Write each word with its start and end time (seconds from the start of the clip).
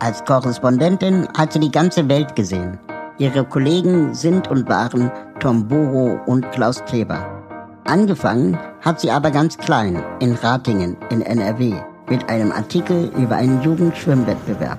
Als 0.00 0.24
Korrespondentin 0.24 1.28
hat 1.36 1.52
sie 1.52 1.60
die 1.60 1.70
ganze 1.70 2.08
Welt 2.08 2.34
gesehen. 2.34 2.78
Ihre 3.18 3.44
Kollegen 3.44 4.14
sind 4.14 4.48
und 4.48 4.68
waren 4.68 5.10
Tom 5.40 5.68
Boro 5.68 6.18
und 6.26 6.50
Klaus 6.52 6.84
Kleber. 6.84 7.24
Angefangen 7.84 8.58
hat 8.80 9.00
sie 9.00 9.10
aber 9.10 9.30
ganz 9.30 9.56
klein 9.56 10.02
in 10.20 10.34
Ratingen 10.34 10.96
in 11.10 11.22
NRW 11.22 11.74
mit 12.08 12.28
einem 12.28 12.50
Artikel 12.52 13.10
über 13.16 13.36
einen 13.36 13.62
Jugendschwimmwettbewerb. 13.62 14.78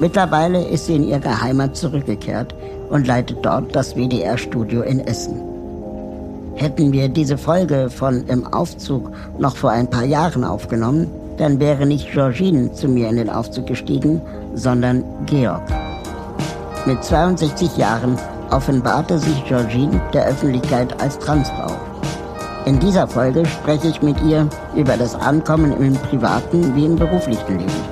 Mittlerweile 0.00 0.66
ist 0.68 0.86
sie 0.86 0.96
in 0.96 1.08
ihre 1.08 1.40
Heimat 1.40 1.76
zurückgekehrt 1.76 2.54
und 2.88 3.06
leitet 3.06 3.44
dort 3.44 3.74
das 3.74 3.96
WDR-Studio 3.96 4.82
in 4.82 5.00
Essen. 5.00 5.47
Hätten 6.58 6.90
wir 6.90 7.08
diese 7.08 7.38
Folge 7.38 7.88
von 7.88 8.26
Im 8.26 8.44
Aufzug 8.52 9.12
noch 9.38 9.56
vor 9.56 9.70
ein 9.70 9.88
paar 9.88 10.04
Jahren 10.04 10.42
aufgenommen, 10.42 11.06
dann 11.36 11.60
wäre 11.60 11.86
nicht 11.86 12.10
Georgine 12.10 12.72
zu 12.72 12.88
mir 12.88 13.08
in 13.08 13.14
den 13.14 13.30
Aufzug 13.30 13.68
gestiegen, 13.68 14.20
sondern 14.54 15.04
Georg. 15.26 15.62
Mit 16.84 17.04
62 17.04 17.76
Jahren 17.76 18.18
offenbarte 18.50 19.20
sich 19.20 19.44
Georgine 19.44 20.00
der 20.12 20.26
Öffentlichkeit 20.26 21.00
als 21.00 21.16
Transfrau. 21.20 21.76
In 22.66 22.80
dieser 22.80 23.06
Folge 23.06 23.46
spreche 23.46 23.86
ich 23.86 24.02
mit 24.02 24.20
ihr 24.22 24.48
über 24.74 24.96
das 24.96 25.14
Ankommen 25.14 25.72
im 25.80 25.94
privaten 25.94 26.74
wie 26.74 26.86
im 26.86 26.96
beruflichen 26.96 27.58
Leben. 27.58 27.84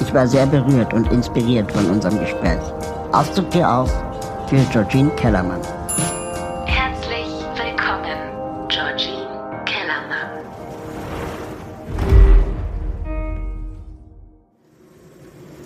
Ich 0.00 0.14
war 0.14 0.28
sehr 0.28 0.46
berührt 0.46 0.94
und 0.94 1.10
inspiriert 1.10 1.72
von 1.72 1.90
unserem 1.90 2.20
Gespräch. 2.20 2.62
Aufzugtür 3.10 3.78
auf 3.78 3.92
für 4.46 4.60
Georgine 4.70 5.10
Kellermann. 5.16 5.81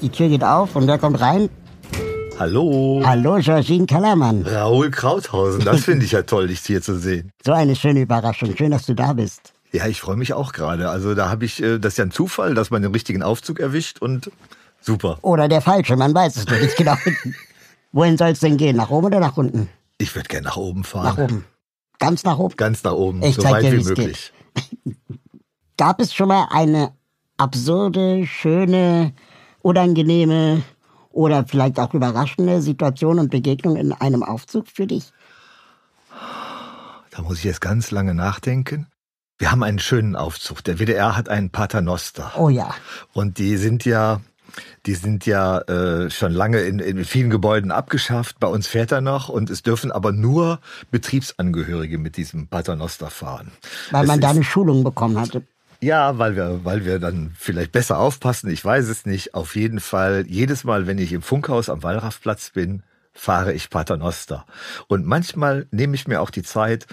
Die 0.07 0.13
Tür 0.13 0.29
geht 0.29 0.45
auf 0.45 0.77
und 0.77 0.87
wer 0.87 0.99
kommt 0.99 1.21
rein? 1.21 1.51
Hallo. 2.39 3.03
Hallo, 3.05 3.39
Georgine 3.41 3.87
Kellermann. 3.87 4.47
Raoul 4.47 4.93
Krauthausen, 4.93 5.65
das 5.65 5.83
finde 5.83 6.05
ich 6.05 6.13
ja 6.13 6.23
toll, 6.23 6.47
dich 6.47 6.61
hier 6.61 6.81
zu 6.81 6.97
sehen. 6.97 7.33
So 7.45 7.51
eine 7.51 7.75
schöne 7.75 8.03
Überraschung. 8.03 8.55
Schön, 8.57 8.71
dass 8.71 8.87
du 8.87 8.95
da 8.95 9.15
bist. 9.15 9.53
Ja, 9.73 9.89
ich 9.89 10.01
freue 10.01 10.15
mich 10.15 10.33
auch 10.33 10.53
gerade. 10.53 10.91
Also 10.91 11.17
da 11.17 11.29
habe 11.29 11.45
ich, 11.45 11.61
äh, 11.61 11.81
das 11.81 11.95
ist 11.95 11.99
ja 11.99 12.05
ein 12.05 12.13
Zufall, 12.13 12.55
dass 12.55 12.71
man 12.71 12.83
den 12.83 12.93
richtigen 12.93 13.25
Aufzug 13.25 13.59
erwischt 13.59 14.01
und 14.01 14.31
super. 14.81 15.19
Oder 15.23 15.49
der 15.49 15.61
falsche, 15.61 15.97
man 15.97 16.15
weiß 16.15 16.37
es 16.37 16.47
noch 16.47 16.61
nicht 16.61 16.77
genau. 16.77 16.95
Wohin 17.91 18.17
soll 18.17 18.29
es 18.29 18.39
denn 18.39 18.57
gehen? 18.59 18.77
Nach 18.77 18.91
oben 18.91 19.07
oder 19.07 19.19
nach 19.19 19.37
unten? 19.37 19.69
Ich 19.99 20.15
würde 20.15 20.29
gerne 20.29 20.47
nach 20.47 20.57
oben 20.57 20.85
fahren. 20.85 21.05
Nach 21.07 21.19
oben. 21.19 21.45
Ganz 21.99 22.23
nach 22.23 22.39
oben. 22.39 22.57
Ganz 22.57 22.85
nach 22.85 22.93
oben, 22.93 23.25
Ich 23.25 23.35
so 23.35 23.43
weit 23.43 23.65
dir, 23.65 23.73
wie 23.73 23.83
möglich. 23.83 24.33
Gab 25.77 26.01
es 26.01 26.15
schon 26.15 26.29
mal 26.29 26.47
eine 26.53 26.93
absurde, 27.39 28.25
schöne, 28.25 29.13
unangenehme 29.67 30.63
oder 31.11 31.45
vielleicht 31.45 31.81
auch 31.81 31.93
überraschende 31.93 32.63
Situation 32.63 33.19
und 33.19 33.31
Begegnung 33.31 33.77
in 33.77 33.93
einem 33.93 34.23
Aufzug 34.23 34.69
für 34.73 34.87
dich? 34.87 35.13
Da 37.11 37.23
muss 37.23 37.39
ich 37.39 37.45
jetzt 37.45 37.61
ganz 37.61 37.91
lange 37.91 38.15
nachdenken. 38.15 38.87
Wir 39.39 39.51
haben 39.51 39.65
einen 39.65 39.81
schönen 39.81 40.15
Aufzug. 40.15 40.63
Der 40.63 40.79
WDR 40.79 41.17
hat 41.17 41.29
einen 41.29 41.51
Paternoster. 41.51 42.33
Oh 42.39 42.49
ja. 42.49 42.75
Und 43.13 43.39
die 43.39 43.57
sind 43.57 43.85
ja, 43.85 44.21
die 44.87 44.95
sind 44.95 45.27
ja 45.27 45.59
äh, 45.63 46.11
schon 46.11 46.33
lange 46.33 46.61
in, 46.61 46.79
in 46.79 47.05
vielen 47.05 47.31
Gebäuden 47.31 47.73
abgeschafft. 47.73 48.39
Bei 48.39 48.47
uns 48.47 48.69
fährt 48.69 48.93
er 48.93 49.01
noch 49.01 49.29
und 49.29 49.51
es 49.51 49.63
dürfen 49.63 49.91
aber 49.91 50.13
nur 50.13 50.61
Betriebsangehörige 50.93 51.99
mit 51.99 52.17
diesem 52.17 52.47
Paternoster 52.47 53.11
fahren. 53.11 53.51
Weil 53.91 54.05
Es 54.05 54.09
man 54.09 54.21
da 54.21 54.31
eine 54.31 54.45
Schulung 54.45 54.85
bekommen 54.85 55.19
hatte. 55.19 55.43
Ja, 55.81 56.19
weil 56.19 56.37
wir, 56.37 56.65
weil 56.65 56.85
wir 56.85 56.99
dann 56.99 57.33
vielleicht 57.39 57.73
besser 57.73 57.99
aufpassen. 57.99 58.51
Ich 58.51 58.65
weiß 58.65 58.89
es 58.89 59.07
nicht. 59.07 59.35
Auf 59.35 59.57
jeden 59.57 59.81
Fall, 59.81 60.25
jedes 60.29 60.65
Mal, 60.65 60.87
wenn 60.87 60.99
ich 60.99 61.13
im 61.13 61.23
Funkhaus 61.23 61.69
am 61.69 61.83
Wallraffplatz 61.83 62.51
bin, 62.51 62.83
fahre 63.13 63.53
ich 63.53 63.71
Paternoster. 63.71 64.45
Und 64.89 65.07
manchmal 65.07 65.67
nehme 65.71 65.95
ich 65.95 66.07
mir 66.07 66.21
auch 66.21 66.31
die 66.31 66.43
Zeit 66.43 66.87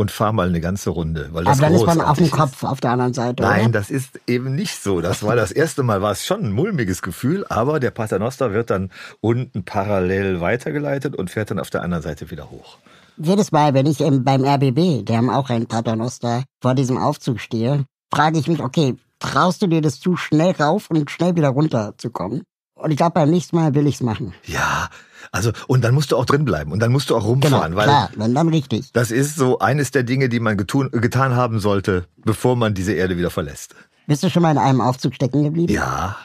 und 0.00 0.10
fahre 0.10 0.32
mal 0.32 0.48
eine 0.48 0.60
ganze 0.60 0.90
Runde, 0.90 1.28
weil 1.32 1.44
das 1.44 1.58
Aber 1.58 1.68
dann 1.68 1.74
ist 1.74 1.86
man 1.86 2.00
auf 2.00 2.16
dem 2.16 2.30
Kopf 2.30 2.64
auf 2.64 2.80
der 2.80 2.92
anderen 2.92 3.12
Seite. 3.12 3.42
Nein, 3.42 3.64
oder? 3.64 3.72
das 3.72 3.90
ist 3.90 4.18
eben 4.26 4.54
nicht 4.54 4.82
so. 4.82 5.00
Das 5.00 5.22
war 5.22 5.36
das 5.36 5.52
erste 5.52 5.82
Mal, 5.82 6.00
war 6.00 6.12
es 6.12 6.24
schon 6.24 6.42
ein 6.42 6.52
mulmiges 6.52 7.02
Gefühl, 7.02 7.44
aber 7.48 7.80
der 7.80 7.90
Paternoster 7.90 8.52
wird 8.52 8.70
dann 8.70 8.90
unten 9.20 9.64
parallel 9.64 10.40
weitergeleitet 10.40 11.16
und 11.16 11.30
fährt 11.30 11.50
dann 11.50 11.58
auf 11.58 11.70
der 11.70 11.82
anderen 11.82 12.02
Seite 12.02 12.30
wieder 12.30 12.50
hoch. 12.50 12.78
Jedes 13.18 13.52
Mal, 13.52 13.74
wenn 13.74 13.84
ich 13.84 14.00
im, 14.00 14.24
beim 14.24 14.42
RBB, 14.42 15.04
die 15.04 15.14
haben 15.14 15.28
auch 15.28 15.50
einen 15.50 15.66
Paternoster, 15.66 16.44
vor 16.62 16.74
diesem 16.74 16.96
Aufzug 16.96 17.38
stehe, 17.38 17.84
frage 18.12 18.38
ich 18.38 18.48
mich, 18.48 18.60
okay, 18.60 18.96
traust 19.18 19.62
du 19.62 19.66
dir 19.66 19.80
das 19.80 20.00
zu, 20.00 20.16
schnell 20.16 20.52
rauf 20.52 20.90
und 20.90 21.10
schnell 21.10 21.36
wieder 21.36 21.48
runter 21.48 21.94
zu 21.98 22.10
kommen? 22.10 22.42
Und 22.74 22.90
ich 22.90 22.96
glaube, 22.96 23.12
beim 23.12 23.30
nächsten 23.30 23.56
Mal 23.56 23.74
will 23.74 23.86
ich's 23.86 24.00
machen. 24.00 24.32
Ja, 24.44 24.88
also 25.32 25.52
und 25.68 25.84
dann 25.84 25.94
musst 25.94 26.12
du 26.12 26.16
auch 26.16 26.24
drin 26.24 26.44
bleiben 26.44 26.72
und 26.72 26.80
dann 26.80 26.90
musst 26.92 27.10
du 27.10 27.16
auch 27.16 27.24
rumfahren, 27.24 27.76
weil 27.76 27.86
Genau, 27.86 28.06
klar, 28.06 28.10
wenn 28.16 28.34
dann 28.34 28.48
richtig. 28.48 28.90
das 28.92 29.10
ist 29.10 29.36
so 29.36 29.58
eines 29.58 29.90
der 29.90 30.02
Dinge, 30.02 30.28
die 30.30 30.40
man 30.40 30.56
getun, 30.56 30.90
getan 30.90 31.36
haben 31.36 31.60
sollte, 31.60 32.06
bevor 32.16 32.56
man 32.56 32.72
diese 32.74 32.92
Erde 32.94 33.16
wieder 33.18 33.30
verlässt. 33.30 33.74
Bist 34.06 34.22
du 34.22 34.30
schon 34.30 34.42
mal 34.42 34.50
in 34.52 34.58
einem 34.58 34.80
Aufzug 34.80 35.14
stecken 35.14 35.44
geblieben? 35.44 35.72
Ja, 35.72 36.16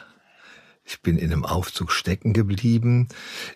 ich 0.88 1.02
bin 1.02 1.18
in 1.18 1.32
einem 1.32 1.44
Aufzug 1.44 1.90
stecken 1.90 2.32
geblieben. 2.32 3.08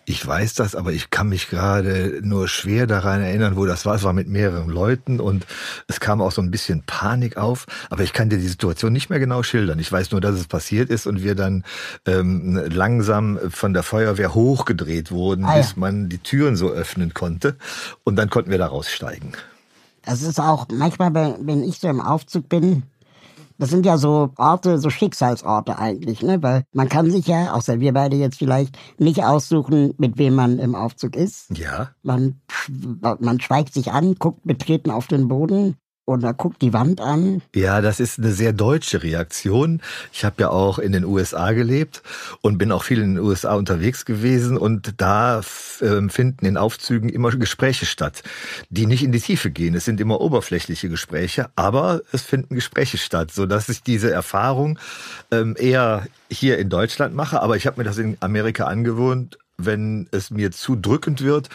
Ich 0.05 0.25
weiß 0.25 0.53
das, 0.55 0.75
aber 0.75 0.91
ich 0.91 1.11
kann 1.11 1.29
mich 1.29 1.49
gerade 1.49 2.19
nur 2.23 2.49
schwer 2.49 2.87
daran 2.87 3.21
erinnern, 3.21 3.55
wo 3.55 3.65
das 3.65 3.85
war. 3.85 3.95
Es 3.95 4.03
war 4.03 4.11
mit 4.11 4.27
mehreren 4.27 4.69
Leuten 4.69 5.21
und 5.21 5.47
es 5.87 6.01
kam 6.01 6.21
auch 6.21 6.33
so 6.33 6.41
ein 6.41 6.51
bisschen 6.51 6.83
Panik 6.85 7.37
auf. 7.37 7.67
Aber 7.89 8.03
ich 8.03 8.11
kann 8.11 8.29
dir 8.29 8.37
die 8.37 8.47
Situation 8.49 8.91
nicht 8.91 9.09
mehr 9.09 9.19
genau 9.19 9.43
schildern. 9.43 9.79
Ich 9.79 9.89
weiß 9.89 10.11
nur, 10.11 10.19
dass 10.19 10.35
es 10.35 10.47
passiert 10.47 10.89
ist 10.89 11.07
und 11.07 11.23
wir 11.23 11.35
dann 11.35 11.63
ähm, 12.05 12.55
langsam 12.69 13.39
von 13.49 13.73
der 13.73 13.83
Feuerwehr 13.83 14.33
hochgedreht 14.35 15.11
wurden, 15.11 15.45
Ah, 15.45 15.55
ja. 15.55 15.61
bis 15.61 15.77
man 15.77 16.09
die 16.09 16.17
Türen 16.17 16.57
so 16.57 16.69
öffnen 16.69 17.13
konnte. 17.13 17.55
Und 18.03 18.17
dann 18.17 18.29
konnten 18.29 18.51
wir 18.51 18.57
da 18.57 18.67
raussteigen. 18.67 19.31
Das 20.03 20.21
ist 20.21 20.39
auch, 20.39 20.67
manchmal, 20.69 21.13
wenn 21.13 21.47
wenn 21.47 21.63
ich 21.63 21.79
so 21.79 21.87
im 21.87 22.01
Aufzug 22.01 22.49
bin, 22.49 22.83
das 23.61 23.69
sind 23.69 23.85
ja 23.85 23.99
so 23.99 24.31
Orte, 24.37 24.79
so 24.79 24.89
Schicksalsorte 24.89 25.77
eigentlich, 25.77 26.23
ne? 26.23 26.41
Weil 26.41 26.63
man 26.73 26.89
kann 26.89 27.11
sich 27.11 27.27
ja, 27.27 27.53
außer 27.53 27.79
wir 27.79 27.93
beide 27.93 28.15
jetzt 28.15 28.39
vielleicht, 28.39 28.75
nicht 28.97 29.23
aussuchen, 29.23 29.93
mit 29.99 30.17
wem 30.17 30.33
man 30.33 30.57
im 30.57 30.73
Aufzug 30.73 31.15
ist. 31.15 31.55
Ja, 31.55 31.91
Man, 32.01 32.41
man 33.19 33.39
schweigt 33.39 33.75
sich 33.75 33.91
an, 33.91 34.15
guckt 34.15 34.43
betreten 34.45 34.89
auf 34.89 35.05
den 35.05 35.27
Boden 35.27 35.75
oder 36.11 36.33
guckt 36.33 36.61
die 36.61 36.73
Wand 36.73 37.01
an. 37.01 37.41
Ja, 37.55 37.81
das 37.81 37.99
ist 37.99 38.19
eine 38.19 38.31
sehr 38.31 38.53
deutsche 38.53 39.03
Reaktion. 39.03 39.81
Ich 40.13 40.23
habe 40.23 40.35
ja 40.43 40.49
auch 40.49 40.79
in 40.79 40.91
den 40.91 41.05
USA 41.05 41.51
gelebt 41.53 42.03
und 42.41 42.57
bin 42.57 42.71
auch 42.71 42.83
viel 42.83 43.01
in 43.01 43.15
den 43.15 43.23
USA 43.23 43.55
unterwegs 43.55 44.05
gewesen 44.05 44.57
und 44.57 44.93
da 44.97 45.41
ähm, 45.81 46.09
finden 46.09 46.45
in 46.45 46.57
Aufzügen 46.57 47.09
immer 47.09 47.31
Gespräche 47.31 47.85
statt, 47.85 48.23
die 48.69 48.85
nicht 48.85 49.03
in 49.03 49.11
die 49.11 49.19
Tiefe 49.19 49.51
gehen. 49.51 49.75
Es 49.75 49.85
sind 49.85 49.99
immer 49.99 50.21
oberflächliche 50.21 50.89
Gespräche, 50.89 51.49
aber 51.55 52.01
es 52.11 52.21
finden 52.21 52.55
Gespräche 52.55 52.97
statt, 52.97 53.31
so 53.31 53.45
dass 53.45 53.69
ich 53.69 53.83
diese 53.83 54.11
Erfahrung 54.11 54.79
ähm, 55.31 55.55
eher 55.57 56.07
hier 56.29 56.57
in 56.59 56.69
Deutschland 56.69 57.15
mache. 57.15 57.41
Aber 57.41 57.57
ich 57.57 57.67
habe 57.67 57.79
mir 57.79 57.83
das 57.83 57.97
in 57.97 58.17
Amerika 58.19 58.65
angewöhnt. 58.65 59.37
Wenn 59.57 60.07
es 60.11 60.31
mir 60.31 60.51
zu 60.51 60.75
drückend 60.75 61.21
wird, 61.21 61.49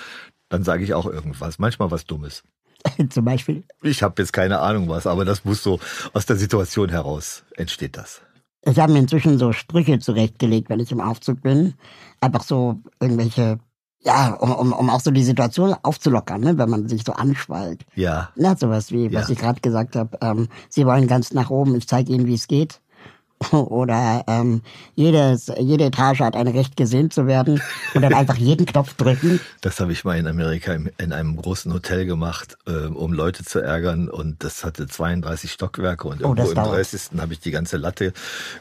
dann 0.48 0.62
sage 0.62 0.84
ich 0.84 0.94
auch 0.94 1.06
irgendwas, 1.06 1.58
manchmal 1.58 1.90
was 1.90 2.06
Dummes. 2.06 2.44
Zum 3.10 3.24
Beispiel. 3.24 3.64
Ich 3.82 4.02
habe 4.02 4.20
jetzt 4.22 4.32
keine 4.32 4.60
Ahnung 4.60 4.88
was, 4.88 5.06
aber 5.06 5.24
das 5.24 5.44
muss 5.44 5.62
so 5.62 5.78
aus 6.12 6.26
der 6.26 6.36
Situation 6.36 6.88
heraus 6.88 7.44
entsteht 7.56 7.96
das. 7.96 8.22
Ich 8.62 8.78
habe 8.80 8.92
mir 8.92 8.98
inzwischen 8.98 9.38
so 9.38 9.52
Sprüche 9.52 9.98
zurechtgelegt, 10.00 10.68
wenn 10.68 10.80
ich 10.80 10.90
im 10.90 11.00
Aufzug 11.00 11.40
bin. 11.42 11.74
Einfach 12.20 12.42
so 12.42 12.80
irgendwelche, 13.00 13.58
ja, 14.00 14.34
um, 14.34 14.50
um, 14.52 14.72
um 14.72 14.90
auch 14.90 15.00
so 15.00 15.12
die 15.12 15.22
Situation 15.22 15.74
aufzulockern, 15.82 16.40
ne? 16.40 16.58
wenn 16.58 16.68
man 16.70 16.88
sich 16.88 17.04
so 17.04 17.12
anschwallt. 17.12 17.84
Ja, 17.94 18.30
Na, 18.34 18.56
sowas 18.56 18.90
wie, 18.90 19.12
was 19.14 19.28
Ja. 19.28 19.32
ich 19.34 19.38
gerade 19.38 19.60
gesagt 19.60 19.94
habe. 19.94 20.18
Ähm, 20.20 20.48
Sie 20.68 20.84
wollen 20.84 21.06
ganz 21.06 21.32
nach 21.32 21.50
oben, 21.50 21.76
ich 21.76 21.86
zeige 21.86 22.12
Ihnen, 22.12 22.26
wie 22.26 22.34
es 22.34 22.48
geht. 22.48 22.80
Oder 23.52 24.24
ähm, 24.28 24.62
jedes, 24.94 25.52
jede 25.58 25.84
Etage 25.84 26.20
hat 26.20 26.34
ein 26.36 26.48
Recht 26.48 26.76
gesehen 26.76 27.10
zu 27.10 27.26
werden 27.26 27.60
und 27.94 28.02
dann 28.02 28.14
einfach 28.14 28.36
jeden 28.36 28.64
Knopf 28.64 28.94
drücken. 28.94 29.40
Das 29.60 29.78
habe 29.78 29.92
ich 29.92 30.04
mal 30.04 30.16
in 30.18 30.26
Amerika 30.26 30.72
in 30.98 31.12
einem 31.12 31.36
großen 31.36 31.72
Hotel 31.72 32.06
gemacht, 32.06 32.56
äh, 32.66 32.86
um 32.86 33.12
Leute 33.12 33.44
zu 33.44 33.58
ärgern. 33.60 34.08
Und 34.08 34.42
das 34.42 34.64
hatte 34.64 34.86
32 34.86 35.52
Stockwerke 35.52 36.08
und 36.08 36.20
Oh, 36.24 36.28
irgendwo 36.28 36.34
das 36.42 36.48
im 36.50 36.54
dauert. 36.56 36.76
30. 36.76 37.20
habe 37.20 37.34
ich 37.34 37.40
die 37.40 37.50
ganze 37.50 37.76
Latte 37.76 38.14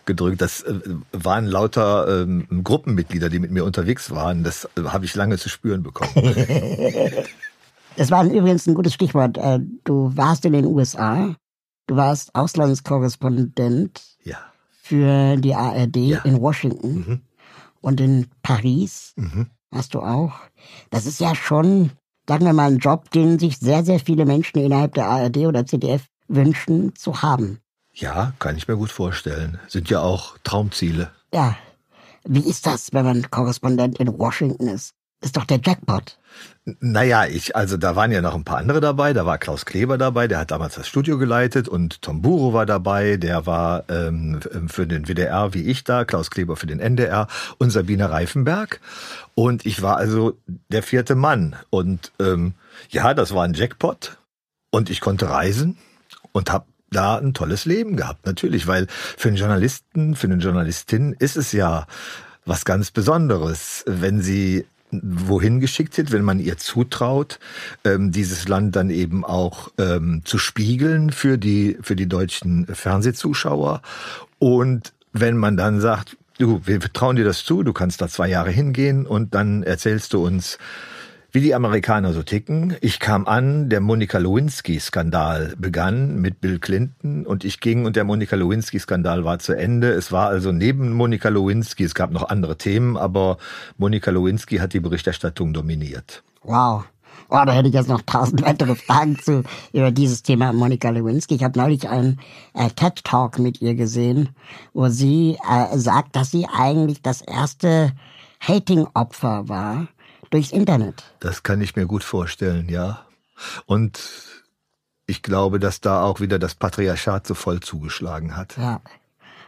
gedrückt. 0.06 0.42
Das 0.42 0.62
äh, 0.64 0.74
waren 1.14 1.46
lauter 1.46 2.22
ähm, 2.24 2.46
Gruppenmitglieder, 2.64 3.30
die 3.30 3.40
mit 3.40 3.52
mir 3.52 3.64
unterwegs 3.64 4.12
waren. 4.12 4.44
Das 4.44 4.68
äh, 4.78 4.84
habe 4.88 5.06
ich 5.06 5.16
lange 5.16 5.38
zu 5.38 5.48
spüren 5.50 5.84
bekommen. 5.84 6.12
Das 7.98 8.12
war 8.12 8.26
übrigens 8.26 8.68
ein 8.68 8.74
gutes 8.74 8.94
Stichwort. 8.94 9.38
Äh, 9.38 9.60
Du 9.86 10.12
warst 10.18 10.44
in 10.44 10.52
den 10.52 10.66
USA, 10.66 11.34
du 11.88 11.96
warst 11.96 12.36
Auslandskorrespondent. 12.36 14.02
Für 14.86 15.36
die 15.38 15.56
ARD 15.56 15.98
Ja. 15.98 16.20
in 16.26 16.40
Washington 16.40 16.94
Mhm. 16.96 17.22
und 17.82 18.00
in 18.00 18.28
Paris 18.44 19.14
Mhm. 19.16 19.48
hast 19.74 19.96
du 19.96 20.02
auch. 20.02 20.34
Das 20.92 21.08
ist 21.08 21.20
ja 21.20 21.34
schon, 21.34 21.90
sagen 22.30 22.46
wir 22.46 22.54
mal, 22.54 22.70
ein 22.72 22.78
Job, 22.78 23.10
den 23.10 23.40
sich 23.40 23.58
sehr, 23.58 23.84
sehr 23.84 24.00
viele 24.00 24.26
Menschen 24.26 24.60
innerhalb 24.60 24.94
der 24.94 25.08
ARD 25.08 25.48
oder 25.48 25.66
ZDF 25.66 26.04
wünschen 26.28 26.94
zu 26.96 27.24
haben. 27.24 27.60
Ja, 27.94 28.34
kann 28.38 28.58
ich 28.58 28.68
mir 28.68 28.78
gut 28.78 28.92
vorstellen. 28.92 29.58
Sind 29.68 29.90
ja 29.90 30.02
auch 30.02 30.38
Traumziele. 30.44 31.10
Ja, 31.34 31.56
wie 32.24 32.48
ist 32.48 32.68
das, 32.68 32.94
wenn 32.94 33.06
man 33.06 33.32
Korrespondent 33.32 33.98
in 34.00 34.20
Washington 34.20 34.68
ist? 34.68 34.94
Ist 35.26 35.38
doch 35.38 35.46
der 35.46 35.60
Jackpot. 35.60 36.20
Naja, 36.80 37.26
ich, 37.26 37.56
also 37.56 37.78
da 37.78 37.96
waren 37.96 38.12
ja 38.12 38.22
noch 38.22 38.36
ein 38.36 38.44
paar 38.44 38.60
andere 38.60 38.80
dabei. 38.80 39.12
Da 39.12 39.26
war 39.26 39.40
Klaus 39.40 39.66
Kleber 39.66 39.98
dabei, 39.98 40.28
der 40.28 40.38
hat 40.38 40.52
damals 40.52 40.76
das 40.76 40.88
Studio 40.88 41.18
geleitet 41.18 41.68
und 41.68 42.04
Tom 42.04 42.22
Buro 42.22 42.54
war 42.54 42.68
dabei, 42.68 43.18
der 43.18 43.48
war 43.48 43.86
ähm, 43.90 44.40
für 44.68 44.86
den 44.86 45.08
WDR 45.08 45.56
wie 45.56 45.64
ich 45.64 45.84
da, 45.84 46.06
Klaus 46.06 46.30
Kleber 46.30 46.56
für 46.56 46.68
den 46.68 46.80
NDR 46.80 47.26
und 47.58 47.72
Sabine 47.72 48.12
Reifenberg. 48.12 48.80
Und 49.34 49.66
ich 49.66 49.82
war 49.82 49.98
also 49.98 50.38
der 50.70 50.84
vierte 50.84 51.16
Mann. 51.16 51.56
Und 51.72 52.12
ähm, 52.20 52.54
ja, 52.92 53.16
das 53.16 53.34
war 53.34 53.46
ein 53.46 53.56
Jackpot. 53.56 54.18
Und 54.70 54.92
ich 54.92 55.02
konnte 55.02 55.32
reisen 55.32 55.76
und 56.34 56.52
habe 56.52 56.66
da 56.92 57.18
ein 57.18 57.34
tolles 57.34 57.66
Leben 57.66 57.98
gehabt, 57.98 58.28
natürlich, 58.28 58.68
weil 58.68 58.86
für 58.90 59.30
einen 59.30 59.38
Journalisten, 59.38 60.16
für 60.16 60.28
eine 60.28 60.36
Journalistin 60.36 61.16
ist 61.18 61.36
es 61.36 61.52
ja 61.52 61.88
was 62.46 62.64
ganz 62.64 62.92
Besonderes, 62.92 63.84
wenn 63.88 64.22
sie 64.22 64.68
wohin 64.92 65.60
geschickt 65.60 65.98
wird, 65.98 66.12
wenn 66.12 66.24
man 66.24 66.40
ihr 66.40 66.58
zutraut, 66.58 67.40
ähm, 67.84 68.12
dieses 68.12 68.48
Land 68.48 68.76
dann 68.76 68.90
eben 68.90 69.26
auch 69.26 69.72
ähm, 69.78 70.22
zu 70.26 70.38
spiegeln 70.38 71.12
für 71.12 71.38
die 71.38 71.78
für 71.82 71.96
die 71.96 72.08
deutschen 72.08 72.66
Fernsehzuschauer. 72.68 73.82
Und 74.40 74.94
wenn 75.12 75.38
man 75.38 75.58
dann 75.58 75.82
sagt, 75.82 76.18
du, 76.38 76.62
wir 76.66 76.80
trauen 76.80 77.16
dir 77.16 77.26
das 77.26 77.44
zu, 77.44 77.64
du 77.64 77.74
kannst 77.74 78.02
da 78.02 78.08
zwei 78.08 78.28
Jahre 78.30 78.52
hingehen 78.52 79.06
und 79.06 79.34
dann 79.34 79.64
erzählst 79.64 80.14
du 80.14 80.26
uns, 80.26 80.58
wie 81.36 81.42
die 81.42 81.54
Amerikaner 81.54 82.14
so 82.14 82.24
ticken. 82.24 82.78
Ich 82.80 83.02
kam 83.02 83.28
an, 83.28 83.70
der 83.70 83.82
Monika 83.82 84.18
Lewinsky-Skandal 84.18 85.56
begann 85.58 86.22
mit 86.22 86.40
Bill 86.40 86.60
Clinton 86.60 87.26
und 87.26 87.44
ich 87.44 87.60
ging 87.60 87.86
und 87.86 87.98
der 87.98 88.06
Monika 88.06 88.38
Lewinsky-Skandal 88.38 89.26
war 89.26 89.40
zu 89.40 89.52
Ende. 89.52 89.92
Es 89.92 90.14
war 90.14 90.30
also 90.30 90.54
neben 90.54 90.94
Monika 90.94 91.28
Lewinsky, 91.28 91.84
es 91.84 91.94
gab 91.94 92.12
noch 92.12 92.30
andere 92.30 92.58
Themen, 92.58 92.96
aber 92.96 93.38
Monika 93.78 94.12
Lewinsky 94.12 94.58
hat 94.58 94.72
die 94.72 94.80
Berichterstattung 94.80 95.54
dominiert. 95.54 96.24
Wow. 96.42 96.86
Oh, 97.28 97.44
da 97.46 97.52
hätte 97.52 97.68
ich 97.68 97.74
jetzt 97.74 97.90
noch 97.90 98.04
tausend 98.04 98.42
weitere 98.42 98.76
Fragen 98.76 99.20
zu 99.20 99.44
über 99.74 99.92
dieses 99.92 100.24
Thema 100.24 100.54
Monika 100.54 100.90
Lewinsky. 100.90 101.36
Ich 101.36 101.44
habe 101.44 101.60
neulich 101.60 101.90
einen 101.90 102.22
äh, 102.54 102.70
TED 102.70 103.04
Talk 103.04 103.40
mit 103.40 103.62
ihr 103.62 103.76
gesehen, 103.76 104.30
wo 104.74 104.88
sie 104.88 105.38
äh, 105.50 105.78
sagt, 105.78 106.16
dass 106.16 106.32
sie 106.32 106.48
eigentlich 106.48 107.02
das 107.02 107.22
erste 107.22 107.92
Hating-Opfer 108.40 109.50
war 109.50 109.88
durchs 110.36 110.52
Internet. 110.52 111.04
Das 111.22 111.44
kann 111.44 111.62
ich 111.62 111.76
mir 111.76 111.86
gut 111.86 112.04
vorstellen, 112.04 112.68
ja. 112.68 113.06
Und 113.66 114.00
ich 115.08 115.22
glaube, 115.22 115.60
dass 115.60 115.80
da 115.82 116.04
auch 116.04 116.20
wieder 116.20 116.40
das 116.40 116.56
Patriarchat 116.56 117.26
so 117.26 117.36
voll 117.36 117.62
zugeschlagen 117.62 118.36
hat. 118.36 118.58
Ja, 118.58 118.82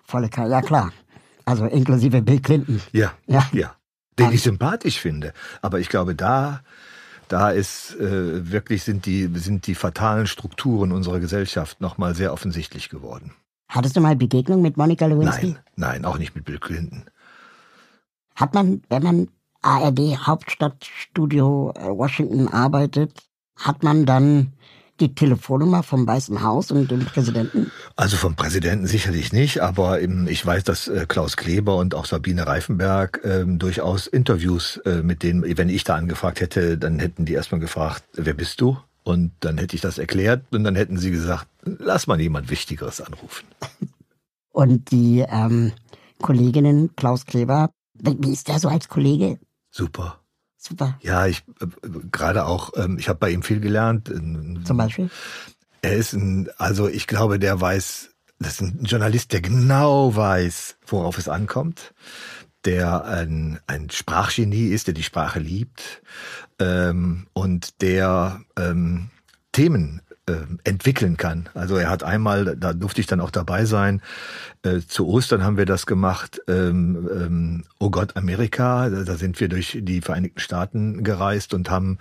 volle 0.03 0.29
Ka 0.29 0.47
Ja, 0.47 0.61
klar. 0.61 0.93
Also 1.45 1.65
inklusive 1.65 2.21
Bill 2.21 2.39
Clinton. 2.41 2.81
Ja, 2.91 3.13
Ja. 3.27 3.47
ja. 3.51 3.73
Den 4.19 4.31
ich 4.31 4.41
sympathisch 4.41 4.99
finde. 4.99 5.31
Aber 5.61 5.79
ich 5.79 5.89
glaube, 5.89 6.15
da, 6.15 6.61
da 7.27 7.51
ist 7.51 7.95
äh, 7.99 8.51
wirklich 8.51 8.83
sind 8.83 9.05
die, 9.05 9.29
sind 9.35 9.67
die 9.67 9.75
fatalen 9.75 10.25
Strukturen 10.25 10.91
unserer 10.91 11.19
Gesellschaft 11.19 11.81
nochmal 11.81 12.15
sehr 12.15 12.33
offensichtlich 12.33 12.89
geworden. 12.89 13.33
Hattest 13.69 13.95
du 13.95 14.01
mal 14.01 14.15
Begegnung 14.15 14.63
mit 14.63 14.75
Monika 14.75 15.05
Lewinsky? 15.05 15.49
Nein, 15.49 15.59
nein, 15.75 16.05
auch 16.05 16.17
nicht 16.17 16.33
mit 16.35 16.45
Bill 16.45 16.57
Clinton. 16.57 17.03
Hat 18.35 18.55
man, 18.55 18.81
wenn 18.89 19.03
man 19.03 19.27
ARD 19.67 20.17
Hauptstadtstudio 20.25 21.73
äh, 21.75 21.89
Washington 21.89 22.47
arbeitet, 22.47 23.27
hat 23.57 23.83
man 23.83 24.05
dann 24.05 24.53
die 25.01 25.13
Telefonnummer 25.13 25.83
vom 25.83 26.07
Weißen 26.07 26.41
Haus 26.41 26.71
und 26.71 26.89
dem 26.89 27.03
Präsidenten? 27.05 27.69
Also 27.97 28.15
vom 28.15 28.35
Präsidenten 28.35 28.87
sicherlich 28.87 29.33
nicht, 29.33 29.61
aber 29.61 30.01
ich 30.01 30.43
weiß, 30.43 30.63
dass 30.63 30.87
äh, 30.87 31.05
Klaus 31.07 31.35
Kleber 31.35 31.75
und 31.75 31.95
auch 31.95 32.05
Sabine 32.05 32.47
Reifenberg 32.47 33.21
ähm, 33.25 33.59
durchaus 33.59 34.07
Interviews 34.07 34.77
äh, 34.85 35.03
mit 35.03 35.21
denen, 35.21 35.43
wenn 35.57 35.69
ich 35.69 35.83
da 35.83 35.95
angefragt 35.95 36.39
hätte, 36.39 36.77
dann 36.77 36.99
hätten 36.99 37.25
die 37.25 37.33
erstmal 37.33 37.59
gefragt, 37.59 38.03
wer 38.13 38.33
bist 38.33 38.61
du? 38.61 38.77
Und 39.03 39.33
dann 39.41 39.57
hätte 39.57 39.75
ich 39.75 39.81
das 39.81 39.97
erklärt 39.97 40.45
und 40.51 40.63
dann 40.63 40.75
hätten 40.75 40.97
sie 40.97 41.11
gesagt, 41.11 41.47
lass 41.63 42.07
mal 42.07 42.19
jemand 42.19 42.49
Wichtigeres 42.49 43.01
anrufen. 43.01 43.45
Und 44.51 44.91
die 44.91 45.25
ähm, 45.29 45.73
Kolleginnen 46.21 46.95
Klaus 46.95 47.25
Kleber, 47.25 47.69
wie 47.93 48.31
ist 48.31 48.47
der 48.47 48.59
so 48.59 48.69
als 48.69 48.87
Kollege? 48.87 49.39
Super. 49.77 50.19
Super. 50.57 50.97
Ja, 51.01 51.27
ich 51.27 51.43
äh, 51.61 51.67
gerade 52.11 52.45
auch, 52.45 52.71
ähm, 52.75 52.97
ich 52.97 53.09
habe 53.09 53.19
bei 53.19 53.29
ihm 53.29 53.43
viel 53.43 53.59
gelernt. 53.59 54.09
Ähm, 54.09 54.65
Zum 54.65 54.75
Beispiel? 54.75 55.11
Er 55.83 55.95
ist 55.95 56.13
ein, 56.13 56.49
also 56.57 56.89
ich 56.89 57.05
glaube, 57.05 57.37
der 57.37 57.61
weiß, 57.61 58.09
das 58.39 58.53
ist 58.53 58.61
ein 58.61 58.83
Journalist, 58.83 59.33
der 59.33 59.41
genau 59.41 60.15
weiß, 60.15 60.77
worauf 60.87 61.19
es 61.19 61.29
ankommt, 61.29 61.93
der 62.65 63.05
ein, 63.05 63.59
ein 63.67 63.91
Sprachgenie 63.91 64.69
ist, 64.69 64.87
der 64.87 64.95
die 64.95 65.03
Sprache 65.03 65.39
liebt 65.39 66.01
ähm, 66.57 67.27
und 67.33 67.79
der 67.83 68.41
ähm, 68.57 69.11
Themen 69.51 70.01
entwickeln 70.63 71.15
kann. 71.15 71.47
Also 71.53 71.77
er 71.77 71.89
hat 71.89 72.03
einmal, 72.03 72.57
da 72.57 72.73
durfte 72.73 72.99
ich 72.99 73.07
dann 73.07 73.21
auch 73.21 73.31
dabei 73.31 73.65
sein, 73.65 74.01
äh, 74.63 74.81
zu 74.85 75.07
Ostern 75.07 75.43
haben 75.43 75.57
wir 75.57 75.65
das 75.65 75.85
gemacht, 75.85 76.41
ähm, 76.47 77.09
ähm, 77.11 77.63
Oh 77.79 77.89
Gott, 77.89 78.17
Amerika, 78.17 78.89
da, 78.89 79.03
da 79.03 79.15
sind 79.15 79.39
wir 79.39 79.49
durch 79.49 79.77
die 79.81 80.01
Vereinigten 80.01 80.39
Staaten 80.39 81.03
gereist 81.03 81.53
und 81.53 81.69
haben 81.69 81.99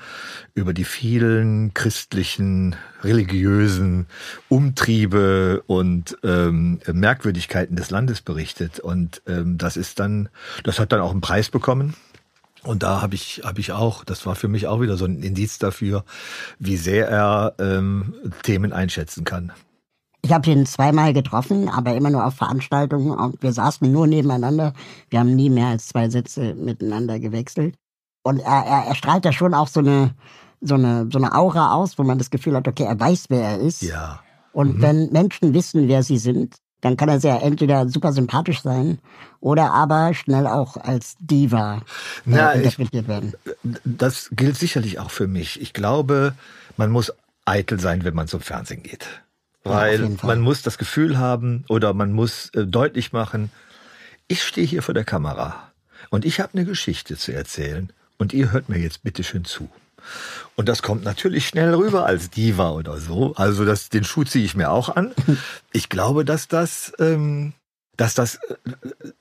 über 0.55 0.73
die 0.73 0.84
vielen 0.84 1.75
christlichen, 1.75 2.75
religiösen 3.02 4.06
Umtriebe 4.49 5.62
und 5.67 6.17
ähm, 6.25 6.81
Merkwürdigkeiten 6.90 7.76
des 7.76 7.90
Landes 7.90 8.23
berichtet. 8.23 8.80
Und 8.80 9.23
ähm, 9.26 9.59
das 9.59 9.76
ist 9.76 10.00
dann, 10.00 10.28
das 10.64 10.80
hat 10.80 10.92
dann 10.92 11.00
auch 11.00 11.12
einen 11.12 11.21
Preis 11.21 11.50
bekommen. 11.50 11.95
Und 12.66 12.82
da 12.82 13.00
habe 13.00 13.14
ich, 13.14 13.42
habe 13.44 13.61
ich 13.61 13.73
auch, 13.73 14.04
das 14.04 14.26
war 14.26 14.35
für 14.35 14.49
mich 14.49 14.66
auch 14.66 14.80
wieder 14.80 14.96
so 14.96 15.04
ein 15.04 15.23
Indiz 15.23 15.58
dafür, 15.58 16.04
wie 16.58 16.76
sehr 16.76 17.08
er 17.08 17.54
ähm, 17.58 18.14
Themen 18.42 18.73
einschätzen 18.73 19.25
kann. 19.25 19.52
Ich 20.23 20.32
habe 20.32 20.50
ihn 20.50 20.66
zweimal 20.66 21.12
getroffen, 21.12 21.68
aber 21.68 21.94
immer 21.94 22.11
nur 22.11 22.26
auf 22.26 22.35
Veranstaltungen 22.35 23.12
und 23.12 23.40
wir 23.42 23.52
saßen 23.52 23.90
nur 23.90 24.08
nebeneinander. 24.08 24.73
Wir 25.08 25.20
haben 25.20 25.37
nie 25.37 25.50
mehr 25.50 25.68
als 25.68 25.87
zwei 25.87 26.08
Sätze 26.08 26.54
miteinander 26.54 27.20
gewechselt. 27.20 27.76
Und 28.25 28.40
er, 28.40 28.64
er, 28.66 28.87
er 28.88 28.94
strahlt 28.96 29.25
ja 29.25 29.30
schon 29.30 29.54
auch 29.54 29.68
so 29.68 29.78
eine, 29.78 30.14
so, 30.61 30.75
eine, 30.75 31.08
so 31.12 31.18
eine 31.18 31.32
Aura 31.32 31.75
aus, 31.75 31.96
wo 31.96 32.02
man 32.02 32.18
das 32.18 32.30
Gefühl 32.30 32.56
hat, 32.56 32.66
okay, 32.66 32.82
er 32.82 32.99
weiß, 32.99 33.26
wer 33.28 33.42
er 33.42 33.61
ist. 33.61 33.82
Ja. 33.82 34.20
Und 34.52 34.82
wenn 34.82 35.12
Menschen 35.12 35.54
wissen, 35.54 35.87
wer 35.87 36.02
sie 36.02 36.18
sind, 36.18 36.56
dann 36.87 36.97
kann 36.97 37.09
er 37.09 37.19
sehr 37.19 37.43
entweder 37.43 37.88
super 37.88 38.12
sympathisch 38.12 38.62
sein 38.62 38.99
oder 39.40 39.73
aber 39.73 40.14
schnell 40.14 40.47
auch 40.47 40.76
als 40.76 41.16
Diva 41.19 41.83
Na, 42.25 42.52
äh, 42.52 42.59
ich- 42.61 42.64
interpretiert 42.64 43.09
werden. 43.09 43.35
Das 43.85 44.28
gilt 44.31 44.57
sicherlich 44.57 45.00
auch 45.00 45.11
für 45.11 45.26
mich. 45.26 45.61
Ich 45.61 45.73
glaube, 45.73 46.35
man 46.76 46.90
muss 46.93 47.12
eitel 47.45 47.81
sein, 47.81 48.05
wenn 48.05 48.14
man 48.14 48.28
zum 48.28 48.40
Fernsehen 48.40 48.85
geht. 48.85 49.07
Weil 49.64 50.16
Fall. 50.16 50.28
man 50.28 50.40
muss 50.40 50.62
das 50.62 50.78
Gefühl 50.78 51.19
haben 51.19 51.64
oder 51.69 51.93
man 51.93 52.12
muss 52.12 52.50
äh, 52.55 52.64
deutlich 52.64 53.12
machen, 53.12 53.50
ich 54.28 54.45
stehe 54.45 54.66
hier 54.66 54.83
vor 54.83 54.95
der 54.95 55.05
Kamera 55.05 55.73
und 56.11 56.25
ich 56.25 56.38
habe 56.38 56.55
eine 56.55 56.64
Geschichte 56.64 57.16
zu 57.16 57.33
erzählen 57.33 57.93
und 58.16 58.33
ihr 58.33 58.52
hört 58.52 58.69
mir 58.69 58.78
jetzt 58.78 59.02
bitte 59.02 59.25
schön 59.25 59.45
zu. 59.45 59.69
Und 60.54 60.68
das 60.68 60.82
kommt 60.82 61.04
natürlich 61.04 61.46
schnell 61.46 61.75
rüber 61.75 62.06
als 62.06 62.30
Diva 62.30 62.70
oder 62.70 62.98
so. 62.98 63.34
Also 63.36 63.64
das, 63.64 63.88
den 63.88 64.04
Schuh 64.04 64.25
ziehe 64.25 64.44
ich 64.44 64.56
mir 64.56 64.70
auch 64.70 64.94
an. 64.94 65.12
Ich 65.72 65.90
glaube, 65.90 66.25
dass 66.25 66.48
das, 66.48 66.92
ähm, 66.98 67.52
dass 67.96 68.14
das 68.14 68.36
äh, 68.36 68.54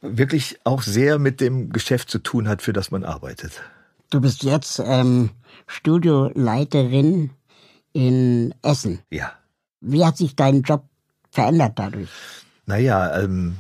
wirklich 0.01 0.57
auch 0.63 0.83
sehr 0.83 1.19
mit 1.19 1.41
dem 1.41 1.69
Geschäft 1.71 2.09
zu 2.09 2.19
tun 2.19 2.47
hat, 2.47 2.61
für 2.61 2.71
das 2.71 2.91
man 2.91 3.03
arbeitet. 3.03 3.61
Du 4.09 4.21
bist 4.21 4.43
jetzt 4.43 4.79
ähm, 4.79 5.31
Studioleiterin 5.67 7.31
in 7.91 8.53
Essen. 8.61 8.99
Ja. 9.09 9.33
Wie 9.81 10.05
hat 10.05 10.15
sich 10.17 10.35
dein 10.35 10.61
Job 10.61 10.85
verändert 11.31 11.73
dadurch? 11.75 12.09
Naja, 12.65 13.19
ähm, 13.21 13.57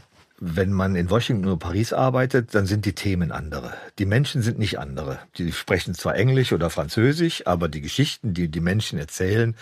wenn 0.47 0.71
man 0.71 0.95
in 0.95 1.09
Washington 1.09 1.47
oder 1.47 1.57
Paris 1.57 1.91
arbeitet, 1.91 2.53
dann 2.53 2.67
sind 2.67 2.85
die 2.85 2.93
Themen 2.93 3.31
andere. 3.31 3.73
Die 3.97 4.05
Menschen 4.05 4.43
sind 4.43 4.59
nicht 4.59 4.77
andere. 4.77 5.17
Die 5.37 5.51
sprechen 5.51 5.95
zwar 5.95 6.15
Englisch 6.15 6.53
oder 6.53 6.69
Französisch, 6.69 7.47
aber 7.47 7.67
die 7.67 7.81
Geschichten, 7.81 8.35
die 8.35 8.47
die 8.47 8.59
Menschen 8.59 8.99
erzählen, 8.99 9.55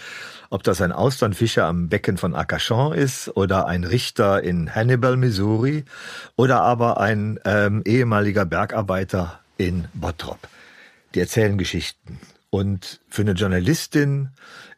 ob 0.49 0.63
das 0.63 0.81
ein 0.81 0.91
Austernfischer 0.91 1.65
am 1.65 1.87
Becken 1.87 2.17
von 2.17 2.35
Arcachon 2.35 2.93
ist 2.93 3.29
oder 3.37 3.65
ein 3.67 3.85
Richter 3.85 4.43
in 4.43 4.75
Hannibal, 4.75 5.15
Missouri 5.15 5.85
oder 6.35 6.61
aber 6.61 6.99
ein 6.99 7.39
ähm, 7.45 7.81
ehemaliger 7.85 8.45
Bergarbeiter 8.45 9.39
in 9.57 9.85
Bottrop. 9.93 10.39
Die 11.15 11.21
erzählen 11.21 11.57
Geschichten. 11.57 12.19
Und 12.49 12.99
für 13.09 13.21
eine 13.21 13.31
Journalistin 13.31 14.29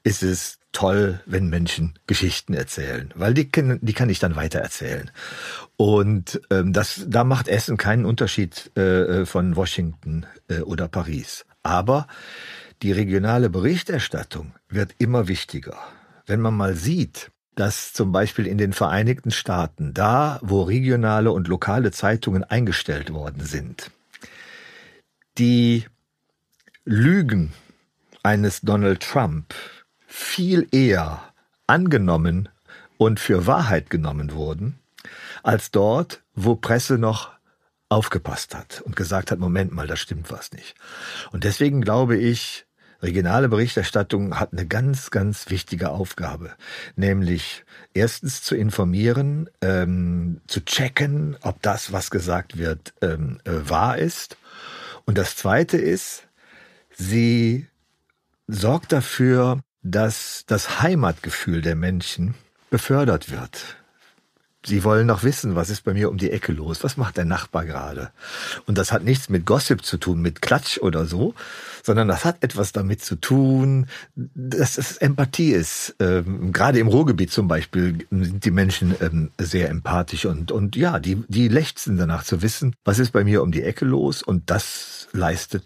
ist 0.04 0.22
es 0.22 0.60
toll, 0.76 1.22
wenn 1.26 1.48
Menschen 1.50 1.94
Geschichten 2.06 2.54
erzählen, 2.54 3.12
weil 3.16 3.34
die, 3.34 3.50
die 3.50 3.94
kann 3.94 4.10
ich 4.10 4.20
dann 4.20 4.36
weiter 4.36 4.60
erzählen. 4.60 5.10
Und 5.78 6.42
ähm, 6.52 6.74
das, 6.74 7.06
da 7.08 7.24
macht 7.24 7.48
Essen 7.48 7.78
keinen 7.78 8.06
Unterschied 8.06 8.72
äh, 8.78 8.82
äh, 8.82 9.26
von 9.26 9.56
Washington 9.56 10.26
äh, 10.50 10.60
oder 10.60 10.88
Paris. 10.88 11.46
Aber 11.64 12.08
die 12.82 12.92
regionale 12.92 13.50
Berichterstattung 13.50 14.54
wird 14.70 14.94
immer 14.98 15.28
wichtiger. 15.28 15.78
Wenn 16.26 16.42
man 16.42 16.56
mal 16.56 16.76
sieht, 16.76 17.32
dass 17.56 17.94
zum 17.94 18.12
Beispiel 18.12 18.46
in 18.46 18.58
den 18.58 18.74
Vereinigten 18.74 19.32
Staaten, 19.32 19.94
da 19.94 20.40
wo 20.44 20.64
regionale 20.64 21.32
und 21.32 21.48
lokale 21.48 21.92
Zeitungen 21.92 22.44
eingestellt 22.44 23.14
worden 23.14 23.46
sind, 23.46 23.92
die 25.38 25.86
Lügen 26.84 27.54
eines 28.24 28.62
Donald 28.62 29.02
Trump 29.02 29.54
viel 30.16 30.66
eher 30.72 31.22
angenommen 31.68 32.48
und 32.98 33.20
für 33.20 33.48
Wahrheit 33.48 33.90
genommen 33.90 34.32
wurden, 34.32 34.80
als 35.44 35.72
dort, 35.72 36.24
wo 36.34 36.56
Presse 36.56 36.98
noch 36.98 37.32
aufgepasst 37.90 38.56
hat 38.56 38.82
und 38.82 38.96
gesagt 38.96 39.30
hat, 39.30 39.40
Moment 39.40 39.74
mal, 39.74 39.88
da 39.88 39.98
stimmt 39.98 40.32
was 40.32 40.54
nicht. 40.54 40.76
Und 41.34 41.44
deswegen 41.44 41.82
glaube 41.82 42.16
ich, 42.16 42.66
regionale 43.02 43.50
Berichterstattung 43.50 44.40
hat 44.40 44.54
eine 44.54 44.66
ganz, 44.66 45.12
ganz 45.12 45.50
wichtige 45.50 45.90
Aufgabe, 45.90 46.54
nämlich 46.96 47.66
erstens 47.94 48.42
zu 48.42 48.56
informieren, 48.56 49.50
ähm, 49.60 50.40
zu 50.48 50.64
checken, 50.64 51.36
ob 51.42 51.62
das, 51.62 51.92
was 51.92 52.10
gesagt 52.10 52.58
wird, 52.58 52.94
ähm, 53.02 53.40
äh, 53.44 53.70
wahr 53.70 53.98
ist. 53.98 54.38
Und 55.04 55.18
das 55.18 55.36
Zweite 55.36 55.78
ist, 55.78 56.24
sie 56.96 57.68
sorgt 58.48 58.94
dafür, 58.94 59.60
dass 59.86 60.46
das 60.48 60.82
Heimatgefühl 60.82 61.62
der 61.62 61.76
Menschen 61.76 62.34
befördert 62.72 63.32
wird. 63.32 63.78
Sie 64.66 64.84
wollen 64.84 65.06
noch 65.06 65.24
wissen, 65.24 65.56
was 65.56 65.70
ist 65.70 65.84
bei 65.84 65.94
mir 65.94 66.10
um 66.10 66.18
die 66.18 66.32
Ecke 66.32 66.52
los? 66.52 66.84
Was 66.84 66.98
macht 66.98 67.18
der 67.18 67.26
Nachbar 67.26 67.66
gerade? 67.66 68.10
Und 68.66 68.80
das 68.80 68.92
hat 68.92 69.04
nichts 69.04 69.30
mit 69.30 69.46
Gossip 69.46 69.86
zu 69.86 69.98
tun, 69.98 70.24
mit 70.24 70.42
Klatsch 70.42 70.80
oder 70.80 71.06
so, 71.06 71.36
sondern 71.84 72.08
das 72.08 72.26
hat 72.26 72.44
etwas 72.44 72.72
damit 72.72 73.04
zu 73.04 73.16
tun, 73.16 73.86
dass 74.16 74.80
es 74.80 74.98
Empathie 74.98 75.52
ist. 75.52 75.96
Ähm, 76.00 76.52
gerade 76.52 76.80
im 76.80 76.88
Ruhrgebiet 76.88 77.32
zum 77.32 77.48
Beispiel 77.48 78.08
sind 78.10 78.44
die 78.44 78.50
Menschen 78.50 78.96
ähm, 79.02 79.30
sehr 79.38 79.70
empathisch 79.70 80.26
und, 80.26 80.52
und 80.52 80.76
ja, 80.76 80.98
die, 81.00 81.24
die 81.28 81.48
lechzen 81.48 81.98
danach 81.98 82.24
zu 82.24 82.42
wissen, 82.42 82.76
was 82.84 82.98
ist 82.98 83.12
bei 83.12 83.24
mir 83.24 83.44
um 83.44 83.52
die 83.52 83.62
Ecke 83.62 83.86
los? 83.86 84.24
Und 84.24 84.50
das 84.50 85.10
leistet 85.12 85.64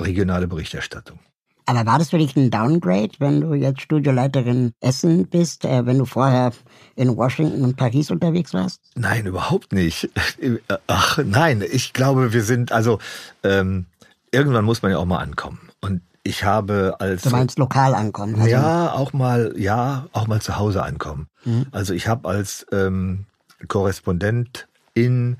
regionale 0.00 0.48
Berichterstattung. 0.48 1.20
Aber 1.66 1.86
war 1.86 1.98
das 1.98 2.10
für 2.10 2.18
dich 2.18 2.36
ein 2.36 2.50
Downgrade, 2.50 3.12
wenn 3.18 3.40
du 3.40 3.54
jetzt 3.54 3.82
Studioleiterin 3.82 4.72
Essen 4.80 5.26
bist, 5.28 5.64
äh, 5.64 5.86
wenn 5.86 5.98
du 5.98 6.04
vorher 6.04 6.52
in 6.96 7.16
Washington 7.16 7.62
und 7.62 7.76
Paris 7.76 8.10
unterwegs 8.10 8.52
warst? 8.52 8.80
Nein, 8.94 9.26
überhaupt 9.26 9.72
nicht. 9.72 10.10
Ach, 10.86 11.18
nein, 11.24 11.62
ich 11.70 11.92
glaube, 11.92 12.32
wir 12.32 12.42
sind, 12.42 12.72
also 12.72 12.98
ähm, 13.42 13.86
irgendwann 14.32 14.64
muss 14.64 14.82
man 14.82 14.90
ja 14.90 14.98
auch 14.98 15.04
mal 15.04 15.18
ankommen. 15.18 15.70
Und 15.80 16.02
ich 16.24 16.44
habe 16.44 16.96
als 17.00 17.22
du 17.22 17.30
meinst 17.30 17.58
lokal 17.58 17.94
ankommen 17.94 18.36
also 18.36 18.48
ja 18.48 18.92
auch 18.92 19.12
mal 19.12 19.54
ja 19.56 20.06
auch 20.12 20.28
mal 20.28 20.40
zu 20.40 20.56
Hause 20.56 20.82
ankommen 20.82 21.26
mhm. 21.44 21.66
also 21.72 21.94
ich 21.94 22.06
habe 22.06 22.28
als 22.28 22.64
ähm, 22.70 23.26
Korrespondent 23.66 24.68
in 24.94 25.38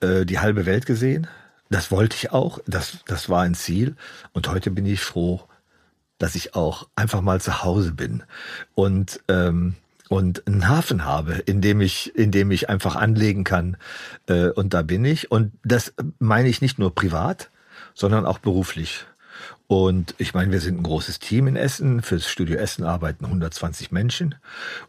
äh, 0.00 0.24
die 0.24 0.40
halbe 0.40 0.66
Welt 0.66 0.86
gesehen 0.86 1.28
das 1.70 1.90
wollte 1.90 2.16
ich 2.16 2.32
auch 2.32 2.58
das 2.66 2.98
das 3.06 3.28
war 3.28 3.42
ein 3.42 3.54
Ziel 3.54 3.94
und 4.32 4.48
heute 4.48 4.70
bin 4.70 4.86
ich 4.86 5.00
froh 5.00 5.40
dass 6.24 6.36
ich 6.36 6.54
auch 6.54 6.88
einfach 6.96 7.20
mal 7.20 7.38
zu 7.38 7.62
Hause 7.62 7.92
bin 7.92 8.22
und 8.74 9.20
ähm, 9.28 9.74
und 10.08 10.46
einen 10.46 10.68
Hafen 10.68 11.04
habe, 11.04 11.34
in 11.34 11.60
dem 11.60 11.82
ich, 11.82 12.16
in 12.16 12.30
dem 12.30 12.50
ich 12.50 12.70
einfach 12.70 12.96
anlegen 12.96 13.44
kann. 13.44 13.76
Äh, 14.26 14.48
und 14.48 14.72
da 14.72 14.80
bin 14.80 15.04
ich. 15.04 15.30
Und 15.30 15.52
das 15.64 15.92
meine 16.18 16.48
ich 16.48 16.62
nicht 16.62 16.78
nur 16.78 16.94
privat, 16.94 17.50
sondern 17.92 18.24
auch 18.24 18.38
beruflich. 18.38 19.04
Und 19.66 20.14
ich 20.16 20.32
meine, 20.32 20.50
wir 20.50 20.62
sind 20.62 20.78
ein 20.78 20.82
großes 20.82 21.18
Team 21.18 21.46
in 21.46 21.56
Essen. 21.56 22.00
Fürs 22.00 22.26
Studio 22.26 22.56
Essen 22.56 22.84
arbeiten 22.84 23.26
120 23.26 23.92
Menschen. 23.92 24.34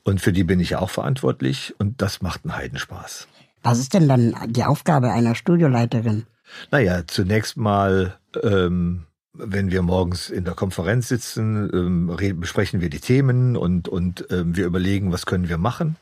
Und 0.04 0.22
für 0.22 0.32
die 0.32 0.46
bin 0.46 0.62
ich 0.62 0.78
auch 0.78 0.90
verantwortlich. 0.90 1.76
Und 1.80 2.02
das 2.02 2.22
macht 2.22 2.46
einen 2.46 2.56
Heidenspaß. 2.56 3.28
Was 3.62 3.80
ist 3.80 3.94
denn 3.94 4.08
dann 4.08 4.36
die 4.48 4.64
Aufgabe 4.64 5.12
einer 5.12 5.36
Studioleiterin? 5.36 6.28
Naja, 6.72 7.04
zunächst 7.08 7.58
mal 7.58 8.16
ähm, 8.42 9.06
wenn 9.38 9.72
wir 9.72 9.82
morgens 9.82 10.30
in 10.30 10.46
der 10.46 10.54
Konferenz 10.54 11.08
sitzen, 11.08 11.70
ähm, 11.74 12.40
besprechen 12.40 12.82
wir 12.82 12.90
die 12.90 13.00
Themen 13.00 13.56
und, 13.58 13.88
und 13.88 14.26
ähm, 14.30 14.56
wir 14.56 14.66
überlegen, 14.66 15.12
was 15.12 15.26
können 15.26 15.50
wir 15.50 15.58
machen. 15.58 15.96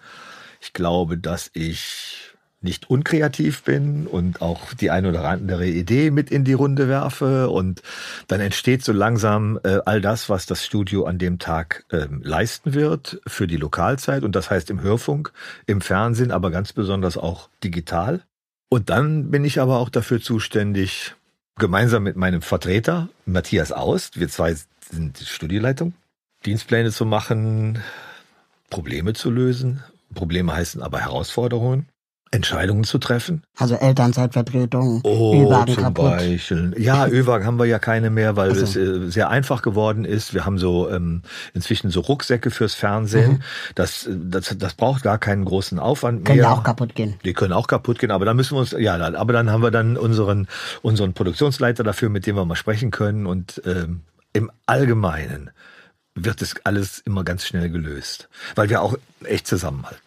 Ich 0.61 0.73
glaube, 0.73 1.17
dass 1.17 1.51
ich 1.53 2.33
nicht 2.63 2.89
unkreativ 2.89 3.63
bin 3.63 4.07
und 4.07 4.41
auch 4.41 4.73
die 4.73 4.89
eine 4.89 5.09
oder 5.09 5.25
andere 5.25 5.67
Idee 5.67 6.11
mit 6.11 6.31
in 6.31 6.43
die 6.43 6.53
Runde 6.53 6.87
werfe 6.87 7.49
und 7.49 7.81
dann 8.27 8.39
entsteht 8.39 8.83
so 8.83 8.93
langsam 8.93 9.59
äh, 9.63 9.79
all 9.85 10.01
das, 10.01 10.29
was 10.29 10.45
das 10.45 10.65
Studio 10.65 11.05
an 11.05 11.17
dem 11.17 11.39
Tag 11.39 11.83
ähm, 11.91 12.21
leisten 12.23 12.73
wird 12.73 13.21
für 13.27 13.47
die 13.47 13.57
Lokalzeit 13.57 14.23
und 14.23 14.35
das 14.35 14.49
heißt 14.49 14.69
im 14.69 14.81
Hörfunk, 14.81 15.33
im 15.65 15.81
Fernsehen, 15.81 16.31
aber 16.31 16.51
ganz 16.51 16.73
besonders 16.73 17.17
auch 17.17 17.49
digital. 17.63 18.21
Und 18.69 18.89
dann 18.89 19.29
bin 19.29 19.45
ich 19.45 19.59
aber 19.59 19.77
auch 19.77 19.89
dafür 19.89 20.21
zuständig, 20.21 21.13
gemeinsam 21.57 22.03
mit 22.03 22.15
meinem 22.15 22.41
Vertreter 22.41 23.09
Matthias 23.25 23.71
Aust, 23.71 24.19
wir 24.19 24.29
zwei 24.29 24.55
sind 24.89 25.17
Studieleitung, 25.19 25.93
Dienstpläne 26.45 26.91
zu 26.91 27.05
machen, 27.05 27.81
Probleme 28.69 29.13
zu 29.13 29.29
lösen. 29.31 29.83
Probleme 30.13 30.53
heißen 30.53 30.81
aber 30.81 30.99
Herausforderungen. 30.99 31.87
Entscheidungen 32.33 32.83
zu 32.83 32.97
treffen. 32.97 33.43
Also 33.57 33.75
Elternzeitvertretung, 33.75 35.01
oh, 35.03 35.35
Ü-Wagen 35.35 35.75
zum 35.75 35.83
kaputt. 35.83 36.05
Beispiel. 36.05 36.73
Ja, 36.77 37.07
Ü-Wagen 37.11 37.45
haben 37.45 37.59
wir 37.59 37.65
ja 37.65 37.77
keine 37.77 38.09
mehr, 38.09 38.35
weil 38.35 38.49
also. 38.49 38.63
es 38.63 38.75
äh, 38.75 39.11
sehr 39.11 39.29
einfach 39.29 39.61
geworden 39.61 40.03
ist. 40.03 40.33
Wir 40.33 40.43
haben 40.43 40.57
so 40.57 40.89
ähm, 40.89 41.21
inzwischen 41.53 41.91
so 41.91 41.99
Rucksäcke 41.99 42.49
fürs 42.49 42.73
Fernsehen. 42.73 43.33
Mhm. 43.33 43.41
Das, 43.75 44.09
das, 44.09 44.55
das 44.57 44.73
braucht 44.73 45.03
gar 45.03 45.19
keinen 45.19 45.45
großen 45.45 45.77
Aufwand 45.77 46.23
mehr. 46.23 46.35
Können 46.35 46.45
auch 46.45 46.63
kaputt 46.63 46.95
gehen. 46.95 47.15
Die 47.23 47.33
können 47.33 47.53
auch 47.53 47.67
kaputt 47.67 47.99
gehen, 47.99 48.09
aber 48.09 48.25
da 48.25 48.33
müssen 48.33 48.55
wir 48.55 48.61
uns, 48.61 48.71
ja, 48.71 48.95
aber 48.95 49.33
dann 49.33 49.51
haben 49.51 49.61
wir 49.61 49.71
dann 49.71 49.95
unseren, 49.95 50.47
unseren 50.81 51.13
Produktionsleiter 51.13 51.83
dafür, 51.83 52.09
mit 52.09 52.25
dem 52.25 52.35
wir 52.35 52.45
mal 52.45 52.55
sprechen 52.55 52.89
können. 52.89 53.27
Und 53.27 53.61
ähm, 53.65 54.01
im 54.33 54.51
Allgemeinen 54.65 55.51
wird 56.15 56.41
es 56.41 56.55
alles 56.63 56.99
immer 56.99 57.23
ganz 57.23 57.45
schnell 57.45 57.69
gelöst, 57.69 58.29
weil 58.55 58.69
wir 58.69 58.81
auch 58.81 58.97
echt 59.23 59.47
zusammenhalten. 59.47 60.02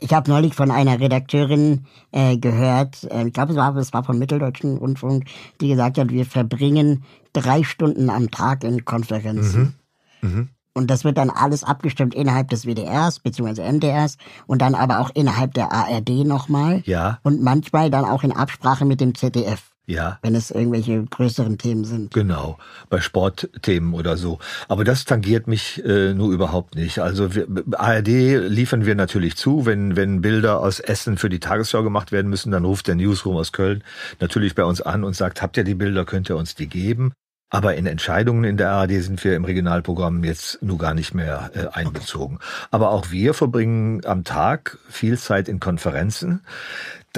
Ich 0.00 0.12
habe 0.12 0.30
neulich 0.30 0.54
von 0.54 0.70
einer 0.70 1.00
Redakteurin 1.00 1.86
äh, 2.12 2.36
gehört, 2.36 3.04
äh, 3.10 3.26
ich 3.26 3.32
glaube, 3.32 3.52
es 3.52 3.58
war, 3.58 3.76
es 3.76 3.92
war 3.92 4.04
vom 4.04 4.18
Mitteldeutschen 4.18 4.76
Rundfunk, 4.76 5.24
die 5.60 5.68
gesagt 5.68 5.98
hat, 5.98 6.10
wir 6.10 6.24
verbringen 6.24 7.04
drei 7.32 7.62
Stunden 7.62 8.10
am 8.10 8.30
Tag 8.30 8.64
in 8.64 8.84
Konferenzen. 8.84 9.74
Mhm. 10.20 10.28
Mhm. 10.28 10.48
Und 10.74 10.90
das 10.90 11.02
wird 11.02 11.18
dann 11.18 11.30
alles 11.30 11.64
abgestimmt 11.64 12.14
innerhalb 12.14 12.50
des 12.50 12.64
WDRs 12.64 13.18
bzw. 13.18 13.62
MDRs 13.72 14.16
und 14.46 14.62
dann 14.62 14.76
aber 14.76 15.00
auch 15.00 15.10
innerhalb 15.12 15.52
der 15.54 15.72
ARD 15.72 16.24
nochmal. 16.24 16.82
Ja. 16.84 17.18
Und 17.24 17.42
manchmal 17.42 17.90
dann 17.90 18.04
auch 18.04 18.22
in 18.22 18.30
Absprache 18.30 18.84
mit 18.84 19.00
dem 19.00 19.16
ZDF. 19.16 19.60
Ja. 19.88 20.18
Wenn 20.20 20.34
es 20.34 20.50
irgendwelche 20.50 21.02
größeren 21.02 21.56
Themen 21.56 21.84
sind. 21.84 22.12
Genau, 22.12 22.58
bei 22.90 23.00
Sportthemen 23.00 23.94
oder 23.94 24.18
so. 24.18 24.38
Aber 24.68 24.84
das 24.84 25.06
tangiert 25.06 25.46
mich 25.46 25.82
äh, 25.82 26.12
nur 26.12 26.30
überhaupt 26.30 26.74
nicht. 26.74 26.98
Also 26.98 27.34
wir, 27.34 27.46
ARD 27.72 28.08
liefern 28.48 28.84
wir 28.84 28.94
natürlich 28.94 29.36
zu, 29.36 29.64
wenn, 29.64 29.96
wenn 29.96 30.20
Bilder 30.20 30.60
aus 30.60 30.78
Essen 30.78 31.16
für 31.16 31.30
die 31.30 31.40
Tagesschau 31.40 31.82
gemacht 31.82 32.12
werden 32.12 32.28
müssen, 32.28 32.52
dann 32.52 32.66
ruft 32.66 32.86
der 32.86 32.96
Newsroom 32.96 33.36
aus 33.36 33.52
Köln 33.52 33.82
natürlich 34.20 34.54
bei 34.54 34.64
uns 34.64 34.82
an 34.82 35.04
und 35.04 35.16
sagt, 35.16 35.40
habt 35.40 35.56
ihr 35.56 35.64
die 35.64 35.74
Bilder, 35.74 36.04
könnt 36.04 36.28
ihr 36.28 36.36
uns 36.36 36.54
die 36.54 36.66
geben? 36.66 37.14
Aber 37.50 37.76
in 37.76 37.86
Entscheidungen 37.86 38.44
in 38.44 38.58
der 38.58 38.72
ARD 38.72 39.02
sind 39.02 39.24
wir 39.24 39.34
im 39.34 39.46
Regionalprogramm 39.46 40.22
jetzt 40.22 40.62
nur 40.62 40.76
gar 40.76 40.92
nicht 40.92 41.14
mehr 41.14 41.50
äh, 41.54 41.66
einbezogen. 41.68 42.36
Okay. 42.36 42.68
Aber 42.72 42.90
auch 42.90 43.10
wir 43.10 43.32
verbringen 43.32 44.04
am 44.04 44.24
Tag 44.24 44.76
viel 44.90 45.18
Zeit 45.18 45.48
in 45.48 45.58
Konferenzen. 45.58 46.42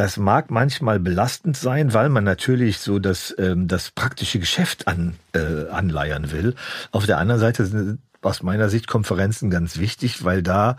Das 0.00 0.16
mag 0.16 0.50
manchmal 0.50 0.98
belastend 0.98 1.58
sein, 1.58 1.92
weil 1.92 2.08
man 2.08 2.24
natürlich 2.24 2.78
so 2.78 2.98
das, 2.98 3.34
ähm, 3.36 3.68
das 3.68 3.90
praktische 3.90 4.38
Geschäft 4.38 4.88
an, 4.88 5.16
äh, 5.34 5.68
anleiern 5.68 6.32
will. 6.32 6.54
Auf 6.90 7.04
der 7.04 7.18
anderen 7.18 7.38
Seite 7.38 7.66
sind 7.66 7.98
aus 8.22 8.42
meiner 8.42 8.70
Sicht 8.70 8.86
Konferenzen 8.86 9.50
ganz 9.50 9.76
wichtig, 9.76 10.24
weil 10.24 10.42
da 10.42 10.78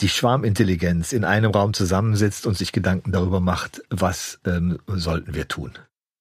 die 0.00 0.08
Schwarmintelligenz 0.08 1.12
in 1.12 1.24
einem 1.24 1.50
Raum 1.50 1.74
zusammensitzt 1.74 2.46
und 2.46 2.56
sich 2.56 2.72
Gedanken 2.72 3.12
darüber 3.12 3.40
macht, 3.40 3.82
was 3.90 4.40
ähm, 4.46 4.78
sollten 4.86 5.34
wir 5.34 5.48
tun. 5.48 5.72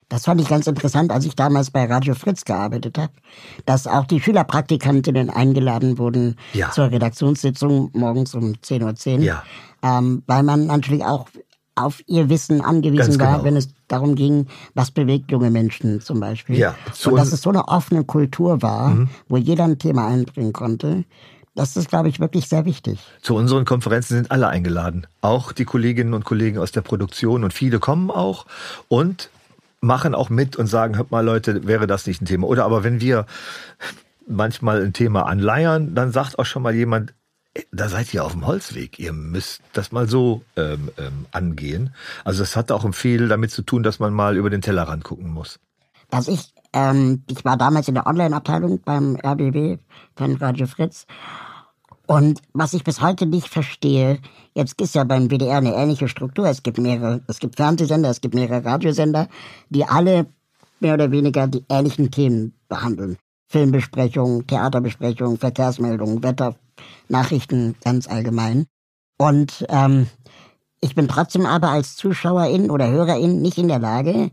Das 0.09 0.25
fand 0.25 0.39
ich 0.39 0.49
ganz 0.49 0.67
interessant, 0.67 1.11
als 1.11 1.25
ich 1.25 1.35
damals 1.35 1.71
bei 1.71 1.85
Radio 1.85 2.15
Fritz 2.15 2.43
gearbeitet 2.43 2.97
habe, 2.97 3.13
dass 3.65 3.87
auch 3.87 4.05
die 4.05 4.19
Schülerpraktikantinnen 4.19 5.29
eingeladen 5.29 5.97
wurden 5.97 6.35
Ja. 6.51 6.69
zur 6.71 6.91
Redaktionssitzung 6.91 7.91
morgens 7.93 8.35
um 8.35 8.55
10.10 8.61 9.19
Uhr. 9.19 9.23
Ja. 9.23 9.43
Ähm, 9.81 10.23
weil 10.27 10.43
man 10.43 10.67
natürlich 10.67 11.03
auch 11.03 11.27
auf 11.75 12.01
ihr 12.07 12.29
Wissen 12.29 12.61
angewiesen 12.61 13.17
Ganz 13.17 13.19
war, 13.19 13.31
genau. 13.33 13.43
wenn 13.43 13.55
es 13.57 13.69
darum 13.87 14.15
ging, 14.15 14.47
was 14.73 14.91
bewegt 14.91 15.29
junge 15.31 15.51
Menschen 15.51 16.01
zum 16.01 16.19
Beispiel. 16.21 16.57
Ja, 16.57 16.75
zu 16.93 17.09
Und 17.11 17.17
dass 17.17 17.31
es 17.33 17.41
so 17.41 17.49
eine 17.49 17.67
offene 17.67 18.03
Kultur 18.05 18.61
war, 18.61 18.89
Mhm. 18.91 19.09
wo 19.27 19.37
jeder 19.37 19.65
ein 19.65 19.77
Thema 19.77 20.07
einbringen 20.07 20.53
konnte, 20.53 21.03
das 21.53 21.77
ist, 21.77 21.89
glaube 21.89 22.09
ich, 22.09 22.19
wirklich 22.19 22.47
sehr 22.49 22.65
wichtig. 22.65 22.99
Zu 23.21 23.35
unseren 23.35 23.63
Konferenzen 23.65 24.15
sind 24.15 24.31
alle 24.31 24.47
eingeladen. 24.47 25.05
Auch 25.21 25.51
die 25.53 25.65
Kolleginnen 25.65 26.13
und 26.13 26.25
Kollegen 26.25 26.57
aus 26.57 26.71
der 26.71 26.81
Produktion 26.81 27.43
und 27.43 27.53
viele 27.53 27.79
kommen 27.79 28.09
auch 28.11 28.45
und 28.87 29.29
machen 29.81 30.15
auch 30.15 30.29
mit 30.29 30.55
und 30.55 30.67
sagen, 30.67 30.97
hört 30.97 31.11
mal 31.11 31.23
Leute, 31.23 31.65
wäre 31.67 31.87
das 31.87 32.07
nicht 32.07 32.21
ein 32.21 32.25
Thema? 32.25 32.47
Oder 32.47 32.65
aber 32.65 32.83
wenn 32.83 32.99
wir 33.01 33.25
manchmal 34.27 34.81
ein 34.83 34.93
Thema 34.93 35.27
anleiern, 35.27 35.93
dann 35.95 36.11
sagt 36.11 36.39
auch 36.39 36.45
schon 36.45 36.63
mal 36.63 36.73
jemand, 36.73 37.11
"Ey, 37.11 37.15
da 37.71 37.89
seid 37.89 38.13
ihr 38.13 38.25
auf 38.25 38.33
dem 38.33 38.45
Holzweg. 38.45 38.99
Ihr 38.99 39.13
müsst 39.13 39.61
das 39.73 39.91
mal 39.91 40.07
so 40.07 40.41
ähm, 40.55 40.91
ähm, 40.97 41.25
angehen. 41.31 41.93
Also 42.23 42.39
das 42.39 42.55
hat 42.55 42.71
auch 42.71 42.93
viel 42.93 43.27
damit 43.27 43.51
zu 43.51 43.61
tun, 43.61 43.83
dass 43.83 43.99
man 43.99 44.13
mal 44.13 44.37
über 44.37 44.49
den 44.49 44.61
Tellerrand 44.61 45.03
gucken 45.03 45.29
muss. 45.29 45.59
dass 46.09 46.27
ich, 46.27 46.53
ähm, 46.73 47.23
ich 47.29 47.45
war 47.45 47.57
damals 47.57 47.87
in 47.87 47.95
der 47.95 48.07
Online-Abteilung 48.07 48.81
beim 48.83 49.15
RBB 49.15 49.79
von 50.15 50.35
Radio 50.35 50.67
Fritz. 50.67 51.05
Und 52.07 52.41
was 52.53 52.73
ich 52.73 52.83
bis 52.83 53.01
heute 53.01 53.25
nicht 53.25 53.47
verstehe, 53.47 54.19
jetzt 54.53 54.79
ist 54.79 54.93
ja 54.93 55.03
beim 55.03 55.29
WDR 55.29 55.57
eine 55.57 55.73
ähnliche 55.73 56.07
Struktur. 56.07 56.47
Es 56.47 56.61
gibt 56.61 56.77
mehrere, 56.77 57.21
es 57.27 57.39
gibt 57.39 57.55
Fernsehsender, 57.55 58.09
es 58.09 58.21
gibt 58.21 58.35
mehrere 58.35 58.63
Radiosender, 58.63 59.27
die 59.69 59.85
alle 59.85 60.27
mehr 60.79 60.93
oder 60.93 61.09
weniger 61.09 61.47
die 61.47 61.65
ähnlichen 61.67 62.11
Themen 62.11 62.53
behandeln. 62.67 63.17
Filmbesprechungen, 63.47 64.47
Theaterbesprechungen, 64.47 65.37
Verkehrsmeldungen, 65.37 66.23
Wetter, 66.23 66.55
Nachrichten 67.09 67.75
ganz 67.83 68.07
allgemein. 68.07 68.65
Und 69.17 69.65
ähm, 69.69 70.07
ich 70.81 70.95
bin 70.95 71.07
trotzdem 71.07 71.45
aber 71.45 71.69
als 71.69 71.95
Zuschauerin 71.95 72.69
oder 72.69 72.89
Hörerin 72.89 73.41
nicht 73.41 73.57
in 73.57 73.67
der 73.67 73.79
Lage, 73.79 74.31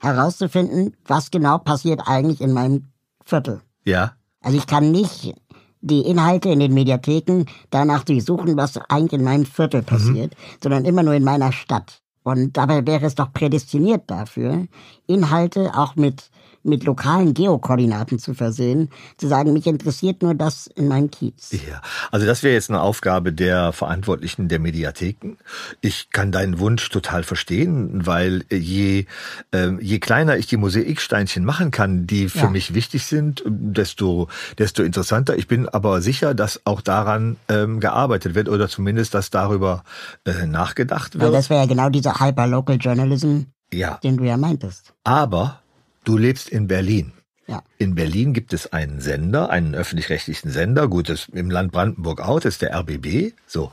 herauszufinden, 0.00 0.96
was 1.06 1.30
genau 1.30 1.58
passiert 1.58 2.02
eigentlich 2.06 2.40
in 2.40 2.52
meinem 2.52 2.86
Viertel. 3.24 3.62
Ja, 3.84 4.12
Also 4.40 4.58
ich 4.58 4.66
kann 4.66 4.92
nicht 4.92 5.34
die 5.80 6.00
Inhalte 6.00 6.48
in 6.48 6.60
den 6.60 6.72
Mediatheken 6.72 7.44
danach 7.70 8.04
durchsuchen, 8.04 8.56
was 8.56 8.78
eigentlich 8.88 9.18
in 9.18 9.24
meinem 9.24 9.46
Viertel 9.46 9.82
passiert, 9.82 10.34
sondern 10.62 10.84
immer 10.84 11.02
nur 11.02 11.14
in 11.14 11.24
meiner 11.24 11.52
Stadt. 11.52 12.00
Und 12.22 12.56
dabei 12.56 12.86
wäre 12.86 13.04
es 13.04 13.14
doch 13.14 13.32
prädestiniert 13.32 14.04
dafür, 14.06 14.66
Inhalte 15.06 15.72
auch 15.74 15.94
mit, 15.94 16.30
mit 16.64 16.84
lokalen 16.84 17.34
Geokoordinaten 17.34 18.18
zu 18.18 18.34
versehen, 18.34 18.88
zu 19.18 19.28
sagen, 19.28 19.52
mich 19.52 19.66
interessiert 19.66 20.22
nur 20.22 20.34
das 20.34 20.66
in 20.66 20.88
meinem 20.88 21.10
Kiez. 21.10 21.52
Ja, 21.52 21.82
also 22.10 22.26
das 22.26 22.42
wäre 22.42 22.54
jetzt 22.54 22.70
eine 22.70 22.80
Aufgabe 22.80 23.32
der 23.32 23.72
Verantwortlichen 23.72 24.48
der 24.48 24.58
Mediatheken. 24.58 25.36
Ich 25.82 26.10
kann 26.10 26.32
deinen 26.32 26.58
Wunsch 26.58 26.88
total 26.88 27.22
verstehen, 27.22 28.06
weil 28.06 28.44
je, 28.50 29.04
ähm, 29.52 29.78
je 29.80 29.98
kleiner 29.98 30.36
ich 30.38 30.46
die 30.46 30.56
Mosaiksteinchen 30.56 31.44
machen 31.44 31.70
kann, 31.70 32.06
die 32.06 32.28
für 32.28 32.38
Ja. 32.38 32.50
mich 32.50 32.74
wichtig 32.74 33.06
sind, 33.06 33.42
desto, 33.46 34.28
desto 34.58 34.82
interessanter. 34.82 35.36
Ich 35.36 35.46
bin 35.48 35.68
aber 35.68 36.00
sicher, 36.00 36.34
dass 36.34 36.62
auch 36.64 36.80
daran 36.80 37.36
ähm, 37.48 37.78
gearbeitet 37.80 38.34
wird 38.34 38.48
oder 38.48 38.68
zumindest, 38.68 39.12
dass 39.14 39.30
darüber 39.30 39.84
äh, 40.24 40.46
nachgedacht 40.46 41.14
Weil 41.14 41.26
wird. 41.26 41.34
das 41.34 41.50
wäre 41.50 41.60
ja 41.60 41.66
genau 41.66 41.90
dieser 41.90 42.20
Hyperlocal 42.20 42.76
Journalism, 42.76 43.40
Ja, 43.72 43.98
den 44.02 44.16
du 44.16 44.24
ja 44.24 44.36
meintest. 44.36 44.94
aber 45.04 45.60
du 46.04 46.16
lebst 46.16 46.48
in 46.48 46.66
Berlin. 46.66 47.12
Ja. 47.46 47.62
In 47.78 47.94
Berlin 47.94 48.32
gibt 48.32 48.52
es 48.52 48.72
einen 48.72 49.00
Sender, 49.00 49.50
einen 49.50 49.74
öffentlich-rechtlichen 49.74 50.50
Sender. 50.50 50.88
Gut, 50.88 51.08
das 51.08 51.28
im 51.32 51.50
Land 51.50 51.72
Brandenburg 51.72 52.20
auch, 52.20 52.40
das 52.40 52.54
ist 52.54 52.62
der 52.62 52.74
RBB. 52.74 53.34
So. 53.46 53.70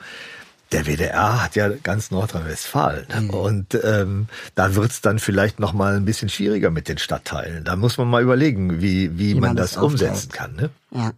Der 0.72 0.86
WDR 0.86 1.44
hat 1.44 1.56
ja 1.56 1.70
ganz 1.70 2.12
Nordrhein-Westfalen. 2.12 3.06
Mhm. 3.26 3.30
Und 3.30 3.80
ähm, 3.84 4.28
da 4.56 4.76
wird's 4.76 5.02
dann 5.02 5.20
vielleicht 5.20 5.60
noch 5.60 5.74
mal 5.74 5.96
ein 5.96 6.06
bisschen 6.06 6.30
schwieriger 6.30 6.70
mit 6.70 6.88
den 6.88 6.98
Stadtteilen. 6.98 7.66
Da 7.66 7.76
muss 7.76 7.98
man 7.98 8.10
mal 8.10 8.22
überlegen, 8.22 8.82
wie, 8.82 9.18
wie, 9.18 9.30
Wie 9.30 9.34
man, 9.36 9.50
man 9.50 9.56
das, 9.58 9.74
das 9.74 9.84
umsetzen 9.84 10.32
kann. 10.32 10.56
Ne? 10.56 10.70
Ja. 10.92 11.12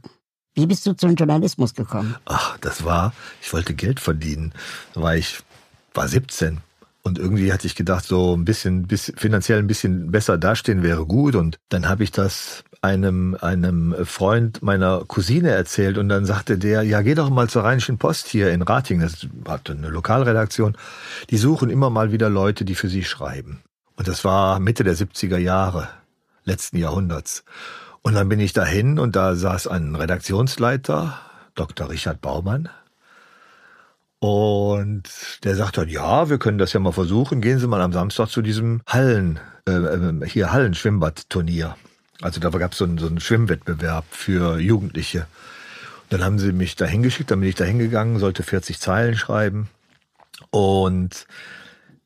Wie 0.55 0.65
bist 0.65 0.85
du 0.85 0.93
zum 0.93 1.15
Journalismus 1.15 1.73
gekommen? 1.73 2.15
Ach, 2.25 2.57
das 2.59 2.83
war, 2.83 3.13
ich 3.41 3.51
wollte 3.53 3.73
Geld 3.73 3.99
verdienen. 3.99 4.53
Da 4.93 5.01
war 5.01 5.15
ich, 5.15 5.39
war 5.93 6.07
17. 6.07 6.59
Und 7.03 7.19
irgendwie 7.19 7.51
hatte 7.51 7.67
ich 7.67 7.75
gedacht, 7.75 8.05
so 8.05 8.33
ein 8.35 8.45
bisschen, 8.45 8.87
bisschen 8.87 9.17
finanziell 9.17 9.59
ein 9.59 9.67
bisschen 9.67 10.09
besser 10.09 10.37
dastehen 10.37 10.83
wäre 10.83 11.05
gut. 11.05 11.35
Und 11.35 11.59
dann 11.69 11.89
habe 11.89 12.03
ich 12.03 12.11
das 12.11 12.63
einem, 12.81 13.37
einem 13.39 13.95
Freund 14.05 14.61
meiner 14.61 15.03
Cousine 15.05 15.51
erzählt 15.51 15.97
und 15.97 16.09
dann 16.09 16.25
sagte 16.25 16.57
der, 16.57 16.83
ja, 16.83 17.01
geh 17.01 17.15
doch 17.15 17.29
mal 17.29 17.49
zur 17.49 17.63
Rheinischen 17.63 17.97
Post 17.97 18.27
hier 18.27 18.51
in 18.51 18.61
Ratingen, 18.61 19.03
das 19.03 19.27
hat 19.47 19.69
eine 19.69 19.87
Lokalredaktion, 19.87 20.75
die 21.29 21.37
suchen 21.37 21.69
immer 21.69 21.89
mal 21.89 22.11
wieder 22.11 22.29
Leute, 22.29 22.65
die 22.65 22.75
für 22.75 22.89
sie 22.89 23.03
schreiben. 23.03 23.61
Und 23.95 24.07
das 24.07 24.25
war 24.25 24.59
Mitte 24.59 24.83
der 24.83 24.95
70er 24.95 25.37
Jahre 25.37 25.87
letzten 26.43 26.77
Jahrhunderts. 26.77 27.45
Und 28.01 28.15
dann 28.15 28.27
bin 28.27 28.41
ich 28.41 28.51
dahin 28.51 28.99
und 28.99 29.15
da 29.15 29.35
saß 29.35 29.67
ein 29.67 29.95
Redaktionsleiter, 29.95 31.19
Dr. 31.55 31.89
Richard 31.89 32.19
Baumann. 32.19 32.67
Und 34.23 35.03
der 35.43 35.53
sagt 35.53 35.77
dann, 35.77 35.89
ja, 35.89 36.29
wir 36.29 36.37
können 36.37 36.57
das 36.57 36.71
ja 36.71 36.79
mal 36.79 36.93
versuchen. 36.93 37.41
Gehen 37.41 37.59
Sie 37.59 37.67
mal 37.67 37.81
am 37.81 37.91
Samstag 37.91 38.29
zu 38.29 38.41
diesem 38.41 38.81
Hallen, 38.87 39.37
äh, 39.67 39.73
äh, 39.73 40.25
hier 40.25 40.53
Hallenschwimmbadturnier. 40.53 41.75
Also 42.21 42.39
da 42.39 42.47
gab 42.47 42.71
es 42.71 42.77
so 42.77 42.85
einen, 42.85 42.97
so 42.99 43.07
einen 43.07 43.19
Schwimmwettbewerb 43.19 44.05
für 44.09 44.59
Jugendliche. 44.59 45.27
Dann 46.07 46.23
haben 46.23 46.39
sie 46.39 46.53
mich 46.53 46.77
da 46.77 46.85
hingeschickt, 46.85 47.31
dann 47.31 47.41
bin 47.41 47.49
ich 47.49 47.55
da 47.55 47.65
hingegangen, 47.65 48.17
sollte 48.17 48.43
40 48.43 48.79
Zeilen 48.79 49.17
schreiben. 49.17 49.67
Und 50.51 51.27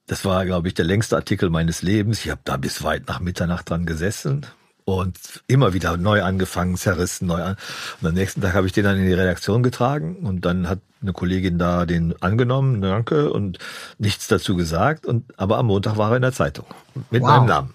das 0.08 0.25
war, 0.25 0.43
glaube 0.47 0.69
ich, 0.69 0.73
der 0.73 0.86
längste 0.86 1.17
Artikel 1.17 1.51
meines 1.51 1.84
Lebens. 1.84 2.25
Ich 2.25 2.32
habe 2.32 2.41
da 2.45 2.58
bis 2.58 2.82
weit 2.82 3.08
nach 3.08 3.19
Mitternacht 3.19 3.69
dran 3.69 3.86
gesessen 3.86 4.47
und 4.86 5.19
immer 5.45 5.75
wieder 5.75 5.97
neu 5.97 6.23
angefangen, 6.23 6.77
zerrissen, 6.77 7.27
neu 7.27 7.43
an. 7.43 7.58
Und 8.01 8.08
am 8.08 8.15
nächsten 8.15 8.41
Tag 8.41 8.56
habe 8.56 8.65
ich 8.65 8.73
den 8.73 8.86
dann 8.86 8.97
in 8.97 9.06
die 9.06 9.13
Redaktion 9.13 9.62
getragen 9.62 10.15
und 10.15 10.45
dann 10.45 10.67
hat 10.67 10.80
eine 11.01 11.13
Kollegin 11.13 11.57
da 11.57 11.86
den 11.86 12.19
angenommen, 12.21 12.81
danke, 12.81 13.31
und 13.31 13.60
nichts 13.97 14.27
dazu 14.27 14.55
gesagt. 14.55 15.05
Und 15.05 15.25
aber 15.38 15.57
am 15.57 15.67
Montag 15.67 15.97
war 15.97 16.12
er 16.12 16.15
in 16.17 16.21
der 16.21 16.33
Zeitung 16.33 16.65
mit 17.12 17.21
Wow. 17.21 17.29
meinem 17.29 17.45
Namen. 17.45 17.73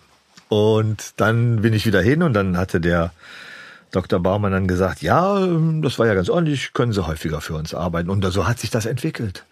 Und 0.49 1.15
dann 1.17 1.63
bin 1.63 1.73
ich 1.73 1.87
wieder 1.87 2.03
hin 2.03 2.23
und 2.23 2.35
dann 2.35 2.57
hatte 2.59 2.81
der 2.81 3.13
Dr. 3.91 4.21
Baumann 4.21 4.53
dann 4.53 4.67
gesagt, 4.69 5.03
ja, 5.03 5.43
ähm, 5.45 5.83
das 5.83 5.99
war 5.99 6.07
ja 6.07 6.15
ganz 6.15 6.29
ordentlich, 6.29 6.73
können 6.73 6.93
Sie 6.93 7.07
häufiger 7.07 7.41
für 7.41 7.55
uns 7.55 7.75
arbeiten. 7.75 8.11
Und 8.11 8.25
so 8.33 8.47
hat 8.47 8.59
sich 8.59 8.71
das 8.71 8.87
entwickelt. 8.87 9.45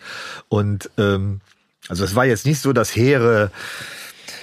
Und 0.48 0.90
ähm, 0.98 1.40
also 1.88 2.04
es 2.04 2.14
war 2.14 2.24
jetzt 2.24 2.46
nicht 2.46 2.61
so 2.61 2.72
das 2.72 2.94
hehre 2.94 3.50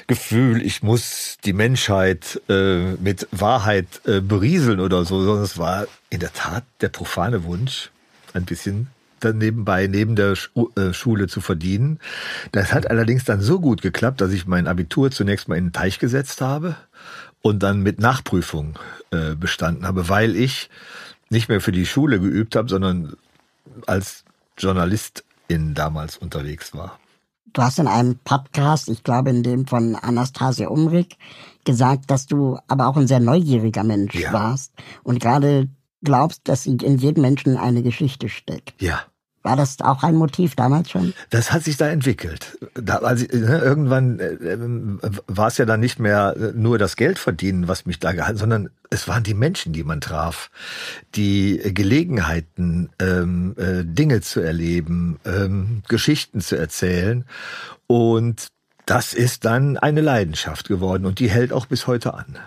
Gefühl, 0.07 0.61
ich 0.61 0.83
muss 0.83 1.37
die 1.43 1.53
Menschheit 1.53 2.41
äh, 2.47 2.93
mit 2.93 3.27
Wahrheit 3.31 3.87
äh, 4.05 4.21
berieseln 4.21 4.79
oder 4.79 5.03
so, 5.03 5.21
sondern 5.23 5.43
es 5.43 5.57
war 5.57 5.85
in 6.09 6.21
der 6.21 6.31
Tat 6.33 6.63
der 6.81 6.89
profane 6.89 7.43
Wunsch, 7.43 7.91
ein 8.33 8.45
bisschen 8.45 8.87
dann 9.19 9.37
nebenbei 9.37 9.87
neben 9.87 10.15
der 10.15 10.33
äh, 10.75 10.93
Schule 10.93 11.27
zu 11.27 11.41
verdienen. 11.41 11.99
Das 12.51 12.73
hat 12.73 12.89
allerdings 12.89 13.25
dann 13.25 13.41
so 13.41 13.59
gut 13.59 13.81
geklappt, 13.81 14.21
dass 14.21 14.31
ich 14.31 14.47
mein 14.47 14.67
Abitur 14.67 15.11
zunächst 15.11 15.47
mal 15.47 15.57
in 15.57 15.67
den 15.67 15.73
Teich 15.73 15.99
gesetzt 15.99 16.41
habe 16.41 16.75
und 17.41 17.63
dann 17.63 17.81
mit 17.81 17.99
Nachprüfung 17.99 18.77
äh, 19.11 19.35
bestanden 19.35 19.85
habe, 19.85 20.09
weil 20.09 20.35
ich 20.35 20.69
nicht 21.29 21.49
mehr 21.49 21.61
für 21.61 21.71
die 21.71 21.85
Schule 21.85 22.19
geübt 22.19 22.55
habe, 22.55 22.69
sondern 22.69 23.15
als 23.85 24.23
Journalistin 24.57 25.73
damals 25.73 26.17
unterwegs 26.17 26.73
war. 26.73 26.99
Du 27.53 27.61
hast 27.61 27.79
in 27.79 27.87
einem 27.87 28.17
Podcast, 28.23 28.87
ich 28.89 29.03
glaube 29.03 29.29
in 29.29 29.41
dem 29.43 29.65
von 29.67 29.95
Anastasia 29.95 30.67
Umrig, 30.67 31.17
gesagt, 31.63 32.09
dass 32.11 32.27
du 32.27 32.57
aber 32.67 32.87
auch 32.87 32.97
ein 32.97 33.07
sehr 33.07 33.19
neugieriger 33.19 33.83
Mensch 33.83 34.15
Ja. 34.15 34.31
warst 34.33 34.73
und 35.03 35.19
gerade 35.19 35.67
glaubst, 36.03 36.41
dass 36.45 36.65
in 36.65 36.97
jedem 36.97 37.21
Menschen 37.21 37.57
eine 37.57 37.83
Geschichte 37.83 38.29
steckt. 38.29 38.81
Ja. 38.81 39.01
War 39.43 39.55
das 39.55 39.79
auch 39.79 40.03
ein 40.03 40.15
Motiv 40.15 40.55
damals 40.55 40.89
schon? 40.91 41.13
Das 41.29 41.53
hat 41.53 41.63
sich 41.63 41.77
da 41.77 41.87
entwickelt. 41.87 42.57
Da, 42.73 42.97
also, 42.97 43.25
ne, 43.31 43.59
irgendwann 43.59 44.19
äh, 44.19 44.33
ähm, 44.33 44.99
war 45.27 45.47
es 45.47 45.57
ja 45.57 45.63
dann 45.63 45.79
nicht 45.79 45.99
mehr 45.99 46.35
äh, 46.35 46.51
nur 46.53 46.77
das 46.77 46.97
Geld 46.97 47.17
verdienen, 47.17 47.69
was 47.69 47.85
mich 47.85 47.97
da 47.99 48.11
gehalten, 48.11 48.39
sondern 48.39 48.69
es 48.89 49.07
waren 49.07 49.23
die 49.23 49.33
Menschen, 49.33 49.71
die 49.71 49.85
man 49.85 50.01
traf, 50.01 50.51
die 51.15 51.61
Gelegenheiten, 51.73 52.89
ähm, 52.99 53.55
äh, 53.57 53.85
Dinge 53.85 54.19
zu 54.19 54.41
erleben, 54.41 55.17
ähm, 55.23 55.81
Geschichten 55.87 56.41
zu 56.41 56.57
erzählen. 56.57 57.23
Und 57.85 58.47
das 58.85 59.13
ist 59.13 59.45
dann 59.45 59.77
eine 59.77 60.01
Leidenschaft 60.01 60.67
geworden 60.67 61.05
und 61.05 61.19
die 61.19 61.29
hält 61.29 61.53
auch 61.53 61.67
bis 61.67 61.87
heute 61.87 62.13
an. 62.13 62.37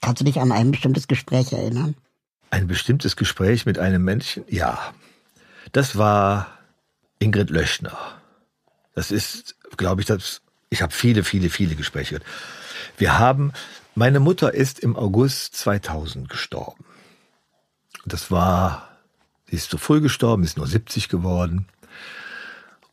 Kannst 0.00 0.20
du 0.20 0.24
dich 0.24 0.40
an 0.40 0.50
ein 0.50 0.72
bestimmtes 0.72 1.06
Gespräch 1.06 1.52
erinnern? 1.52 1.94
Ein 2.52 2.66
bestimmtes 2.66 3.16
Gespräch 3.16 3.64
mit 3.64 3.78
einem 3.78 4.04
Menschen, 4.04 4.44
ja. 4.46 4.92
Das 5.72 5.96
war 5.96 6.58
Ingrid 7.18 7.48
Löschner. 7.48 7.96
Das 8.94 9.10
ist, 9.10 9.56
glaube 9.78 10.02
ich, 10.02 10.06
das, 10.06 10.42
ich 10.68 10.82
habe 10.82 10.92
viele, 10.92 11.24
viele, 11.24 11.48
viele 11.48 11.76
Gespräche. 11.76 12.20
Wir 12.98 13.18
haben, 13.18 13.54
meine 13.94 14.20
Mutter 14.20 14.52
ist 14.52 14.80
im 14.80 14.96
August 14.96 15.56
2000 15.56 16.28
gestorben. 16.28 16.84
Das 18.04 18.30
war, 18.30 18.86
sie 19.48 19.56
ist 19.56 19.70
zu 19.70 19.78
früh 19.78 20.02
gestorben, 20.02 20.44
ist 20.44 20.58
nur 20.58 20.66
70 20.66 21.08
geworden. 21.08 21.68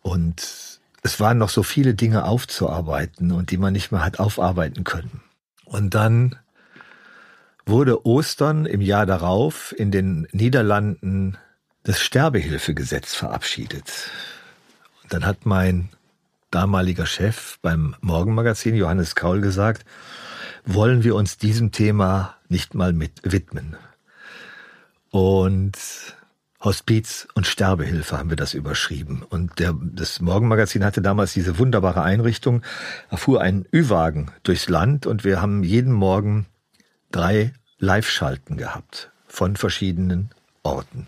Und 0.01 0.79
es 1.01 1.19
waren 1.19 1.37
noch 1.37 1.49
so 1.49 1.63
viele 1.63 1.95
Dinge 1.95 2.23
aufzuarbeiten 2.23 3.33
und 3.33 3.51
die 3.51 3.57
man 3.57 3.73
nicht 3.73 3.91
mehr 3.91 4.05
hat 4.05 4.19
aufarbeiten 4.21 4.85
können. 4.85 5.19
Und 5.65 5.95
dann 5.95 6.37
wurde 7.69 8.05
Ostern 8.05 8.65
im 8.65 8.81
Jahr 8.81 9.05
darauf 9.05 9.73
in 9.77 9.91
den 9.91 10.27
Niederlanden 10.31 11.37
das 11.83 11.99
Sterbehilfegesetz 11.99 13.15
verabschiedet. 13.15 14.11
Und 15.03 15.13
dann 15.13 15.25
hat 15.25 15.45
mein 15.45 15.89
damaliger 16.51 17.05
Chef 17.05 17.59
beim 17.61 17.95
Morgenmagazin, 18.01 18.75
Johannes 18.75 19.15
Kaul, 19.15 19.41
gesagt, 19.41 19.85
wollen 20.65 21.03
wir 21.03 21.15
uns 21.15 21.37
diesem 21.37 21.71
Thema 21.71 22.35
nicht 22.47 22.73
mal 22.73 22.93
mit 22.93 23.21
widmen. 23.23 23.77
Und 25.11 25.77
Hospiz 26.61 27.27
und 27.35 27.47
Sterbehilfe 27.47 28.17
haben 28.17 28.29
wir 28.29 28.37
das 28.37 28.53
überschrieben. 28.53 29.23
Und 29.27 29.59
der, 29.59 29.73
das 29.79 30.19
Morgenmagazin 30.19 30.83
hatte 30.83 31.01
damals 31.01 31.33
diese 31.33 31.57
wunderbare 31.57 32.03
Einrichtung. 32.03 32.63
Da 33.09 33.17
fuhr 33.17 33.41
ein 33.41 33.65
Ü-Wagen 33.73 34.31
durchs 34.43 34.67
Land 34.67 35.05
und 35.05 35.23
wir 35.23 35.41
haben 35.41 35.63
jeden 35.63 35.93
Morgen 35.93 36.47
drei 37.11 37.53
Live-Schalten 37.79 38.57
gehabt 38.57 39.11
von 39.27 39.55
verschiedenen 39.55 40.31
Orten. 40.63 41.07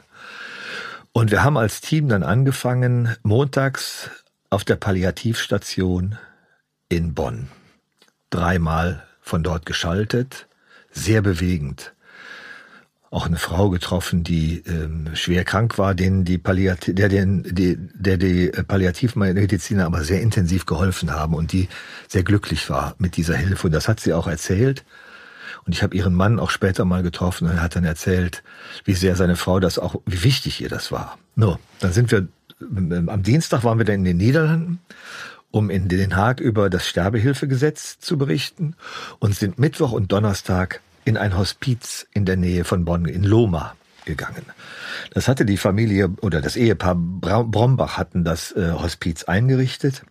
Und 1.11 1.31
wir 1.31 1.43
haben 1.43 1.57
als 1.57 1.81
Team 1.81 2.07
dann 2.07 2.23
angefangen, 2.23 3.15
montags 3.23 4.09
auf 4.49 4.63
der 4.63 4.77
Palliativstation 4.77 6.17
in 6.89 7.13
Bonn. 7.13 7.49
Dreimal 8.29 9.05
von 9.21 9.43
dort 9.43 9.65
geschaltet, 9.65 10.47
sehr 10.91 11.21
bewegend 11.21 11.93
auch 13.11 13.25
eine 13.25 13.37
Frau 13.37 13.69
getroffen, 13.69 14.23
die 14.23 14.63
ähm, 14.65 15.09
schwer 15.15 15.43
krank 15.43 15.77
war, 15.77 15.93
denen 15.93 16.23
die 16.23 16.37
Palliativ, 16.37 16.95
der, 16.95 17.09
den, 17.09 17.43
die, 17.43 17.75
der 17.77 18.15
die 18.15 18.47
Palliativmediziner 18.47 19.85
aber 19.85 20.05
sehr 20.05 20.21
intensiv 20.21 20.65
geholfen 20.65 21.11
haben 21.11 21.33
und 21.33 21.51
die 21.51 21.67
sehr 22.07 22.23
glücklich 22.23 22.69
war 22.69 22.95
mit 22.99 23.17
dieser 23.17 23.35
Hilfe. 23.35 23.67
Und 23.67 23.73
das 23.73 23.89
hat 23.89 23.99
sie 23.99 24.13
auch 24.13 24.27
erzählt. 24.27 24.85
Und 25.65 25.73
ich 25.73 25.83
habe 25.83 25.95
ihren 25.95 26.13
Mann 26.13 26.39
auch 26.39 26.49
später 26.49 26.85
mal 26.85 27.03
getroffen 27.03 27.47
und 27.47 27.55
er 27.55 27.61
hat 27.61 27.75
dann 27.75 27.83
erzählt, 27.83 28.43
wie 28.83 28.93
sehr 28.93 29.15
seine 29.15 29.35
Frau 29.35 29.59
das 29.59 29.77
auch, 29.77 30.01
wie 30.05 30.23
wichtig 30.23 30.61
ihr 30.61 30.69
das 30.69 30.91
war. 30.91 31.17
No, 31.35 31.59
dann 31.79 31.93
sind 31.93 32.11
wir, 32.11 32.27
ähm, 32.61 33.09
am 33.09 33.23
Dienstag 33.23 33.63
waren 33.63 33.77
wir 33.77 33.85
dann 33.85 33.95
in 33.95 34.03
den 34.05 34.17
Niederlanden 34.17 34.79
um 35.51 35.69
in 35.69 35.89
Den 35.89 36.15
Haag 36.15 36.39
über 36.39 36.69
das 36.69 36.87
Sterbehilfegesetz 36.87 37.99
zu 37.99 38.17
berichten 38.17 38.75
und 39.19 39.35
sind 39.35 39.59
Mittwoch 39.59 39.91
und 39.91 40.11
Donnerstag 40.11 40.81
in 41.03 41.17
ein 41.17 41.37
Hospiz 41.37 42.07
in 42.13 42.25
der 42.25 42.37
Nähe 42.37 42.63
von 42.63 42.85
Bonn, 42.85 43.05
in 43.05 43.23
Loma, 43.23 43.75
gegangen. 44.05 44.45
Das 45.13 45.27
hatte 45.27 45.45
die 45.45 45.57
Familie 45.57 46.09
oder 46.21 46.41
das 46.41 46.55
Ehepaar 46.55 46.95
Brombach 46.95 47.97
hatten 47.97 48.23
das 48.23 48.51
äh, 48.53 48.71
Hospiz 48.71 49.25
eingerichtet. 49.25 50.03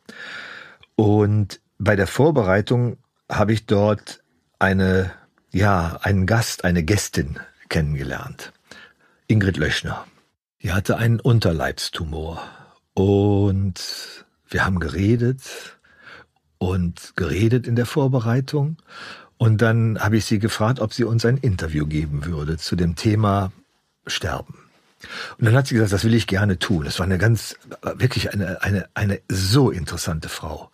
Und 0.94 1.60
bei 1.78 1.96
der 1.96 2.06
Vorbereitung 2.06 2.98
habe 3.28 3.52
ich 3.52 3.66
dort 3.66 4.22
eine, 4.58 5.10
ja, 5.52 5.98
einen 6.02 6.26
Gast, 6.26 6.64
eine 6.64 6.82
Gästin 6.82 7.38
kennengelernt. 7.68 8.52
Ingrid 9.26 9.56
Löschner. 9.56 10.06
Die 10.62 10.72
hatte 10.72 10.96
einen 10.96 11.20
Unterleibstumor. 11.20 12.42
Und 12.94 13.80
wir 14.48 14.64
haben 14.64 14.80
geredet 14.80 15.42
und 16.58 17.16
geredet 17.16 17.66
in 17.66 17.76
der 17.76 17.86
Vorbereitung. 17.86 18.76
Und 19.38 19.62
dann 19.62 19.98
habe 20.00 20.18
ich 20.18 20.26
sie 20.26 20.38
gefragt, 20.38 20.80
ob 20.80 20.92
sie 20.92 21.04
uns 21.04 21.24
ein 21.24 21.38
Interview 21.38 21.86
geben 21.86 22.26
würde 22.26 22.58
zu 22.58 22.76
dem 22.76 22.96
Thema 22.96 23.52
Sterben. 24.06 24.58
Und 25.38 25.46
dann 25.46 25.54
hat 25.54 25.66
sie 25.66 25.74
gesagt, 25.74 25.92
das 25.92 26.04
will 26.04 26.14
ich 26.14 26.26
gerne 26.26 26.58
tun. 26.58 26.84
Es 26.84 26.98
war 26.98 27.06
eine 27.06 27.16
ganz, 27.16 27.56
wirklich 27.94 28.34
eine, 28.34 28.62
eine, 28.62 28.88
eine 28.92 29.20
so 29.30 29.70
interessante 29.70 30.28
Frau. 30.28 30.70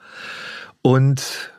Und 0.83 1.53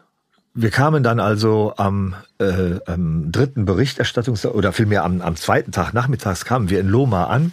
wir 0.60 0.72
kamen 0.72 1.04
dann 1.04 1.20
also 1.20 1.76
am, 1.78 2.16
äh, 2.40 2.80
am 2.88 3.32
dritten 3.32 3.66
Berichterstattungs- 3.66 4.48
oder 4.48 4.74
vielmehr 4.74 5.04
am, 5.04 5.22
am 5.22 5.36
zweiten 5.36 5.72
Tag 5.72 5.94
nachmittags 5.94 6.46
kamen 6.46 6.72
wir 6.72 6.80
in 6.80 6.88
Loma 6.88 7.26
an. 7.26 7.52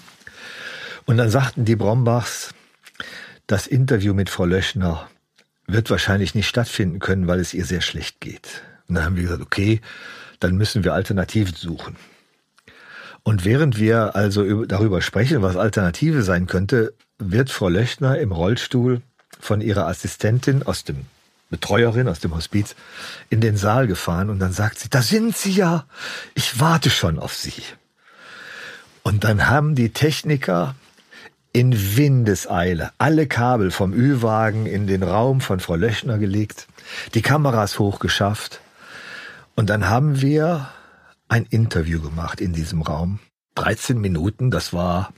Und 1.05 1.19
dann 1.19 1.29
sagten 1.29 1.67
die 1.67 1.77
Brombachs, 1.77 2.55
das 3.47 3.67
Interview 3.67 4.15
mit 4.15 4.31
Frau 4.31 4.47
Löschner 4.47 5.07
wird 5.67 5.91
wahrscheinlich 5.91 6.35
nicht 6.35 6.49
stattfinden 6.49 6.99
können, 6.99 7.27
weil 7.27 7.41
es 7.41 7.53
ihr 7.53 7.67
sehr 7.67 7.83
schlecht 7.83 8.21
geht. 8.21 8.63
Und 8.89 8.95
dann 8.95 9.05
haben 9.05 9.17
wir 9.17 9.25
gesagt, 9.25 9.43
okay, 9.43 9.83
dann 10.41 10.57
müssen 10.57 10.83
wir 10.83 10.95
Alternativen 10.95 11.55
suchen. 11.55 11.97
Und 13.23 13.45
während 13.45 13.79
wir 13.79 14.17
also 14.17 14.65
darüber 14.65 15.03
sprechen, 15.03 15.43
was 15.43 15.57
Alternative 15.57 16.23
sein 16.23 16.47
könnte, 16.47 16.95
wird 17.19 17.51
Frau 17.51 17.69
Löchner 17.69 18.19
im 18.19 18.33
Rollstuhl 18.33 19.03
von 19.39 19.61
ihrer 19.61 19.89
Assistentin 19.89 20.63
aus 20.63 20.85
dem 20.85 21.05
Betreuerin 21.55 22.09
aus 22.09 22.19
dem 22.19 22.35
Hospiz 22.35 22.75
in 23.31 23.41
den 23.41 23.57
Saal 23.57 23.87
gefahren 23.87 24.29
und 24.29 24.41
dann 24.41 24.53
sagt 24.53 24.81
sie, 24.81 24.91
da 24.91 25.03
sind 25.03 25.37
Sie 25.37 25.53
ja, 25.53 25.85
ich 26.35 26.59
warte 26.59 26.91
schon 26.91 27.21
auf 27.21 27.35
Sie. 27.35 27.63
Und 29.05 29.23
dann 29.23 29.47
haben 29.47 29.77
die 29.77 29.91
Techniker 29.91 30.75
in 31.53 31.97
Windeseile 31.97 32.91
alle 32.99 33.29
Kabel 33.29 33.71
vom 33.71 33.93
Ü-Wagen 33.93 34.67
in 34.67 34.89
den 34.89 35.05
Raum 35.05 35.41
von 35.41 35.61
Frau 35.61 35.77
Löchner 35.77 36.19
gelegt, 36.19 36.67
die 37.15 37.23
Kameras 37.23 37.79
hochgeschafft 37.79 38.61
und 39.55 39.71
dann 39.71 39.89
haben 39.89 40.21
wir 40.21 40.69
ein 41.29 41.45
Interview 41.45 42.01
gemacht 42.01 42.41
in 42.41 42.53
diesem 42.53 42.83
Raum. 42.83 43.21
13 43.55 44.01
Minuten, 44.01 44.51
das 44.51 44.73
war 44.73 45.13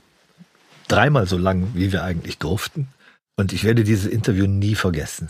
dreimal 0.87 1.25
so 1.25 1.37
lang, 1.37 1.69
wie 1.73 1.91
wir 1.91 2.03
eigentlich 2.03 2.37
durften. 2.37 2.89
Und 3.35 3.53
ich 3.53 3.63
werde 3.63 3.83
dieses 3.83 4.05
Interview 4.05 4.47
nie 4.47 4.75
vergessen, 4.75 5.29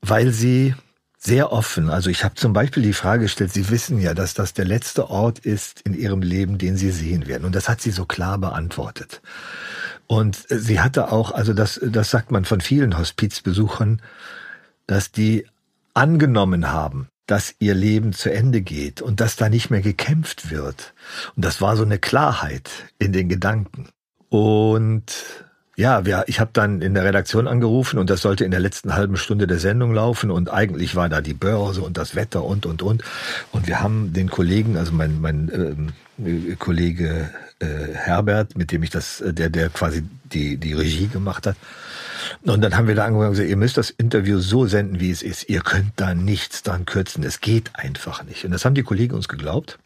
weil 0.00 0.32
sie 0.32 0.74
sehr 1.18 1.52
offen, 1.52 1.90
also 1.90 2.10
ich 2.10 2.22
habe 2.22 2.36
zum 2.36 2.52
Beispiel 2.52 2.82
die 2.82 2.92
Frage 2.92 3.24
gestellt, 3.24 3.52
Sie 3.52 3.70
wissen 3.70 4.00
ja, 4.00 4.14
dass 4.14 4.34
das 4.34 4.54
der 4.54 4.64
letzte 4.64 5.10
Ort 5.10 5.40
ist 5.40 5.80
in 5.80 5.94
Ihrem 5.94 6.22
Leben, 6.22 6.58
den 6.58 6.76
Sie 6.76 6.92
sehen 6.92 7.26
werden. 7.26 7.44
Und 7.44 7.56
das 7.56 7.68
hat 7.68 7.80
sie 7.80 7.90
so 7.90 8.04
klar 8.04 8.38
beantwortet. 8.38 9.20
Und 10.06 10.46
sie 10.48 10.80
hatte 10.80 11.10
auch, 11.10 11.32
also 11.32 11.52
das, 11.52 11.80
das 11.84 12.10
sagt 12.10 12.30
man 12.30 12.44
von 12.44 12.60
vielen 12.60 12.96
Hospizbesuchern, 12.96 14.00
dass 14.86 15.10
die 15.10 15.44
angenommen 15.92 16.70
haben, 16.70 17.08
dass 17.26 17.54
ihr 17.58 17.74
Leben 17.74 18.14
zu 18.14 18.32
Ende 18.32 18.62
geht 18.62 19.02
und 19.02 19.20
dass 19.20 19.36
da 19.36 19.48
nicht 19.50 19.68
mehr 19.68 19.82
gekämpft 19.82 20.50
wird. 20.50 20.94
Und 21.36 21.44
das 21.44 21.60
war 21.60 21.76
so 21.76 21.82
eine 21.82 21.98
Klarheit 21.98 22.70
in 22.98 23.12
den 23.12 23.28
Gedanken. 23.28 23.90
Und 24.30 25.44
ja, 25.78 26.04
wir, 26.04 26.24
ich 26.26 26.40
habe 26.40 26.50
dann 26.52 26.82
in 26.82 26.94
der 26.94 27.04
Redaktion 27.04 27.46
angerufen 27.46 28.00
und 28.00 28.10
das 28.10 28.20
sollte 28.20 28.44
in 28.44 28.50
der 28.50 28.58
letzten 28.58 28.96
halben 28.96 29.16
Stunde 29.16 29.46
der 29.46 29.60
Sendung 29.60 29.94
laufen 29.94 30.32
und 30.32 30.50
eigentlich 30.50 30.96
war 30.96 31.08
da 31.08 31.20
die 31.20 31.34
Börse 31.34 31.82
und 31.82 31.96
das 31.96 32.16
Wetter 32.16 32.42
und 32.42 32.66
und 32.66 32.82
und 32.82 33.04
und 33.52 33.68
wir 33.68 33.80
haben 33.80 34.12
den 34.12 34.28
Kollegen, 34.28 34.76
also 34.76 34.90
mein 34.90 35.20
mein 35.20 35.92
ähm, 36.18 36.56
Kollege 36.58 37.30
äh, 37.60 37.94
Herbert, 37.94 38.58
mit 38.58 38.72
dem 38.72 38.82
ich 38.82 38.90
das, 38.90 39.20
äh, 39.20 39.32
der 39.32 39.50
der 39.50 39.68
quasi 39.68 40.02
die 40.24 40.56
die 40.56 40.72
Regie 40.72 41.06
gemacht 41.06 41.46
hat, 41.46 41.54
und 42.42 42.60
dann 42.60 42.76
haben 42.76 42.88
wir 42.88 42.96
da 42.96 43.04
angefangen 43.04 43.28
und 43.28 43.34
gesagt, 43.34 43.48
ihr 43.48 43.56
müsst 43.56 43.76
das 43.76 43.90
Interview 43.90 44.40
so 44.40 44.66
senden, 44.66 44.98
wie 44.98 45.12
es 45.12 45.22
ist. 45.22 45.48
Ihr 45.48 45.60
könnt 45.60 45.92
da 45.94 46.12
nichts 46.12 46.64
dran 46.64 46.86
kürzen. 46.86 47.22
Es 47.22 47.40
geht 47.40 47.70
einfach 47.74 48.24
nicht. 48.24 48.44
Und 48.44 48.50
das 48.50 48.64
haben 48.64 48.74
die 48.74 48.82
Kollegen 48.82 49.14
uns 49.14 49.28
geglaubt. 49.28 49.78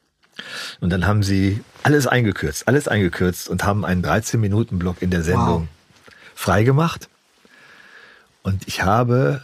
Und 0.81 0.89
dann 0.89 1.07
haben 1.07 1.23
sie 1.23 1.61
alles 1.83 2.07
eingekürzt, 2.07 2.67
alles 2.67 2.89
eingekürzt 2.89 3.51
und 3.51 3.65
haben 3.65 3.85
einen 3.85 4.03
13-Minuten-Block 4.03 5.03
in 5.03 5.11
der 5.11 5.23
Sendung 5.23 5.63
wow. 5.63 5.69
Freigemacht. 6.43 7.09
Und 8.43 8.67
ich 8.67 8.83
habe 8.83 9.43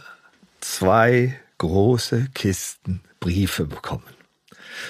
zwei 0.59 1.39
große 1.57 2.27
Kisten 2.33 2.99
Briefe 3.21 3.65
bekommen 3.65 4.03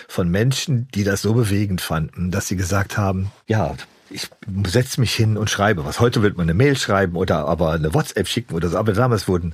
von 0.08 0.30
Menschen, 0.30 0.88
die 0.95 1.04
das 1.04 1.22
so 1.22 1.34
bewegend 1.34 1.82
fanden, 1.82 2.32
dass 2.32 2.48
sie 2.48 2.56
gesagt 2.56 2.98
haben, 2.98 3.32
ja, 3.48 3.76
ich 4.10 4.28
setze 4.65 5.00
mich 5.00 5.13
hin 5.13 5.38
und 5.38 5.52
schreibe 5.52 5.86
was. 5.86 6.00
Heute 6.00 6.24
wird 6.24 6.36
man 6.36 6.45
eine 6.45 6.56
Mail 6.56 6.76
schreiben 6.78 7.15
oder 7.15 7.48
aber 7.48 7.74
eine 7.74 7.93
WhatsApp 7.93 8.28
schicken 8.28 8.56
oder 8.56 8.69
so. 8.69 8.78
Aber 8.80 8.93
damals 8.93 9.28
wurden 9.28 9.54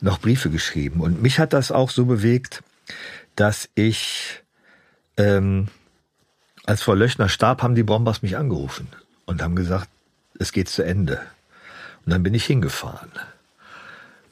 noch 0.00 0.20
Briefe 0.20 0.50
geschrieben. 0.50 1.00
Und 1.00 1.22
mich 1.22 1.38
hat 1.38 1.54
das 1.54 1.72
auch 1.72 1.88
so 1.88 2.04
bewegt, 2.04 2.62
dass 3.34 3.70
ich, 3.74 4.42
ähm, 5.16 5.68
als 6.66 6.82
Frau 6.82 6.92
Löchner 6.92 7.30
starb, 7.30 7.62
haben 7.62 7.74
die 7.74 7.82
Bombers 7.82 8.20
mich 8.20 8.36
angerufen 8.36 8.88
und 9.24 9.42
haben 9.42 9.56
gesagt, 9.56 9.88
es 10.38 10.52
geht 10.52 10.68
zu 10.68 10.82
Ende. 10.82 11.20
Und 12.08 12.12
dann 12.12 12.22
bin 12.22 12.32
ich 12.32 12.46
hingefahren. 12.46 13.10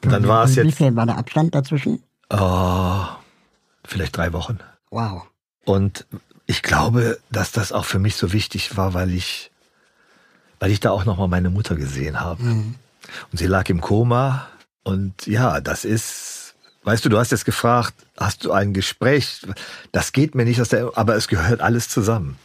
Und 0.03 0.11
dann 0.11 0.27
war 0.27 0.45
es 0.45 0.55
jetzt. 0.55 0.67
Wie 0.67 0.73
viel 0.73 0.97
war 0.97 1.05
der 1.05 1.19
Abstand 1.19 1.55
dazwischen? 1.55 2.03
Oh, 2.31 3.05
vielleicht 3.85 4.17
drei 4.17 4.33
Wochen. 4.33 4.61
Wow. 4.89 5.25
Und 5.67 6.07
ich 6.47 6.63
glaube, 6.63 7.19
dass 7.31 7.53
das 7.53 7.73
auch 7.73 7.85
für 7.85 7.99
mich 7.99 8.17
so 8.17 8.33
wichtig 8.33 8.79
war, 8.79 8.95
weil 8.95 9.13
ich, 9.13 9.51
weil 10.59 10.71
ich 10.71 10.81
da 10.81 10.91
auch 10.91 11.05
nochmal 11.05 11.29
meine 11.29 11.51
Mutter 11.51 11.77
gesehen 11.77 12.19
habe. 12.19 12.45
Mhm. 12.45 12.77
Und 13.31 13.39
sie 13.39 13.47
lag 13.47 13.69
im 13.69 13.83
Koma. 13.83 14.47
Und 14.83 15.27
ja, 15.27 15.61
das 15.61 15.85
ist, 15.85 16.55
weißt 16.85 17.05
du, 17.05 17.11
du 17.11 17.19
hast 17.19 17.31
jetzt 17.31 17.45
gefragt, 17.45 17.93
hast 18.17 18.47
du 18.47 18.53
ein 18.53 18.73
Gespräch? 18.73 19.47
Das 19.93 20.13
geht 20.13 20.35
mir 20.35 20.47
nicht 20.47 20.63
aus 20.63 20.71
der, 20.71 20.93
aber 20.95 21.15
es 21.15 21.29
gehört 21.29 21.61
alles 21.61 21.91
zusammen. 21.91 22.39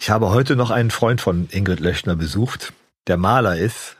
Ich 0.00 0.10
habe 0.10 0.28
heute 0.28 0.54
noch 0.54 0.70
einen 0.70 0.90
Freund 0.90 1.22
von 1.22 1.48
Ingrid 1.50 1.80
Löchner 1.80 2.14
besucht, 2.14 2.74
der 3.06 3.16
Maler 3.16 3.56
ist. 3.56 3.95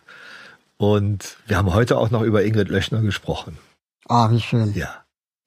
Und 0.78 1.36
wir 1.46 1.56
haben 1.56 1.72
heute 1.72 1.96
auch 1.96 2.10
noch 2.10 2.22
über 2.22 2.44
Ingrid 2.44 2.68
Löchner 2.68 3.00
gesprochen. 3.00 3.58
Oh, 4.08 4.30
wie 4.30 4.40
schön. 4.40 4.74
Ja. 4.74 4.88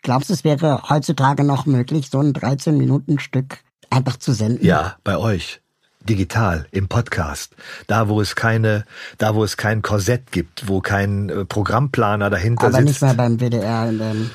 Glaubst 0.01 0.29
du, 0.29 0.33
es 0.33 0.43
wäre 0.43 0.89
heutzutage 0.89 1.43
noch 1.43 1.65
möglich, 1.65 2.09
so 2.09 2.19
ein 2.19 2.33
13-Minuten-Stück 2.33 3.59
einfach 3.89 4.17
zu 4.17 4.33
senden? 4.33 4.65
Ja, 4.65 4.97
bei 5.03 5.17
euch. 5.17 5.61
Digital, 6.01 6.65
im 6.71 6.87
Podcast. 6.87 7.55
Da, 7.87 8.07
wo 8.07 8.21
es 8.21 8.35
keine, 8.35 8.85
da, 9.17 9.35
wo 9.35 9.43
es 9.43 9.57
kein 9.57 9.81
Korsett 9.81 10.31
gibt, 10.31 10.67
wo 10.67 10.79
kein 10.79 11.29
äh, 11.29 11.45
Programmplaner 11.45 12.29
dahinter 12.29 12.67
Aber 12.67 12.77
sitzt. 12.77 12.87
nicht 12.87 13.01
mehr 13.01 13.13
beim 13.13 13.39
WDR 13.39 13.89
in 13.89 13.99
dem, 13.99 14.31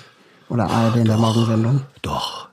oder 0.49 0.69
ARD 0.71 0.97
in 0.97 1.05
der 1.07 1.17
Morgensendung. 1.17 1.83
Doch. 2.03 2.49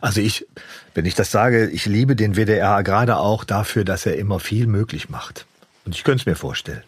Also 0.00 0.20
ich, 0.20 0.46
wenn 0.94 1.06
ich 1.06 1.14
das 1.14 1.30
sage, 1.30 1.70
ich 1.70 1.86
liebe 1.86 2.16
den 2.16 2.34
WDR 2.34 2.82
gerade 2.82 3.16
auch 3.16 3.44
dafür, 3.44 3.84
dass 3.84 4.04
er 4.04 4.18
immer 4.18 4.40
viel 4.40 4.66
möglich 4.66 5.08
macht. 5.08 5.46
Und 5.84 5.94
ich 5.94 6.04
könnte 6.04 6.22
es 6.22 6.26
mir 6.26 6.36
vorstellen. 6.36 6.82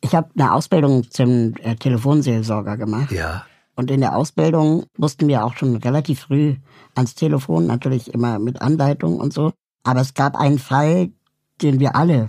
Ich 0.00 0.14
habe 0.14 0.30
eine 0.36 0.52
Ausbildung 0.52 1.10
zum 1.10 1.54
äh, 1.62 1.74
Telefonseelsorger 1.76 2.76
gemacht. 2.76 3.12
Ja. 3.12 3.44
Und 3.74 3.90
in 3.90 4.00
der 4.00 4.16
Ausbildung 4.16 4.86
mussten 4.96 5.28
wir 5.28 5.44
auch 5.44 5.56
schon 5.56 5.76
relativ 5.76 6.20
früh 6.20 6.56
ans 6.94 7.14
Telefon, 7.14 7.66
natürlich 7.66 8.12
immer 8.12 8.38
mit 8.38 8.60
Anleitung 8.60 9.18
und 9.18 9.32
so. 9.32 9.52
Aber 9.84 10.00
es 10.00 10.14
gab 10.14 10.36
einen 10.36 10.58
Fall, 10.58 11.10
den 11.62 11.78
wir 11.80 11.94
alle 11.94 12.28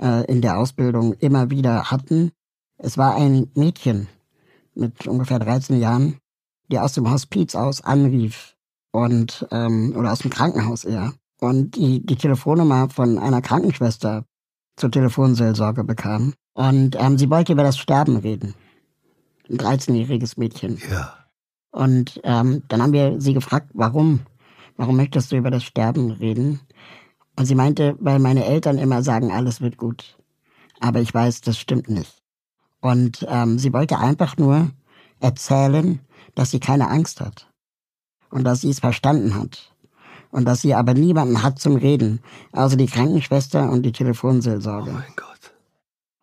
äh, 0.00 0.24
in 0.26 0.40
der 0.40 0.58
Ausbildung 0.58 1.14
immer 1.14 1.50
wieder 1.50 1.90
hatten. 1.90 2.30
Es 2.78 2.96
war 2.98 3.16
ein 3.16 3.50
Mädchen 3.54 4.08
mit 4.74 5.06
ungefähr 5.06 5.38
13 5.38 5.80
Jahren, 5.80 6.18
die 6.70 6.78
aus 6.78 6.92
dem 6.92 7.10
Hospiz 7.10 7.54
aus 7.54 7.82
anrief 7.82 8.56
und 8.92 9.46
ähm, 9.50 9.94
oder 9.96 10.12
aus 10.12 10.20
dem 10.20 10.30
Krankenhaus 10.30 10.84
eher 10.84 11.12
und 11.40 11.76
die 11.76 12.04
die 12.04 12.16
Telefonnummer 12.16 12.88
von 12.88 13.18
einer 13.18 13.42
Krankenschwester 13.42 14.24
zur 14.76 14.90
Telefonseelsorge 14.90 15.84
bekam 15.84 16.34
und 16.54 16.96
ähm, 16.98 17.18
sie 17.18 17.30
wollte 17.30 17.52
über 17.52 17.62
das 17.62 17.76
Sterben 17.78 18.16
reden. 18.16 18.54
Ein 19.50 19.58
13-jähriges 19.58 20.38
Mädchen. 20.38 20.80
Ja. 20.90 21.14
Und 21.70 22.20
ähm, 22.24 22.62
dann 22.68 22.80
haben 22.82 22.92
wir 22.92 23.20
sie 23.20 23.34
gefragt, 23.34 23.70
warum? 23.74 24.20
Warum 24.76 24.96
möchtest 24.96 25.30
du 25.32 25.36
über 25.36 25.50
das 25.50 25.64
Sterben 25.64 26.10
reden? 26.12 26.60
Und 27.36 27.46
sie 27.46 27.54
meinte, 27.56 27.96
weil 28.00 28.20
meine 28.20 28.44
Eltern 28.44 28.78
immer 28.78 29.02
sagen, 29.02 29.32
alles 29.32 29.60
wird 29.60 29.76
gut. 29.76 30.16
Aber 30.80 31.00
ich 31.00 31.12
weiß, 31.12 31.40
das 31.42 31.58
stimmt 31.58 31.88
nicht. 31.90 32.22
Und 32.80 33.26
ähm, 33.28 33.58
sie 33.58 33.72
wollte 33.72 33.98
einfach 33.98 34.36
nur 34.36 34.70
erzählen, 35.20 36.00
dass 36.34 36.50
sie 36.50 36.60
keine 36.60 36.88
Angst 36.88 37.20
hat. 37.20 37.50
Und 38.30 38.44
dass 38.44 38.60
sie 38.60 38.70
es 38.70 38.80
verstanden 38.80 39.34
hat. 39.34 39.72
Und 40.30 40.44
dass 40.46 40.62
sie 40.62 40.74
aber 40.74 40.94
niemanden 40.94 41.42
hat 41.42 41.58
zum 41.58 41.76
Reden, 41.76 42.20
außer 42.52 42.76
die 42.76 42.86
Krankenschwester 42.86 43.70
und 43.70 43.82
die 43.82 43.90
Oh 43.90 43.92
Telefonseelsorge. 43.92 44.90
mein 44.92 45.12
Gott. 45.16 45.33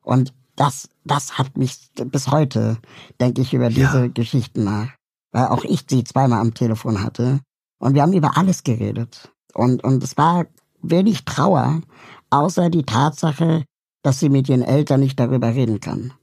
Und 0.01 0.33
das, 0.55 0.89
das 1.05 1.37
hat 1.37 1.57
mich 1.57 1.89
bis 1.95 2.27
heute, 2.29 2.77
denke 3.19 3.41
ich, 3.41 3.53
über 3.53 3.69
Ja. 3.69 3.91
diese 3.91 4.09
Geschichten 4.09 4.63
nach. 4.63 4.89
Weil 5.31 5.47
auch 5.47 5.63
ich 5.63 5.85
sie 5.89 6.03
zweimal 6.03 6.39
am 6.39 6.53
Telefon 6.53 7.01
hatte. 7.03 7.39
Und 7.79 7.93
wir 7.95 8.01
haben 8.01 8.13
über 8.13 8.37
alles 8.37 8.63
geredet. 8.63 9.31
Und, 9.53 9.83
und 9.83 10.03
es 10.03 10.17
war 10.17 10.45
wenig 10.81 11.25
Trauer, 11.25 11.81
außer 12.29 12.69
die 12.69 12.83
Tatsache, 12.83 13.63
dass 14.03 14.19
sie 14.19 14.29
mit 14.29 14.49
ihren 14.49 14.61
Eltern 14.61 14.99
nicht 14.99 15.19
darüber 15.19 15.49
reden 15.53 15.79
kann. 15.79 16.13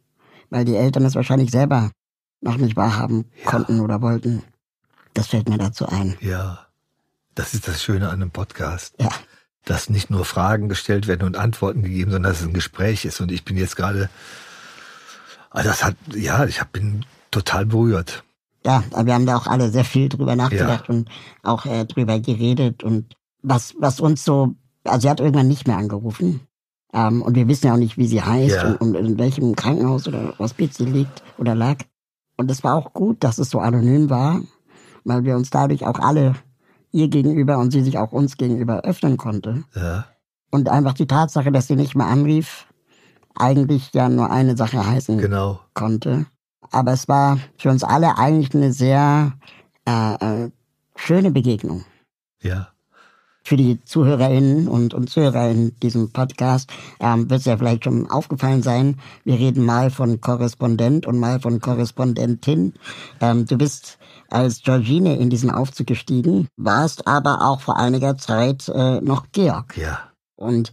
Weil 0.51 0.65
die 0.65 0.77
Eltern 0.77 1.05
es 1.05 1.15
wahrscheinlich 1.15 1.51
selber 1.51 1.91
noch 2.41 2.57
nicht 2.57 2.77
wahrhaben 2.77 3.25
Ja. 3.45 3.51
konnten 3.51 3.81
oder 3.81 4.03
wollten. 4.03 4.43
Das 5.15 5.29
fällt 5.29 5.49
mir 5.49 5.59
dazu 5.59 5.87
ein. 5.87 6.17
Ja. 6.21 6.67
Das 7.35 7.55
ist 7.55 7.67
das 7.69 7.83
Schöne 7.83 8.09
an 8.09 8.17
einem 8.23 8.31
Podcast. 8.31 8.95
Ja. 9.01 9.09
Dass 9.65 9.91
nicht 9.91 10.11
nur 10.11 10.25
Fragen 10.25 10.69
gestellt 10.69 11.07
werden 11.07 11.27
und 11.27 11.37
Antworten 11.37 11.83
gegeben, 11.83 12.11
sondern 12.11 12.33
dass 12.33 12.41
es 12.41 12.47
ein 12.47 12.55
Gespräch 12.55 13.05
ist. 13.05 13.21
Und 13.21 13.31
ich 13.33 13.45
bin 13.45 13.57
jetzt 13.57 13.77
gerade, 13.77 14.09
Ah, 15.51 15.63
das 15.63 15.83
hat, 15.85 15.97
ja, 16.15 16.45
ich 16.45 16.61
hab, 16.61 16.73
bin 16.73 17.05
total 17.31 17.67
berührt. 17.67 18.23
Ja, 18.65 18.83
wir 19.03 19.15
haben 19.15 19.27
da 19.27 19.37
auch 19.37 19.47
alle 19.47 19.71
sehr 19.71 19.85
viel 19.85 20.09
drüber 20.09 20.37
nachgedacht 20.37 20.89
und 20.91 21.09
auch 21.43 21.65
äh, 21.65 21.85
drüber 21.87 22.19
geredet 22.21 22.83
und 22.85 23.15
was, 23.43 23.75
was 23.79 24.01
uns 24.01 24.25
so, 24.25 24.55
also 24.85 25.01
sie 25.01 25.11
hat 25.11 25.21
irgendwann 25.21 25.49
nicht 25.49 25.67
mehr 25.67 25.79
angerufen. 25.79 26.41
Ähm, 26.93 27.23
und 27.23 27.35
wir 27.35 27.49
wissen 27.49 27.67
ja 27.67 27.75
auch 27.75 27.79
nicht, 27.79 27.97
wie 27.97 28.07
sie 28.07 28.21
heißt 28.23 28.57
Ja. 28.57 28.73
und, 28.73 28.77
und 28.81 28.95
in 28.95 29.19
welchem 29.19 29.55
Krankenhaus 29.57 30.07
oder 30.07 30.35
Hospiz 30.39 30.77
sie 30.77 30.85
liegt 30.85 31.23
oder 31.39 31.55
lag. 31.55 31.77
Und 32.37 32.51
es 32.51 32.63
war 32.63 32.75
auch 32.75 32.93
gut, 32.93 33.25
dass 33.25 33.39
es 33.39 33.49
so 33.51 33.59
anonym 33.61 34.11
war, 34.11 34.41
weil 35.05 35.25
wir 35.25 35.37
uns 35.37 35.51
dadurch 35.51 35.87
auch 35.87 35.99
alle 35.99 36.35
ihr 36.93 37.09
gegenüber 37.09 37.59
und 37.59 37.71
sie 37.73 37.83
sich 37.83 37.99
auch 37.99 38.13
uns 38.13 38.37
gegenüber 38.37 38.81
öffnen 38.83 39.17
konnte. 39.17 39.65
Ja. 39.75 40.07
Und 40.51 40.69
einfach 40.69 40.95
die 40.95 41.07
Tatsache, 41.07 41.53
dass 41.53 41.67
sie 41.67 41.77
nicht 41.77 41.95
mehr 41.95 42.07
anrief, 42.07 42.67
eigentlich 43.35 43.93
ja 43.93 44.09
nur 44.09 44.31
eine 44.31 44.57
Sache 44.57 44.87
heißen 44.87 45.19
Genau. 45.19 45.61
konnte. 45.75 46.27
Aber 46.71 46.93
es 46.93 47.09
war 47.09 47.39
für 47.57 47.71
uns 47.71 47.85
alle 47.85 48.19
eigentlich 48.19 48.55
eine 48.55 48.73
sehr 48.73 49.33
äh, 49.87 50.15
äh, 50.45 50.51
schöne 50.97 51.31
Begegnung. 51.31 51.85
Ja. 52.43 52.69
Für 53.43 53.57
die 53.57 53.83
ZuhörerInnen 53.83 54.69
und, 54.69 54.93
und 54.93 55.09
Zuhörer 55.09 55.51
in 55.51 55.75
diesem 55.81 56.11
Podcast 56.13 56.71
ähm, 57.01 57.31
wird 57.31 57.41
es 57.41 57.47
ja 57.47 57.57
vielleicht 57.57 57.85
schon 57.85 58.11
aufgefallen 58.11 58.63
sein, 58.63 58.99
wir 59.25 59.35
reden 59.39 59.65
mal 59.65 59.89
von 59.91 60.21
Korrespondent 60.21 61.07
und 61.07 61.19
mal 61.19 61.41
von 61.41 61.59
Korrespondentin. 61.61 62.75
Ähm, 63.23 63.47
du 63.47 63.57
bist 63.57 63.98
als 64.29 64.63
Georgine 64.63 65.17
in 65.17 65.31
diesen 65.31 65.51
Aufzug 65.51 65.87
gestiegen, 65.87 66.49
warst 66.57 67.07
aber 67.07 67.43
auch 67.43 67.61
vor 67.61 67.77
einiger 67.77 68.17
Zeit 68.17 68.69
äh, 68.69 69.01
noch 69.01 69.27
Georg. 69.33 69.77
Ja. 69.77 70.01
Und 70.37 70.73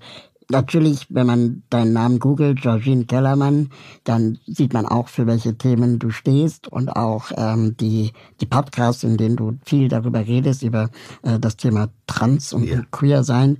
natürlich, 0.50 1.08
wenn 1.10 1.28
man 1.28 1.64
deinen 1.70 1.94
Namen 1.94 2.20
googelt, 2.20 2.62
Georgine 2.62 3.06
Kellermann, 3.06 3.70
dann 4.04 4.38
sieht 4.46 4.74
man 4.74 4.86
auch, 4.86 5.08
für 5.08 5.26
welche 5.26 5.58
Themen 5.58 6.00
du 6.00 6.10
stehst 6.12 6.68
und 6.68 6.90
auch 6.90 7.32
ähm, 7.36 7.76
die, 7.78 8.12
die 8.42 8.46
Podcasts, 8.46 9.04
in 9.04 9.18
denen 9.18 9.36
du 9.36 9.58
viel 9.64 9.88
darüber 9.88 10.20
redest, 10.20 10.64
über 10.64 10.90
äh, 11.24 11.40
das 11.40 11.58
Thema 11.58 11.90
Trans 12.08 12.54
und, 12.54 12.64
Ja. 12.64 12.82
Queer 12.92 13.24
sein. 13.24 13.58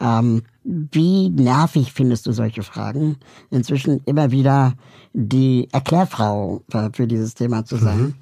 Ähm, 0.00 0.42
wie 0.64 1.30
nervig 1.30 1.92
findest 1.92 2.26
du 2.26 2.32
solche 2.32 2.62
Fragen? 2.62 3.16
Inzwischen 3.50 4.02
immer 4.04 4.30
wieder 4.30 4.74
die 5.12 5.68
Erklärfrau 5.72 6.62
für, 6.92 7.06
dieses 7.06 7.34
Thema 7.34 7.64
zu 7.64 7.76
sein 7.76 8.14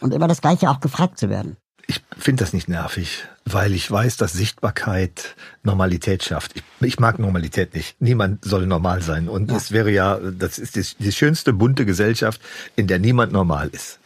und 0.00 0.12
immer 0.12 0.28
das 0.28 0.40
Gleiche 0.40 0.70
auch 0.70 0.80
gefragt 0.80 1.18
zu 1.18 1.28
werden. 1.28 1.56
Ich 1.88 2.02
finde 2.18 2.42
das 2.42 2.52
nicht 2.52 2.68
nervig, 2.68 3.24
weil 3.44 3.72
ich 3.72 3.88
weiß, 3.88 4.16
dass 4.16 4.32
Sichtbarkeit 4.32 5.36
Normalität 5.62 6.24
schafft. 6.24 6.56
Ich, 6.56 6.62
ich 6.80 6.98
mag 6.98 7.20
Normalität 7.20 7.74
nicht. 7.74 8.00
Niemand 8.00 8.44
soll 8.44 8.66
normal 8.66 9.02
sein. 9.02 9.28
Und 9.28 9.52
es 9.52 9.70
wäre 9.70 9.90
ja, 9.92 10.18
das 10.18 10.58
ist 10.58 10.74
die, 10.74 10.84
die 10.98 11.12
schönste 11.12 11.52
bunte 11.52 11.86
Gesellschaft, 11.86 12.40
in 12.74 12.88
der 12.88 12.98
niemand 12.98 13.32
normal 13.32 13.68
ist. 13.68 14.00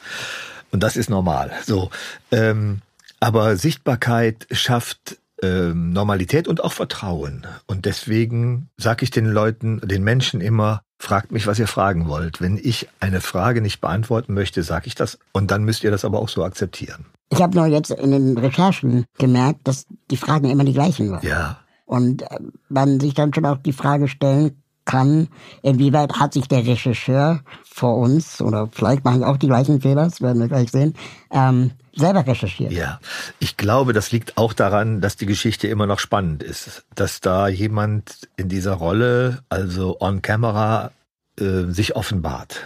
Und 0.71 0.83
das 0.83 0.97
ist 0.97 1.09
normal. 1.09 1.53
So, 1.65 1.91
ähm, 2.31 2.83
aber 3.19 3.57
Sichtbarkeit 3.57 4.47
schafft 4.51 5.17
ähm, 5.43 5.93
Normalität 5.93 6.49
und 6.49 6.63
auch 6.63 6.73
Vertrauen. 6.73 7.47
Und 7.67 7.85
deswegen 7.85 8.69
sage 8.77 9.05
ich 9.05 9.11
den 9.11 9.27
Leuten, 9.27 9.81
den 9.85 10.03
Menschen 10.03 10.41
immer, 10.41 10.83
fragt 10.99 11.33
mich, 11.33 11.47
was 11.47 11.59
ihr 11.59 11.67
fragen 11.67 12.09
wollt. 12.09 12.41
Wenn 12.41 12.59
ich 12.63 12.89
eine 13.01 13.21
Frage 13.21 13.61
nicht 13.61 13.81
beantworten 13.81 14.35
möchte, 14.35 14.63
sage 14.63 14.87
ich 14.87 14.95
das. 14.95 15.19
Und 15.33 15.51
dann 15.51 15.65
müsst 15.65 15.83
ihr 15.85 15.91
das 15.91 16.05
aber 16.05 16.21
auch 16.21 16.29
so 16.29 16.45
akzeptieren. 16.45 17.07
Ich 17.31 17.41
habe 17.41 17.57
nur 17.57 17.67
jetzt 17.67 17.91
in 17.91 18.11
den 18.11 18.37
Recherchen 18.37 19.05
gemerkt, 19.19 19.61
dass 19.65 19.87
die 20.11 20.17
Fragen 20.17 20.51
immer 20.51 20.65
die 20.65 20.73
gleichen 20.73 21.11
waren. 21.11 21.27
Ja, 21.27 21.59
Und 21.87 22.23
äh, 22.23 22.39
man 22.69 23.01
sich 23.01 23.15
dann 23.15 23.33
schon 23.33 23.47
auch 23.47 23.59
die 23.59 23.73
Frage 23.73 24.09
stellen 24.09 24.63
kann, 24.91 25.29
inwieweit 25.63 26.15
hat 26.15 26.35
sich 26.35 26.49
der 26.49 26.67
Rechercheur 26.67 27.41
vor 27.65 27.97
uns, 27.97 28.41
oder 28.41 28.69
vielleicht 28.73 29.05
mache 29.05 29.19
ich 29.19 29.25
auch 29.25 29.37
die 29.37 29.47
gleichen 29.47 29.81
Fehler, 29.81 30.05
das 30.05 30.21
werden 30.21 30.41
wir 30.41 30.49
gleich 30.49 30.71
sehen, 30.71 30.95
ähm, 31.31 31.71
selber 31.95 32.27
recherchiert. 32.27 32.73
Ja, 32.73 32.99
ich 33.39 33.57
glaube, 33.57 33.93
das 33.93 34.11
liegt 34.11 34.37
auch 34.37 34.53
daran, 34.53 35.01
dass 35.01 35.17
die 35.17 35.27
Geschichte 35.27 35.69
immer 35.69 35.87
noch 35.87 36.01
spannend 36.01 36.43
ist. 36.43 36.85
Dass 36.95 37.21
da 37.21 37.49
jemand 37.49 38.29
in 38.37 38.49
dieser 38.49 38.75
Rolle, 38.75 39.43
also 39.49 40.01
on 40.01 40.23
camera, 40.23 40.91
äh, 41.39 41.67
sich 41.69 41.95
offenbart. 41.95 42.63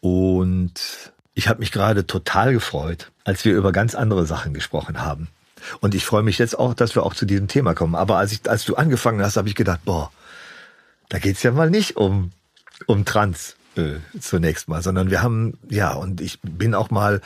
Und 0.00 0.72
ich 1.34 1.48
habe 1.48 1.60
mich 1.60 1.72
gerade 1.72 2.06
total 2.06 2.52
gefreut, 2.52 3.10
als 3.24 3.44
wir 3.44 3.54
über 3.54 3.72
ganz 3.72 3.94
andere 3.94 4.24
Sachen 4.24 4.54
gesprochen 4.54 5.00
haben. 5.00 5.28
Und 5.80 5.94
ich 5.94 6.06
freue 6.06 6.22
mich 6.22 6.38
jetzt 6.38 6.58
auch, 6.58 6.72
dass 6.74 6.94
wir 6.94 7.02
auch 7.02 7.14
zu 7.14 7.26
diesem 7.26 7.48
Thema 7.48 7.74
kommen. 7.74 7.94
Aber 7.94 8.16
als, 8.16 8.32
ich, 8.32 8.48
als 8.48 8.64
du 8.64 8.76
angefangen 8.76 9.20
hast, 9.22 9.36
habe 9.36 9.48
ich 9.48 9.54
gedacht, 9.54 9.80
boah, 9.84 10.10
da 11.08 11.18
geht's 11.18 11.42
ja 11.42 11.52
mal 11.52 11.70
nicht 11.70 11.96
um, 11.96 12.32
um 12.86 13.04
Trans 13.04 13.56
äh, 13.76 13.96
zunächst 14.20 14.68
mal, 14.68 14.82
sondern 14.82 15.10
wir 15.10 15.22
haben, 15.22 15.58
ja, 15.68 15.92
und 15.92 16.20
ich 16.20 16.40
bin 16.42 16.74
auch 16.74 16.90
mal 16.90 17.20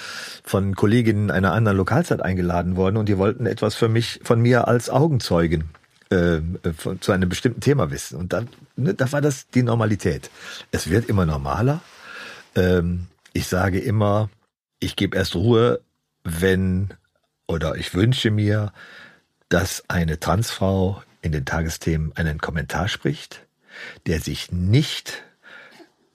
von 0.45 0.75
Kolleginnen 0.75 1.31
einer 1.31 1.53
anderen 1.53 1.79
Lokalzeit 1.79 2.23
eingeladen 2.23 2.77
worden 2.77 2.97
und 2.97 3.09
die 3.09 3.18
wollten 3.18 3.47
etwas 3.47 3.75
für 3.75 3.88
mich, 3.88 4.21
von 4.23 4.40
mir 4.40 4.68
als 4.68 4.90
Augenzeugen 4.90 5.71
äh, 6.11 6.40
von, 6.77 7.01
zu 7.01 7.12
einem 7.12 7.29
bestimmten 7.29 7.61
Thema 7.61 7.90
wissen. 7.90 8.18
Und 8.18 8.33
dann, 8.33 8.49
ne, 8.77 8.95
da 8.95 9.11
war 9.12 9.21
das 9.21 9.49
die 9.49 9.62
Normalität. 9.62 10.31
Es 10.71 10.90
wird 10.90 11.09
immer 11.09 11.27
normaler. 11.27 11.81
Ähm, 12.55 13.07
ich 13.33 13.47
sage 13.47 13.79
immer, 13.81 14.29
ich 14.79 14.97
gebe 14.97 15.16
erst 15.16 15.35
Ruhe, 15.35 15.81
wenn 16.25 16.92
oder 17.47 17.77
ich 17.77 17.95
wünsche 17.95 18.31
mir, 18.31 18.73
dass 19.49 19.85
eine 19.88 20.21
Transfrau 20.21 21.03
in 21.21 21.33
den 21.33 21.45
Tagesthemen 21.45 22.12
einen 22.16 22.38
Kommentar 22.38 22.88
spricht, 22.88 23.47
der 24.07 24.21
sich 24.21 24.53
nicht 24.53 25.23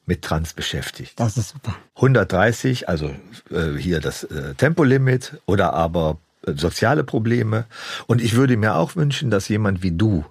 mit 0.05 0.21
Trans 0.21 0.53
beschäftigt. 0.53 1.19
Das 1.19 1.37
ist 1.37 1.49
super. 1.49 1.75
130, 1.95 2.89
also 2.89 3.13
äh, 3.51 3.73
hier 3.77 3.99
das 3.99 4.23
äh, 4.23 4.55
Tempolimit 4.55 5.39
oder 5.45 5.73
aber 5.73 6.17
äh, 6.45 6.53
soziale 6.53 7.03
Probleme. 7.03 7.65
Und 8.07 8.21
ich 8.21 8.35
würde 8.35 8.57
mir 8.57 8.75
auch 8.75 8.95
wünschen, 8.95 9.29
dass 9.29 9.49
jemand 9.49 9.83
wie 9.83 9.91
du 9.91 10.25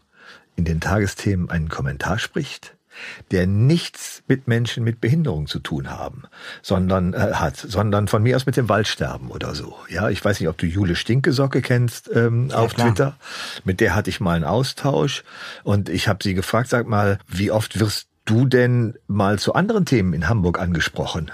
in 0.57 0.65
den 0.65 0.81
Tagesthemen 0.81 1.51
einen 1.51 1.69
Kommentar 1.69 2.19
spricht, 2.19 2.76
der 3.31 3.47
nichts 3.47 4.23
mit 4.29 4.49
Menschen 4.49 4.85
mit 4.85 5.01
Behinderung 5.01 5.47
zu 5.47 5.59
tun 5.59 5.91
haben, 5.91 6.25
sondern 6.63 7.15
äh, 7.15 7.33
hat, 7.35 7.57
sondern 7.57 8.09
von 8.09 8.23
mir 8.23 8.37
aus 8.37 8.47
mit 8.47 8.57
dem 8.57 8.69
Waldsterben 8.69 9.31
oder 9.31 9.55
so. 9.55 9.77
Ja, 9.89 10.09
ich 10.09 10.25
weiß 10.25 10.41
nicht, 10.41 10.49
ob 10.49 10.59
du 10.59 10.67
Jule 10.67 10.97
Stinkesocke 10.97 11.63
kennst 11.63 12.11
ähm, 12.15 12.49
ja, 12.51 12.57
auf 12.57 12.75
klar. 12.75 12.89
Twitter. 12.89 13.17
Mit 13.65 13.81
der 13.81 13.95
hatte 13.95 14.11
ich 14.11 14.21
mal 14.21 14.37
einen 14.37 14.45
Austausch 14.45 15.25
und 15.65 15.89
ich 15.89 16.09
habe 16.09 16.23
sie 16.23 16.35
gefragt, 16.35 16.69
sag 16.69 16.87
mal, 16.87 17.19
wie 17.27 17.51
oft 17.51 17.79
wirst 17.81 18.09
du 18.25 18.47
denn 18.47 18.95
mal 19.07 19.39
zu 19.39 19.55
anderen 19.55 19.85
Themen 19.85 20.13
in 20.13 20.29
Hamburg 20.29 20.59
angesprochen? 20.59 21.31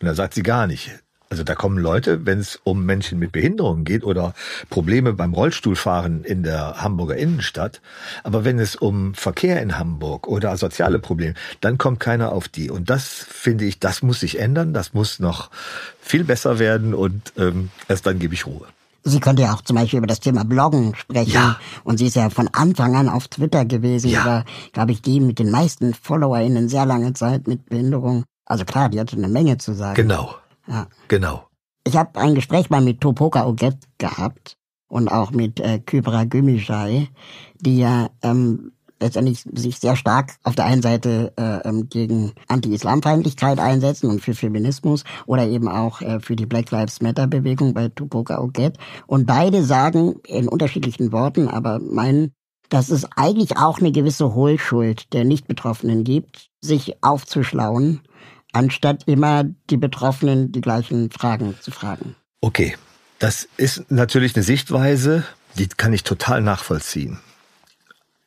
Und 0.00 0.06
da 0.06 0.14
sagt 0.14 0.34
sie 0.34 0.42
gar 0.42 0.66
nicht. 0.66 1.01
Also 1.32 1.44
da 1.44 1.54
kommen 1.54 1.78
Leute, 1.78 2.26
wenn 2.26 2.40
es 2.40 2.60
um 2.62 2.84
Menschen 2.84 3.18
mit 3.18 3.32
Behinderungen 3.32 3.86
geht 3.86 4.04
oder 4.04 4.34
Probleme 4.68 5.14
beim 5.14 5.32
Rollstuhlfahren 5.32 6.24
in 6.24 6.42
der 6.42 6.82
Hamburger 6.82 7.16
Innenstadt. 7.16 7.80
Aber 8.22 8.44
wenn 8.44 8.58
es 8.58 8.76
um 8.76 9.14
Verkehr 9.14 9.62
in 9.62 9.78
Hamburg 9.78 10.28
oder 10.28 10.54
soziale 10.58 10.98
Probleme, 10.98 11.32
dann 11.62 11.78
kommt 11.78 12.00
keiner 12.00 12.32
auf 12.32 12.48
die. 12.48 12.70
Und 12.70 12.90
das 12.90 13.24
finde 13.30 13.64
ich, 13.64 13.80
das 13.80 14.02
muss 14.02 14.20
sich 14.20 14.40
ändern. 14.40 14.74
Das 14.74 14.92
muss 14.92 15.20
noch 15.20 15.48
viel 16.02 16.22
besser 16.22 16.58
werden 16.58 16.92
und 16.92 17.32
ähm, 17.38 17.70
erst 17.88 18.04
dann 18.04 18.18
gebe 18.18 18.34
ich 18.34 18.44
Ruhe. 18.44 18.66
Sie 19.02 19.18
könnte 19.18 19.40
ja 19.40 19.54
auch 19.54 19.62
zum 19.62 19.76
Beispiel 19.76 20.00
über 20.00 20.06
das 20.06 20.20
Thema 20.20 20.44
Bloggen 20.44 20.94
sprechen. 20.94 21.32
Ja. 21.32 21.58
Und 21.82 21.96
sie 21.96 22.08
ist 22.08 22.16
ja 22.16 22.28
von 22.28 22.48
Anfang 22.52 22.94
an 22.94 23.08
auf 23.08 23.28
Twitter 23.28 23.64
gewesen. 23.64 24.10
Ja. 24.10 24.20
Oder, 24.20 24.44
glaube 24.74 24.92
ich, 24.92 25.00
die 25.00 25.18
mit 25.18 25.38
den 25.38 25.50
meisten 25.50 25.94
FollowerInnen 25.94 26.68
sehr 26.68 26.84
lange 26.84 27.14
Zeit 27.14 27.48
mit 27.48 27.70
Behinderung. 27.70 28.24
Also 28.44 28.66
klar, 28.66 28.90
die 28.90 29.00
hatte 29.00 29.16
eine 29.16 29.28
Menge 29.28 29.56
zu 29.56 29.72
sagen. 29.72 29.94
Genau. 29.94 30.34
Ja. 30.72 30.86
Genau. 31.08 31.48
Ich 31.84 31.96
habe 31.96 32.18
ein 32.18 32.34
Gespräch 32.34 32.70
mal 32.70 32.80
mit 32.80 33.00
Topoka 33.00 33.46
Oget 33.46 33.76
gehabt 33.98 34.56
und 34.88 35.08
auch 35.08 35.30
mit 35.30 35.60
äh, 35.60 35.78
Kybra 35.78 36.24
Gümüşay, 36.24 37.08
die 37.60 37.78
ja 37.78 38.08
ähm, 38.22 38.72
letztendlich 39.00 39.44
sich 39.52 39.78
sehr 39.78 39.96
stark 39.96 40.36
auf 40.44 40.54
der 40.54 40.64
einen 40.64 40.80
Seite 40.80 41.32
äh, 41.36 41.68
ähm, 41.68 41.88
gegen 41.88 42.32
Anti-Islamfeindlichkeit 42.48 43.58
einsetzen 43.58 44.08
und 44.08 44.20
für 44.20 44.34
Feminismus 44.34 45.04
oder 45.26 45.46
eben 45.46 45.68
auch 45.68 46.00
äh, 46.00 46.20
für 46.20 46.36
die 46.36 46.46
Black 46.46 46.70
Lives 46.70 47.02
Matter 47.02 47.26
Bewegung 47.26 47.74
bei 47.74 47.88
Tupoka 47.88 48.40
Oget. 48.40 48.78
Und 49.06 49.26
beide 49.26 49.64
sagen 49.64 50.14
in 50.26 50.48
unterschiedlichen 50.48 51.12
Worten, 51.12 51.48
aber 51.48 51.80
meinen, 51.80 52.32
dass 52.70 52.88
es 52.88 53.04
eigentlich 53.16 53.58
auch 53.58 53.80
eine 53.80 53.92
gewisse 53.92 54.34
Hohlschuld 54.34 55.12
der 55.12 55.24
Nicht-Betroffenen 55.24 56.04
gibt, 56.04 56.48
sich 56.60 57.02
aufzuschlauen 57.02 58.00
anstatt 58.52 59.04
immer 59.06 59.44
die 59.70 59.76
Betroffenen 59.76 60.52
die 60.52 60.60
gleichen 60.60 61.10
Fragen 61.10 61.56
zu 61.60 61.70
fragen. 61.70 62.14
Okay, 62.40 62.76
das 63.18 63.48
ist 63.56 63.90
natürlich 63.90 64.34
eine 64.34 64.42
Sichtweise, 64.42 65.24
die 65.56 65.68
kann 65.68 65.92
ich 65.92 66.04
total 66.04 66.42
nachvollziehen. 66.42 67.18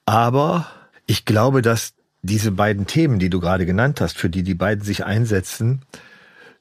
Aber 0.06 0.68
ich 1.06 1.26
glaube, 1.26 1.62
dass 1.62 1.94
diese 2.22 2.52
beiden 2.52 2.88
Themen, 2.88 3.20
die 3.20 3.30
du 3.30 3.40
gerade 3.40 3.66
genannt 3.66 4.02
hast, 4.02 4.18
für 4.18 4.30
die 4.30 4.44
die 4.44 4.56
beiden 4.56 4.84
sich 4.84 5.06
einsetzen, 5.06 5.84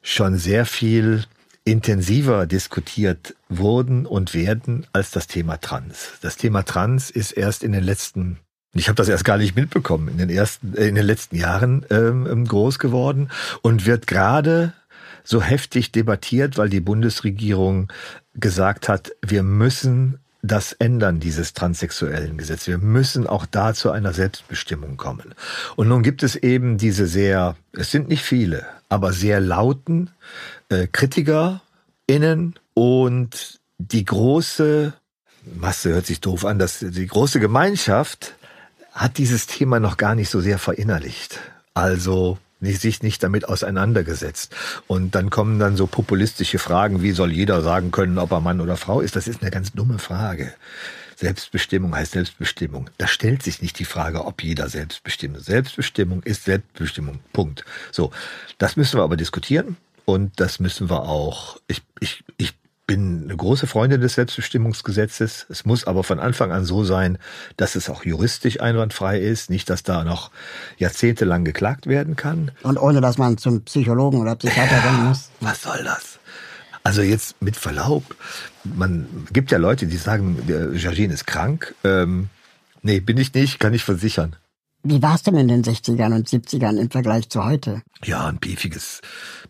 schon 0.02 0.36
sehr 0.36 0.66
viel 0.66 1.24
intensiver 1.64 2.46
diskutiert 2.46 3.34
wurden 3.48 4.04
und 4.04 4.34
werden 4.34 4.86
als 4.92 5.10
das 5.10 5.26
Thema 5.26 5.56
Trans. 5.56 6.12
Das 6.20 6.36
Thema 6.36 6.62
Trans 6.62 7.10
ist 7.10 7.32
erst 7.32 7.64
in 7.64 7.72
den 7.72 7.84
letzten 7.84 8.38
ich 8.74 8.88
habe 8.88 8.96
das 8.96 9.08
erst 9.08 9.24
gar 9.24 9.38
nicht 9.38 9.56
mitbekommen 9.56 10.08
in 10.08 10.18
den 10.18 10.30
ersten, 10.30 10.76
äh, 10.76 10.88
in 10.88 10.94
den 10.94 11.06
letzten 11.06 11.36
Jahren 11.36 11.84
ähm, 11.90 12.26
ähm, 12.30 12.44
groß 12.46 12.78
geworden 12.78 13.30
und 13.62 13.86
wird 13.86 14.06
gerade 14.06 14.72
so 15.22 15.40
heftig 15.42 15.92
debattiert, 15.92 16.58
weil 16.58 16.68
die 16.68 16.80
Bundesregierung 16.80 17.90
gesagt 18.34 18.88
hat, 18.88 19.12
wir 19.22 19.42
müssen 19.42 20.18
das 20.42 20.72
ändern, 20.74 21.20
dieses 21.20 21.54
transsexuellen 21.54 22.36
Gesetz. 22.36 22.66
Wir 22.66 22.76
müssen 22.76 23.26
auch 23.26 23.46
da 23.46 23.72
zu 23.72 23.90
einer 23.90 24.12
Selbstbestimmung 24.12 24.98
kommen. 24.98 25.34
Und 25.76 25.88
nun 25.88 26.02
gibt 26.02 26.22
es 26.22 26.36
eben 26.36 26.76
diese 26.76 27.06
sehr, 27.06 27.56
es 27.72 27.90
sind 27.90 28.08
nicht 28.08 28.22
viele, 28.22 28.66
aber 28.90 29.14
sehr 29.14 29.40
lauten 29.40 30.10
äh, 30.68 30.86
KritikerInnen 30.86 32.56
und 32.74 33.60
die 33.78 34.04
große 34.04 34.92
Masse 35.56 35.90
hört 35.90 36.06
sich 36.06 36.20
doof 36.20 36.44
an, 36.44 36.58
dass 36.58 36.80
die 36.80 37.06
große 37.06 37.40
Gemeinschaft 37.40 38.34
hat 38.94 39.18
dieses 39.18 39.46
Thema 39.46 39.80
noch 39.80 39.96
gar 39.96 40.14
nicht 40.14 40.30
so 40.30 40.40
sehr 40.40 40.58
verinnerlicht. 40.58 41.40
Also 41.74 42.38
sich 42.60 43.02
nicht 43.02 43.22
damit 43.22 43.46
auseinandergesetzt. 43.46 44.54
Und 44.86 45.14
dann 45.14 45.28
kommen 45.28 45.58
dann 45.58 45.76
so 45.76 45.86
populistische 45.86 46.58
Fragen, 46.58 47.02
wie 47.02 47.12
soll 47.12 47.30
jeder 47.30 47.60
sagen 47.60 47.90
können, 47.90 48.16
ob 48.18 48.32
er 48.32 48.40
Mann 48.40 48.62
oder 48.62 48.78
Frau 48.78 49.02
ist? 49.02 49.16
Das 49.16 49.28
ist 49.28 49.42
eine 49.42 49.50
ganz 49.50 49.72
dumme 49.72 49.98
Frage. 49.98 50.54
Selbstbestimmung 51.16 51.94
heißt 51.94 52.12
Selbstbestimmung. 52.12 52.90
Da 52.98 53.06
stellt 53.06 53.42
sich 53.42 53.60
nicht 53.60 53.78
die 53.78 53.84
Frage, 53.84 54.24
ob 54.24 54.42
jeder 54.42 54.68
selbstbestimmt. 54.68 55.44
Selbstbestimmung 55.44 56.22
ist 56.22 56.44
Selbstbestimmung. 56.44 57.20
Punkt. 57.32 57.64
So, 57.92 58.10
das 58.58 58.76
müssen 58.76 58.98
wir 58.98 59.04
aber 59.04 59.16
diskutieren 59.16 59.76
und 60.04 60.40
das 60.40 60.58
müssen 60.58 60.90
wir 60.90 61.02
auch. 61.02 61.60
Ich, 61.68 61.82
ich, 62.00 62.24
ich 62.36 62.54
bin 62.86 63.24
eine 63.24 63.36
große 63.36 63.66
Freundin 63.66 64.00
des 64.00 64.14
Selbstbestimmungsgesetzes. 64.14 65.46
Es 65.48 65.64
muss 65.64 65.86
aber 65.86 66.04
von 66.04 66.20
Anfang 66.20 66.52
an 66.52 66.64
so 66.64 66.84
sein, 66.84 67.18
dass 67.56 67.76
es 67.76 67.88
auch 67.88 68.04
juristisch 68.04 68.60
einwandfrei 68.60 69.18
ist, 69.18 69.48
nicht, 69.48 69.70
dass 69.70 69.82
da 69.82 70.04
noch 70.04 70.30
jahrzehntelang 70.76 71.44
geklagt 71.44 71.86
werden 71.86 72.16
kann. 72.16 72.50
Und 72.62 72.78
ohne, 72.78 73.00
dass 73.00 73.16
man 73.16 73.38
zum 73.38 73.62
Psychologen 73.62 74.20
oder 74.20 74.36
Psychiater 74.36 74.84
rennen 74.84 75.08
muss. 75.08 75.30
Was 75.40 75.62
soll 75.62 75.82
das? 75.82 76.18
Also 76.82 77.00
jetzt 77.00 77.40
mit 77.40 77.56
Verlaub, 77.56 78.04
man 78.64 79.26
gibt 79.32 79.50
ja 79.50 79.56
Leute, 79.56 79.86
die 79.86 79.96
sagen, 79.96 80.42
Georgine 80.74 81.14
ist 81.14 81.26
krank. 81.26 81.74
Ähm, 81.82 82.28
nee, 82.82 83.00
bin 83.00 83.16
ich 83.16 83.32
nicht, 83.32 83.58
kann 83.58 83.72
ich 83.72 83.84
versichern. 83.84 84.36
Wie 84.86 85.02
war 85.02 85.14
es 85.14 85.22
denn 85.22 85.36
in 85.36 85.48
den 85.48 85.64
60ern 85.64 86.14
und 86.14 86.28
70ern 86.28 86.78
im 86.78 86.90
Vergleich 86.90 87.30
zu 87.30 87.42
heute? 87.42 87.82
Ja, 88.04 88.26
ein 88.26 88.36
piefiges, 88.38 89.00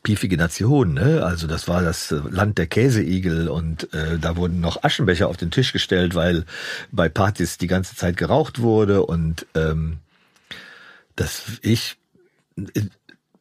piefige 0.05 0.37
Nation, 0.37 0.95
ne? 0.95 1.25
Also 1.25 1.49
das 1.49 1.67
war 1.67 1.83
das 1.83 2.13
äh, 2.13 2.21
Land 2.31 2.57
der 2.57 2.69
Käseigel 2.69 3.49
und 3.49 3.93
äh, 3.93 4.17
da 4.21 4.37
wurden 4.37 4.61
noch 4.61 4.85
Aschenbecher 4.85 5.27
auf 5.27 5.37
den 5.37 5.51
Tisch 5.51 5.73
gestellt, 5.73 6.15
weil 6.15 6.45
bei 6.93 7.09
Partys 7.09 7.59
die 7.59 7.67
ganze 7.67 7.97
Zeit 7.97 8.17
geraucht 8.17 8.61
wurde 8.61 9.05
und 9.05 9.45
ähm, 9.57 9.99
das 11.17 11.43
ich 11.63 11.97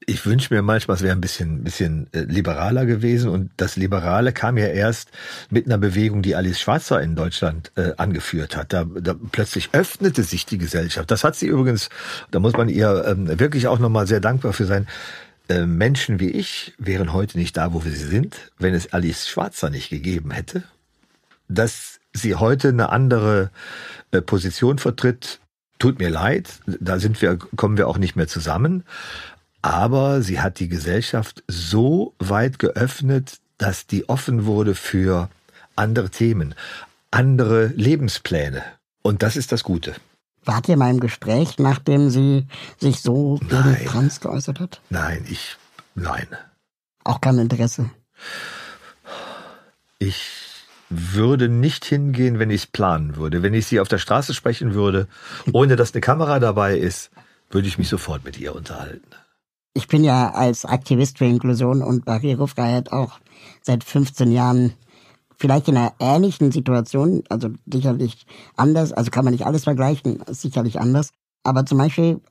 ich 0.05 0.25
wünsche 0.25 0.53
mir 0.53 0.61
manchmal, 0.61 0.95
es 0.95 1.03
wäre 1.03 1.15
ein 1.15 1.21
bisschen, 1.21 1.63
bisschen 1.63 2.07
äh, 2.13 2.21
liberaler 2.21 2.85
gewesen. 2.85 3.29
Und 3.29 3.51
das 3.57 3.75
Liberale 3.75 4.33
kam 4.33 4.57
ja 4.57 4.67
erst 4.67 5.09
mit 5.49 5.65
einer 5.65 5.77
Bewegung, 5.77 6.21
die 6.21 6.35
Alice 6.35 6.59
Schwarzer 6.59 7.01
in 7.01 7.15
Deutschland 7.15 7.71
äh, 7.75 7.91
angeführt 7.97 8.55
hat. 8.55 8.73
Da, 8.73 8.85
da 8.85 9.15
plötzlich 9.31 9.69
öffnete 9.73 10.23
sich 10.23 10.45
die 10.45 10.57
Gesellschaft. 10.57 11.11
Das 11.11 11.23
hat 11.23 11.35
sie 11.35 11.47
übrigens, 11.47 11.89
da 12.31 12.39
muss 12.39 12.53
man 12.53 12.69
ihr 12.69 13.05
ähm, 13.07 13.39
wirklich 13.39 13.67
auch 13.67 13.79
nochmal 13.79 14.07
sehr 14.07 14.19
dankbar 14.19 14.53
für 14.53 14.65
sein. 14.65 14.87
Äh, 15.49 15.65
Menschen 15.65 16.19
wie 16.19 16.29
ich 16.29 16.73
wären 16.77 17.13
heute 17.13 17.37
nicht 17.37 17.57
da, 17.57 17.73
wo 17.73 17.83
wir 17.83 17.91
sie 17.91 18.07
sind, 18.07 18.51
wenn 18.57 18.73
es 18.73 18.93
Alice 18.93 19.27
Schwarzer 19.27 19.69
nicht 19.69 19.89
gegeben 19.89 20.31
hätte. 20.31 20.63
Dass 21.47 21.99
sie 22.13 22.35
heute 22.35 22.69
eine 22.69 22.89
andere 22.89 23.51
äh, 24.11 24.21
Position 24.21 24.77
vertritt, 24.77 25.39
tut 25.79 25.99
mir 25.99 26.09
leid. 26.09 26.49
Da 26.65 26.99
sind 26.99 27.21
wir, 27.21 27.37
kommen 27.37 27.77
wir 27.77 27.87
auch 27.87 27.97
nicht 27.97 28.15
mehr 28.15 28.27
zusammen 28.27 28.83
aber 29.63 30.21
sie 30.21 30.41
hat 30.41 30.59
die 30.59 30.67
Gesellschaft 30.67 31.41
so 31.47 32.13
weit 32.19 32.59
geöffnet, 32.59 33.39
dass 33.57 33.87
die 33.87 34.07
offen 34.09 34.45
wurde 34.45 34.75
für 34.75 35.29
andere 35.75 36.09
Themen, 36.09 36.53
andere 37.11 37.67
Lebenspläne. 37.67 38.61
Und 39.01 39.23
das 39.23 39.37
ist 39.37 39.53
das 39.53 39.63
Gute. 39.63 39.95
Wart 40.43 40.67
ihr 40.67 40.75
mal 40.75 40.91
im 40.91 40.99
Gespräch, 40.99 41.59
nachdem 41.59 42.09
sie 42.09 42.45
sich 42.77 42.99
so 42.99 43.39
gegen 43.39 43.85
Trans 43.85 44.19
geäußert 44.19 44.59
hat? 44.59 44.81
Nein, 44.89 45.25
ich, 45.29 45.55
nein. 45.95 46.27
Auch 47.05 47.21
kein 47.21 47.37
Interesse? 47.37 47.89
Ich 49.97 50.25
würde 50.89 51.47
nicht 51.47 51.85
hingehen, 51.85 52.37
wenn 52.37 52.49
ich 52.49 52.63
es 52.63 52.67
planen 52.67 53.15
würde. 53.15 53.41
Wenn 53.41 53.53
ich 53.53 53.65
sie 53.67 53.79
auf 53.79 53.87
der 53.87 53.97
Straße 53.97 54.33
sprechen 54.33 54.73
würde, 54.73 55.07
ohne 55.53 55.77
dass 55.77 55.93
eine 55.93 56.01
Kamera 56.01 56.39
dabei 56.39 56.77
ist, 56.77 57.11
würde 57.49 57.69
ich 57.69 57.77
mich 57.77 57.87
sofort 57.87 58.25
mit 58.25 58.37
ihr 58.37 58.53
unterhalten. 58.53 59.07
Ich 59.73 59.87
bin 59.87 60.03
ja 60.03 60.31
als 60.31 60.65
Aktivist 60.65 61.17
für 61.17 61.25
Inklusion 61.25 61.81
und 61.81 62.05
Barrierefreiheit 62.05 62.91
auch 62.91 63.19
seit 63.61 63.83
15 63.83 64.31
Jahren 64.31 64.73
vielleicht 65.37 65.67
in 65.67 65.77
einer 65.77 65.93
ähnlichen 65.99 66.51
Situation, 66.51 67.23
also 67.29 67.49
sicherlich 67.65 68.25
anders, 68.55 68.93
also 68.93 69.09
kann 69.09 69.25
man 69.25 69.33
nicht 69.33 69.45
alles 69.45 69.63
vergleichen, 69.63 70.23
sicherlich 70.29 70.79
anders. 70.79 71.09
Aber 71.43 71.65
zum 71.65 71.79
Beispiel 71.79 72.21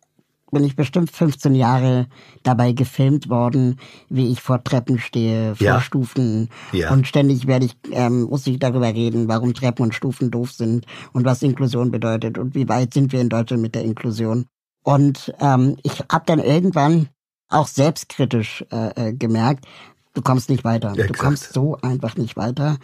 bin 0.53 0.65
ich 0.65 0.77
bestimmt 0.77 1.11
15 1.11 1.55
Jahre 1.55 2.07
dabei 2.43 2.73
gefilmt 2.73 3.29
worden, 3.29 3.81
wie 4.09 4.31
ich 4.31 4.41
vor 4.41 4.63
Treppen 4.63 4.99
stehe, 4.99 5.57
vor 5.57 5.67
Ja. 5.67 5.81
Stufen. 5.81 6.49
Ja. 6.73 6.93
Und 6.93 7.07
ständig 7.07 7.47
werde 7.47 7.67
ich, 7.67 7.77
ähm, 7.91 8.25
muss 8.25 8.47
ich 8.47 8.59
darüber 8.59 8.89
reden, 8.89 9.29
warum 9.29 9.55
Treppen 9.55 9.83
und 9.83 9.95
Stufen 9.95 10.31
doof 10.31 10.53
sind 10.53 10.87
und 11.13 11.25
was 11.25 11.43
Inklusion 11.43 11.91
bedeutet 11.91 12.39
und 12.39 12.55
wie 12.55 12.69
weit 12.69 12.95
sind 12.95 13.13
wir 13.13 13.21
in 13.21 13.31
Deutschland 13.31 13.63
mit 13.63 13.75
der 13.75 13.83
Inklusion. 13.83 14.45
Und 14.85 15.35
ähm, 15.41 15.77
ich 15.83 16.01
habe 16.11 16.25
dann 16.27 16.39
irgendwann 16.39 17.09
auch 17.53 17.67
selbstkritisch 17.67 18.65
äh, 18.71 19.09
äh, 19.09 19.13
gemerkt, 19.13 19.67
du 20.15 20.23
kommst 20.23 20.51
nicht 20.51 20.65
weiter. 20.65 20.93
Du 20.93 21.03
Exakt. 21.03 21.19
kommst 21.19 21.53
so 21.53 21.77
einfach 21.83 22.17
nicht 22.17 22.37
weiter. 22.37 22.79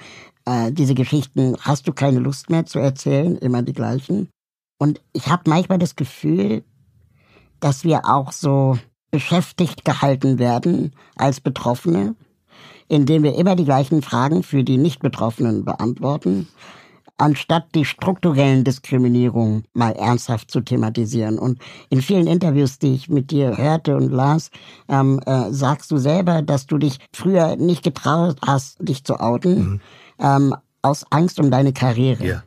Äh, 0.45 0.73
diese 0.73 0.95
Geschichten 0.95 1.57
hast 1.61 1.89
du 1.89 1.93
keine 1.93 2.21
Lust 2.21 2.51
mehr 2.51 2.67
zu 2.67 2.79
erzählen, 2.79 3.37
immer 3.37 3.63
die 3.63 3.73
gleichen. 3.73 4.29
Und 4.79 5.01
ich 5.13 5.29
habe 5.29 5.43
manchmal 5.47 5.79
das 5.79 5.97
Gefühl, 5.97 6.63
dass 7.61 7.85
wir 7.85 8.07
auch 8.07 8.33
so 8.33 8.79
beschäftigt 9.11 9.85
gehalten 9.85 10.39
werden 10.39 10.93
als 11.17 11.41
Betroffene, 11.41 12.15
indem 12.89 13.23
wir 13.23 13.35
immer 13.35 13.57
die 13.57 13.65
gleichen 13.65 14.03
Fragen 14.03 14.43
für 14.43 14.65
die 14.65 14.79
Nicht-Betroffenen 14.79 15.65
beantworten, 15.65 16.49
anstatt 17.19 17.75
die 17.75 17.85
strukturellen 17.85 18.65
Diskriminierungen 18.65 19.65
mal 19.75 19.93
ernsthaft 19.93 20.51
zu 20.51 20.61
thematisieren. 20.61 21.39
Und 21.39 21.59
in 21.91 22.01
vielen 22.01 22.27
Interviews, 22.27 22.79
die 22.79 22.95
ich 22.95 23.09
mit 23.09 23.31
dir 23.31 23.59
hörte 23.59 23.97
und 23.97 24.11
las, 24.11 24.51
ähm, 24.89 25.21
äh, 25.27 25.53
sagst 25.53 25.91
du 25.91 25.99
selber, 25.99 26.43
dass 26.43 26.67
du 26.67 26.79
dich 26.79 26.99
früher 27.13 27.57
nicht 27.57 27.83
getraut 27.83 28.39
hast, 28.47 28.79
dich 28.81 29.05
zu 29.05 29.21
outen, 29.21 29.81
ähm, 30.19 30.55
aus 30.81 31.05
Angst 31.11 31.41
um 31.41 31.51
deine 31.51 31.73
Karriere. 31.73 32.25
Ja. 32.25 32.43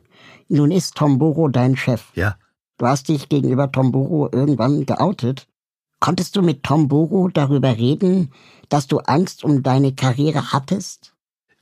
Nun 0.48 0.70
ist 0.70 0.96
Tom 0.96 1.18
Boro 1.18 1.48
dein 1.48 1.76
Chef. 1.76 2.10
Ja. 2.14 2.36
Du 2.78 2.86
hast 2.86 3.08
dich 3.08 3.28
gegenüber 3.28 3.70
Tom 3.70 3.92
Boro 3.92 4.28
irgendwann 4.32 4.86
geoutet. 4.86 5.46
Konntest 6.00 6.34
du 6.34 6.42
mit 6.42 6.64
Tom 6.64 6.88
Boro 6.88 7.28
darüber 7.28 7.76
reden, 7.76 8.32
dass 8.68 8.86
du 8.88 8.98
Angst 8.98 9.44
um 9.44 9.62
deine 9.62 9.94
Karriere 9.94 10.52
hattest? 10.52 11.11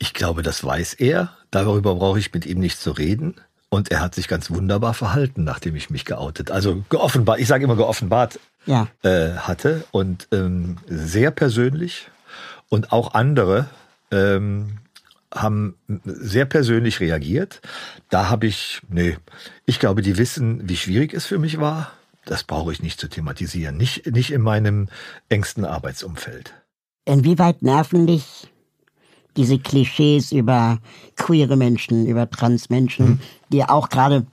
Ich 0.00 0.14
glaube, 0.14 0.42
das 0.42 0.64
weiß 0.64 0.94
er. 0.94 1.36
Darüber 1.52 1.94
brauche 1.94 2.18
ich 2.18 2.32
mit 2.32 2.46
ihm 2.46 2.58
nicht 2.58 2.80
zu 2.80 2.90
reden. 2.90 3.34
Und 3.68 3.92
er 3.92 4.00
hat 4.00 4.16
sich 4.16 4.26
ganz 4.26 4.50
wunderbar 4.50 4.94
verhalten, 4.94 5.44
nachdem 5.44 5.76
ich 5.76 5.90
mich 5.90 6.04
geoutet, 6.04 6.50
also 6.50 6.82
geoffenbart, 6.88 7.38
ich 7.38 7.46
sage 7.46 7.62
immer 7.62 7.76
geoffenbart 7.76 8.40
Ja. 8.66 8.88
äh, 9.02 9.34
hatte 9.36 9.84
und 9.92 10.26
ähm, 10.32 10.78
sehr 10.88 11.30
persönlich 11.30 12.08
und 12.68 12.90
auch 12.90 13.14
andere 13.14 13.68
ähm, 14.10 14.78
haben 15.32 15.76
sehr 16.04 16.46
persönlich 16.46 16.98
reagiert. 16.98 17.60
Da 18.08 18.28
habe 18.28 18.48
ich, 18.48 18.80
nee, 18.88 19.16
ich 19.66 19.78
glaube, 19.78 20.02
die 20.02 20.18
wissen, 20.18 20.68
wie 20.68 20.76
schwierig 20.76 21.14
es 21.14 21.26
für 21.26 21.38
mich 21.38 21.60
war. 21.60 21.92
Das 22.24 22.42
brauche 22.42 22.72
ich 22.72 22.82
nicht 22.82 22.98
zu 22.98 23.06
thematisieren, 23.08 23.76
nicht, 23.76 24.04
nicht 24.06 24.32
in 24.32 24.42
meinem 24.42 24.88
engsten 25.28 25.64
Arbeitsumfeld. 25.64 26.54
Inwieweit 27.04 27.62
nerven 27.62 28.08
dich 28.08 28.48
diese 29.36 29.58
Klischees 29.58 30.32
über 30.32 30.78
queere 31.16 31.56
Menschen, 31.56 32.06
über 32.06 32.28
Transmenschen, 32.28 33.20
die 33.50 33.64
auch 33.64 33.88
gerade 33.88 34.26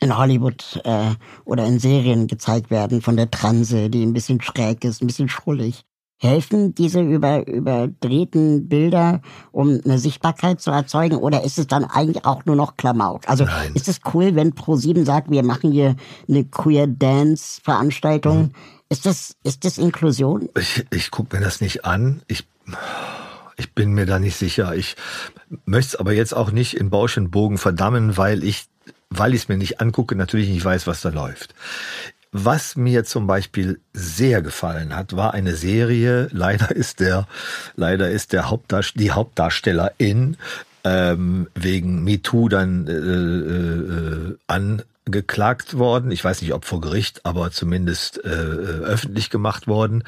in 0.00 0.16
Hollywood 0.16 0.80
äh, 0.84 1.10
oder 1.44 1.66
in 1.66 1.78
Serien 1.78 2.26
gezeigt 2.26 2.70
werden 2.70 3.02
von 3.02 3.16
der 3.16 3.30
Transe, 3.30 3.90
die 3.90 4.04
ein 4.04 4.14
bisschen 4.14 4.40
schräg 4.40 4.84
ist, 4.84 5.02
ein 5.02 5.06
bisschen 5.06 5.28
schrullig. 5.28 5.84
Helfen 6.22 6.74
diese 6.74 7.00
über, 7.00 7.46
überdrehten 7.46 8.68
Bilder, 8.68 9.22
um 9.52 9.80
eine 9.82 9.98
Sichtbarkeit 9.98 10.60
zu 10.60 10.70
erzeugen? 10.70 11.16
Oder 11.16 11.44
ist 11.44 11.58
es 11.58 11.66
dann 11.66 11.84
eigentlich 11.84 12.26
auch 12.26 12.44
nur 12.44 12.56
noch 12.56 12.76
Klamauk? 12.76 13.26
Also 13.26 13.44
Nein. 13.44 13.72
ist 13.74 13.88
es 13.88 14.00
cool, 14.12 14.34
wenn 14.34 14.52
Pro7 14.52 15.06
sagt, 15.06 15.30
wir 15.30 15.42
machen 15.42 15.72
hier 15.72 15.96
eine 16.28 16.44
Queer 16.44 16.86
Dance 16.86 17.60
Veranstaltung? 17.62 18.52
Ist 18.90 19.06
das, 19.06 19.36
ist 19.44 19.64
das 19.64 19.78
Inklusion? 19.78 20.50
Ich, 20.58 20.84
ich 20.90 21.10
gucke 21.10 21.36
mir 21.36 21.42
das 21.42 21.62
nicht 21.62 21.86
an. 21.86 22.20
Ich, 22.26 22.46
ich 23.60 23.74
bin 23.74 23.92
mir 23.92 24.06
da 24.06 24.18
nicht 24.18 24.36
sicher. 24.36 24.74
Ich 24.74 24.96
möchte 25.66 25.90
es 25.90 25.96
aber 25.96 26.12
jetzt 26.12 26.34
auch 26.34 26.50
nicht 26.50 26.76
in 26.76 26.90
Bausch 26.90 27.16
und 27.16 27.30
Bogen 27.30 27.58
verdammen, 27.58 28.16
weil 28.16 28.42
ich, 28.42 28.66
weil 29.10 29.34
ich 29.34 29.42
es 29.42 29.48
mir 29.48 29.58
nicht 29.58 29.80
angucke, 29.80 30.16
natürlich 30.16 30.48
nicht 30.48 30.64
weiß, 30.64 30.86
was 30.86 31.02
da 31.02 31.10
läuft. 31.10 31.54
Was 32.32 32.76
mir 32.76 33.04
zum 33.04 33.26
Beispiel 33.26 33.80
sehr 33.92 34.40
gefallen 34.40 34.96
hat, 34.96 35.16
war 35.16 35.34
eine 35.34 35.54
Serie. 35.56 36.28
Leider 36.32 36.74
ist 36.74 37.00
der, 37.00 37.26
leider 37.76 38.10
ist 38.10 38.32
der 38.32 38.48
Hauptdarst 38.50 38.94
die 38.96 39.10
Hauptdarstellerin 39.10 40.36
ähm, 40.84 41.48
wegen 41.54 42.02
MeToo 42.04 42.48
dann 42.48 42.86
äh, 42.86 42.92
äh, 42.92 44.36
angeklagt 45.10 45.76
worden. 45.76 46.12
Ich 46.12 46.24
weiß 46.24 46.40
nicht, 46.40 46.52
ob 46.52 46.64
vor 46.64 46.80
Gericht, 46.80 47.26
aber 47.26 47.50
zumindest 47.50 48.24
äh, 48.24 48.28
öffentlich 48.28 49.28
gemacht 49.28 49.66
worden. 49.66 50.04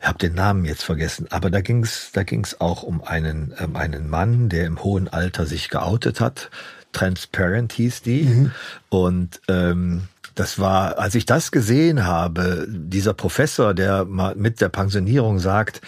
Ich 0.00 0.08
habe 0.08 0.16
den 0.16 0.34
Namen 0.34 0.64
jetzt 0.64 0.82
vergessen, 0.82 1.26
aber 1.28 1.50
da 1.50 1.60
ging's, 1.60 2.10
da 2.14 2.22
ging's 2.22 2.58
auch 2.58 2.82
um 2.82 3.04
einen, 3.04 3.52
ähm, 3.58 3.76
einen 3.76 4.08
Mann, 4.08 4.48
der 4.48 4.64
im 4.64 4.82
hohen 4.82 5.08
Alter 5.08 5.44
sich 5.44 5.68
geoutet 5.68 6.20
hat. 6.20 6.50
Transparent 6.92 7.74
hieß 7.74 8.00
die. 8.00 8.50
Und 8.88 9.42
ähm, 9.48 10.08
das 10.40 10.58
war, 10.58 10.98
als 10.98 11.14
ich 11.14 11.26
das 11.26 11.52
gesehen 11.52 12.06
habe, 12.06 12.66
dieser 12.66 13.12
Professor, 13.12 13.74
der 13.74 14.06
mit 14.06 14.62
der 14.62 14.70
Pensionierung 14.70 15.38
sagt, 15.38 15.82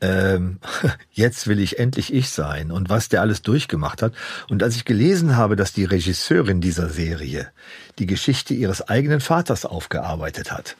ähm, 0.00 0.60
jetzt 1.10 1.48
will 1.48 1.58
ich 1.58 1.80
endlich 1.80 2.14
ich 2.14 2.30
sein 2.30 2.70
und 2.70 2.88
was 2.88 3.08
der 3.08 3.20
alles 3.20 3.42
durchgemacht 3.42 4.02
hat. 4.02 4.12
Und 4.48 4.62
als 4.62 4.76
ich 4.76 4.84
gelesen 4.84 5.36
habe, 5.36 5.56
dass 5.56 5.72
die 5.72 5.84
Regisseurin 5.84 6.60
dieser 6.60 6.88
Serie 6.88 7.50
die 7.98 8.06
Geschichte 8.06 8.54
ihres 8.54 8.80
eigenen 8.80 9.18
Vaters 9.18 9.64
aufgearbeitet 9.64 10.52
hat, 10.52 10.76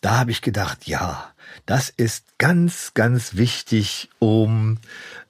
da 0.00 0.16
habe 0.16 0.30
ich 0.30 0.40
gedacht, 0.40 0.86
ja, 0.86 1.30
das 1.66 1.90
ist 1.94 2.24
ganz, 2.38 2.92
ganz 2.94 3.36
wichtig, 3.36 4.08
um 4.20 4.78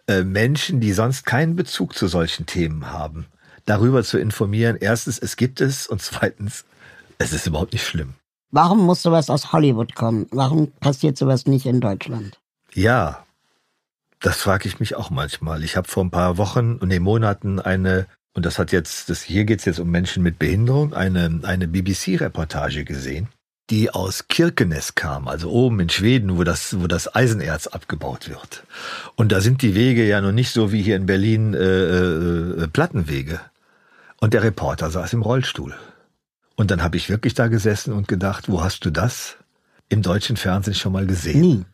äh, 0.07 0.23
Menschen, 0.23 0.79
die 0.79 0.93
sonst 0.93 1.27
keinen 1.27 1.57
Bezug 1.57 1.97
zu 1.97 2.07
solchen 2.07 2.47
Themen 2.47 2.93
haben, 2.93 3.27
darüber 3.67 4.05
zu 4.05 4.19
informieren. 4.19 4.77
Erstens, 4.79 5.19
es 5.19 5.35
gibt 5.35 5.61
es 5.61 5.89
und 5.89 6.01
zweitens, 6.03 6.65
es 7.19 7.33
ist 7.33 7.47
überhaupt 7.47 7.73
nicht 7.73 7.87
schlimm. 7.87 8.15
Warum 8.51 8.81
muss 8.81 9.03
sowas 9.03 9.29
aus 9.29 9.53
Hollywood 9.53 9.95
kommen? 9.95 10.27
Warum 10.31 10.71
passiert 10.81 11.19
sowas 11.19 11.47
nicht 11.47 11.67
in 11.67 11.81
Deutschland? 11.81 12.39
Ja, 12.73 13.25
das 14.21 14.39
frage 14.39 14.67
ich 14.69 14.81
mich 14.81 14.97
auch 14.97 15.11
manchmal. 15.11 15.63
Ich 15.63 15.77
habe 15.77 15.89
vor 15.89 16.05
ein 16.05 16.11
paar 16.11 16.39
Wochen 16.39 16.77
und 16.77 16.89
nee, 16.89 16.99
Monaten 16.99 17.61
eine, 17.61 18.07
und 18.33 18.47
das 18.47 18.59
hat 18.59 18.73
jetzt, 18.73 19.11
das, 19.11 19.23
hier 19.23 19.45
geht's 19.45 19.65
jetzt 19.65 19.81
um 19.81 19.91
Menschen 19.91 20.23
mit 20.23 20.39
Behinderung, 20.39 20.95
eine, 20.95 21.41
eine 21.43 21.69
BBC-Reportage 21.69 22.85
gesehen, 22.85 23.29
die 23.71 23.91
aus 23.91 24.29
Kirkenes 24.29 24.95
kam, 24.95 25.29
also 25.29 25.51
oben 25.51 25.81
in 25.81 25.91
Schweden, 25.91 26.39
wo 26.39 26.45
das, 26.45 26.81
wo 26.81 26.87
das 26.87 27.15
Eisenerz 27.15 27.67
abgebaut 27.67 28.29
wird. 28.31 28.65
Und 29.15 29.31
da 29.31 29.41
sind 29.41 29.61
die 29.61 29.75
Wege 29.75 30.07
ja 30.07 30.21
noch 30.21 30.33
nicht 30.33 30.53
so 30.53 30.73
wie 30.73 30.83
hier 30.83 30.97
in 30.97 31.07
Berlin 31.07 31.53
äh, 31.55 31.59
äh, 31.59 32.69
Plattenwege. 32.69 33.41
Und 34.21 34.35
der 34.35 34.43
Reporter 34.43 34.91
saß 34.91 35.13
im 35.13 35.23
Rollstuhl. 35.23 35.77
Und 36.59 36.73
dann 36.73 36.83
habe 36.83 36.97
ich 36.97 37.09
wirklich 37.09 37.35
da 37.35 37.47
gesessen 37.47 37.93
und 37.93 38.09
gedacht, 38.09 38.49
wo 38.49 38.65
hast 38.65 38.85
du 38.85 38.91
das 38.91 39.37
im 39.89 40.03
deutschen 40.03 40.37
Fernsehen 40.37 40.75
schon 40.75 40.93
mal 40.93 41.07
gesehen? 41.07 41.41
Nie. 41.41 41.65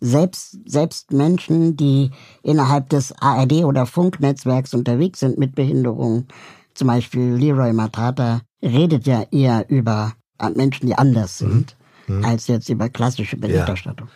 Selbst, 0.00 0.58
selbst 0.66 1.12
Menschen, 1.12 1.76
die 1.76 2.10
innerhalb 2.42 2.88
des 2.88 3.12
ARD- 3.12 3.64
oder 3.64 3.86
Funknetzwerks 3.86 4.74
unterwegs 4.74 5.20
sind 5.20 5.38
mit 5.38 5.54
Behinderungen, 5.54 6.26
zum 6.74 6.88
Beispiel 6.88 7.34
Leroy 7.34 7.72
Matata, 7.72 8.40
redet 8.60 9.06
ja 9.06 9.22
eher 9.30 9.64
über 9.70 10.14
Menschen, 10.56 10.88
die 10.88 10.96
anders 10.96 11.38
sind, 11.38 11.76
als 12.22 12.48
jetzt 12.48 12.68
über 12.68 12.88
klassische 12.88 13.36
Berichterstattung. 13.36 14.08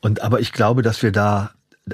Und 0.00 0.22
aber 0.22 0.40
ich 0.40 0.52
glaube, 0.52 0.80
dass 0.80 1.02
wir 1.02 1.12
da, 1.12 1.50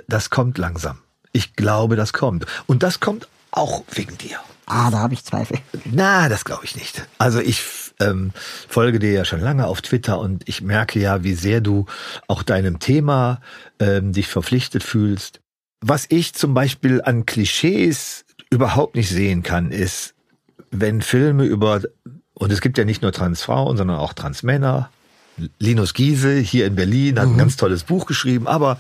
das 0.07 0.31
kommt 0.31 0.59
langsam. 0.59 0.99
Ich 1.33 1.55
glaube, 1.55 1.97
das 1.97 2.13
kommt. 2.13 2.47
Und 2.67 2.85
das 2.85 3.01
kommt 3.01 3.27
auch 3.51 3.83
wegen 3.91 4.17
dir. 4.17 4.39
Ah, 4.69 4.91
da 4.91 4.99
habe 4.99 5.15
ich 5.15 5.25
Zweifel. 5.25 5.59
Na, 5.91 6.29
das 6.29 6.45
glaube 6.45 6.65
ich 6.65 6.77
nicht. 6.77 7.07
Also 7.17 7.41
ich 7.41 7.65
ähm, 8.01 8.33
folge 8.69 8.99
dir 8.99 9.13
ja 9.13 9.25
schon 9.25 9.41
lange 9.41 9.67
auf 9.67 9.81
Twitter 9.81 10.21
und 10.21 10.47
ich 10.47 10.61
merke 10.61 11.01
ja, 11.01 11.25
wie 11.25 11.33
sehr 11.33 11.63
du 11.63 11.87
auch 12.27 12.43
deinem 12.43 12.79
Thema 12.79 13.41
ähm, 13.81 14.13
dich 14.13 14.29
verpflichtet 14.29 14.85
fühlst. 14.85 15.41
Was 15.81 16.07
ich 16.11 16.35
zum 16.35 16.53
Beispiel 16.53 17.01
an 17.03 17.25
Klischees 17.25 18.27
überhaupt 18.51 18.95
nicht 18.95 19.09
sehen 19.09 19.43
kann, 19.43 19.73
ist, 19.73 20.15
wenn 20.71 21.01
Filme 21.01 21.45
über, 21.45 21.81
und 22.35 22.53
es 22.53 22.61
gibt 22.61 22.77
ja 22.77 22.85
nicht 22.85 23.01
nur 23.01 23.13
Transfrauen, 23.13 23.79
sondern 23.79 23.99
auch 23.99 24.13
Transmänner, 24.13 24.91
Linus 25.59 25.95
Giese 25.95 26.37
hier 26.37 26.67
in 26.67 26.75
Berlin 26.75 27.19
hat 27.19 27.29
ein 27.29 27.39
ganz 27.39 27.57
tolles 27.57 27.85
Buch 27.85 28.07
geschrieben, 28.07 28.49
aber 28.49 28.79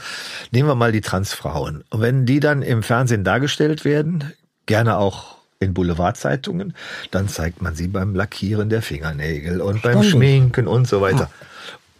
nehmen 0.51 0.69
wir 0.69 0.75
mal 0.75 0.93
die 0.93 1.01
Transfrauen. 1.01 1.85
Und 1.89 2.01
wenn 2.01 2.27
die 2.27 2.41
dann 2.41 2.63
im 2.63 2.83
Fernsehen 2.83 3.25
dargestellt 3.25 3.85
werden, 3.85 4.33
gerne 4.67 4.99
auch 4.99 5.38
in 5.61 5.75
Boulevardzeitungen, 5.75 6.75
dann 7.11 7.29
zeigt 7.29 7.63
man 7.63 7.75
sie 7.75 7.89
beim 7.89 8.15
Lackieren 8.15 8.69
der 8.69 8.83
Fingernägel 8.83 9.61
und 9.61 9.83
beim. 9.83 10.03
Schminken 10.03 10.69
und 10.69 10.87
so 10.87 11.01
weiter. 11.01 11.31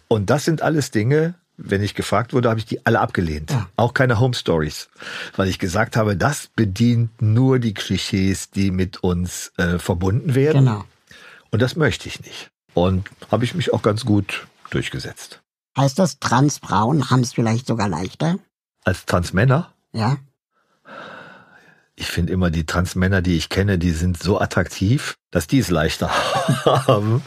Und 0.07 0.29
das 0.29 0.45
sind 0.45 0.61
alles 0.61 0.91
Dinge, 0.91 1.35
wenn 1.61 1.83
ich 1.83 1.93
gefragt 1.93 2.33
wurde, 2.33 2.49
habe 2.49 2.59
ich 2.59 2.65
die 2.65 2.85
alle 2.85 3.01
abgelehnt. 3.01 3.51
Ja. 3.51 3.67
Auch 3.75 3.93
keine 3.93 4.19
Home 4.19 4.33
Stories, 4.33 4.89
weil 5.35 5.49
ich 5.49 5.59
gesagt 5.59 5.97
habe, 5.97 6.15
das 6.15 6.47
bedient 6.55 7.21
nur 7.21 7.59
die 7.59 7.73
Klischees, 7.73 8.49
die 8.49 8.71
mit 8.71 9.03
uns 9.03 9.51
äh, 9.57 9.77
verbunden 9.77 10.35
werden. 10.35 10.65
Genau. 10.65 10.85
Und 11.51 11.61
das 11.61 11.75
möchte 11.75 12.07
ich 12.07 12.21
nicht. 12.21 12.49
Und 12.73 13.09
habe 13.29 13.43
ich 13.43 13.55
mich 13.55 13.73
auch 13.73 13.81
ganz 13.81 14.05
gut 14.05 14.47
durchgesetzt. 14.69 15.41
Heißt 15.77 15.99
das, 15.99 16.19
Transfrauen 16.19 17.09
haben 17.09 17.21
es 17.21 17.33
vielleicht 17.33 17.67
sogar 17.67 17.89
leichter? 17.89 18.37
Als 18.85 19.05
Transmänner, 19.05 19.73
Ja? 19.91 20.17
Ich 21.99 22.07
finde 22.07 22.31
immer 22.31 22.49
die 22.49 22.65
Transmänner, 22.65 23.21
die 23.21 23.35
ich 23.35 23.49
kenne, 23.49 23.77
die 23.77 23.91
sind 23.91 24.21
so 24.21 24.39
attraktiv, 24.39 25.17
dass 25.31 25.47
die 25.47 25.59
es 25.59 25.69
leichter 25.69 26.09
haben. 26.65 27.21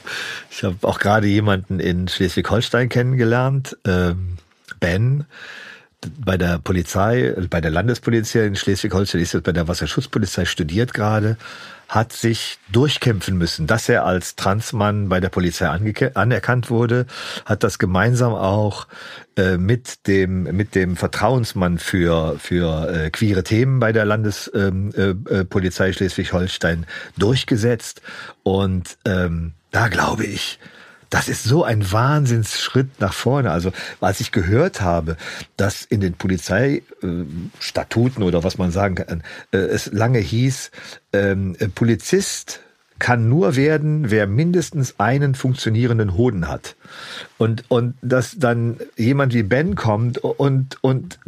Ich 0.50 0.64
habe 0.64 0.76
auch 0.82 0.98
gerade 0.98 1.26
jemanden 1.26 1.78
in 1.78 2.08
Schleswig-Holstein 2.08 2.88
kennengelernt, 2.88 3.76
ähm, 3.86 4.38
Ben, 4.80 5.26
bei 6.18 6.38
der 6.38 6.58
Polizei, 6.58 7.34
bei 7.50 7.60
der 7.60 7.70
Landespolizei 7.70 8.46
in 8.46 8.56
Schleswig-Holstein 8.56 9.20
ist 9.20 9.34
jetzt 9.34 9.44
bei 9.44 9.52
der 9.52 9.68
Wasserschutzpolizei 9.68 10.46
studiert 10.46 10.94
gerade, 10.94 11.36
hat 11.88 12.12
sich 12.12 12.58
durchkämpfen 12.70 13.36
müssen, 13.36 13.66
dass 13.66 13.88
er 13.88 14.04
als 14.04 14.36
Transmann 14.36 15.08
bei 15.08 15.20
der 15.20 15.28
Polizei 15.28 15.66
anerkannt 15.68 16.70
wurde, 16.70 17.06
hat 17.44 17.62
das 17.62 17.78
gemeinsam 17.78 18.32
auch 18.32 18.86
äh, 19.36 19.56
mit 19.56 20.06
dem 20.06 20.44
mit 20.44 20.74
dem 20.74 20.96
Vertrauensmann 20.96 21.78
für 21.78 22.38
für 22.38 22.88
äh, 22.88 23.10
queere 23.10 23.44
Themen 23.44 23.80
bei 23.80 23.92
der 23.92 24.04
Landespolizei 24.04 24.68
ähm, 24.68 24.92
äh, 24.96 25.88
äh, 25.88 25.92
Schleswig-Holstein 25.92 26.86
durchgesetzt. 27.18 28.02
Und 28.42 28.98
ähm, 29.04 29.52
da 29.70 29.88
glaube 29.88 30.24
ich, 30.24 30.58
das 31.12 31.28
ist 31.28 31.44
so 31.44 31.62
ein 31.62 31.92
Wahnsinnsschritt 31.92 32.98
nach 32.98 33.12
vorne. 33.12 33.50
Also, 33.50 33.70
als 34.00 34.20
ich 34.20 34.32
gehört 34.32 34.80
habe, 34.80 35.18
dass 35.58 35.84
in 35.84 36.00
den 36.00 36.14
Polizeistatuten 36.14 38.22
oder 38.22 38.44
was 38.44 38.56
man 38.56 38.70
sagen 38.70 38.94
kann, 38.94 39.22
äh, 39.52 39.58
es 39.58 39.92
lange 39.92 40.20
hieß, 40.20 40.70
ähm, 41.12 41.54
äh, 41.58 41.68
Polizist 41.68 42.60
kann 42.98 43.28
nur 43.28 43.56
werden, 43.56 44.10
wer 44.10 44.26
mindestens 44.26 44.94
einen 44.98 45.34
funktionierenden 45.34 46.16
Hoden 46.16 46.48
hat. 46.48 46.76
Und, 47.36 47.64
und 47.68 47.94
dass 48.00 48.38
dann 48.38 48.78
jemand 48.96 49.34
wie 49.34 49.42
Ben 49.42 49.74
kommt 49.74 50.16
und, 50.16 50.82
und 50.82 51.18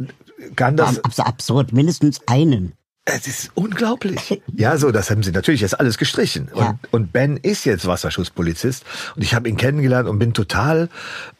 kann 0.55 0.77
das. 0.77 1.03
Abs 1.03 1.19
absurd, 1.19 1.73
mindestens 1.73 2.21
einen. 2.25 2.73
Es 3.07 3.27
ist 3.27 3.51
unglaublich. 3.53 4.41
Ja, 4.57 4.77
so, 4.77 4.91
das 4.91 5.11
haben 5.11 5.21
sie 5.21 5.31
natürlich 5.31 5.61
jetzt 5.61 5.79
alles 5.79 5.97
gestrichen. 5.97 6.49
Ja. 6.55 6.69
Und, 6.69 6.93
und 6.93 7.13
Ben 7.13 7.37
ist 7.37 7.65
jetzt 7.65 7.85
Wasserschutzpolizist 7.85 8.85
und 9.15 9.21
ich 9.21 9.35
habe 9.35 9.49
ihn 9.49 9.57
kennengelernt 9.57 10.07
und 10.07 10.17
bin 10.17 10.33
total 10.33 10.89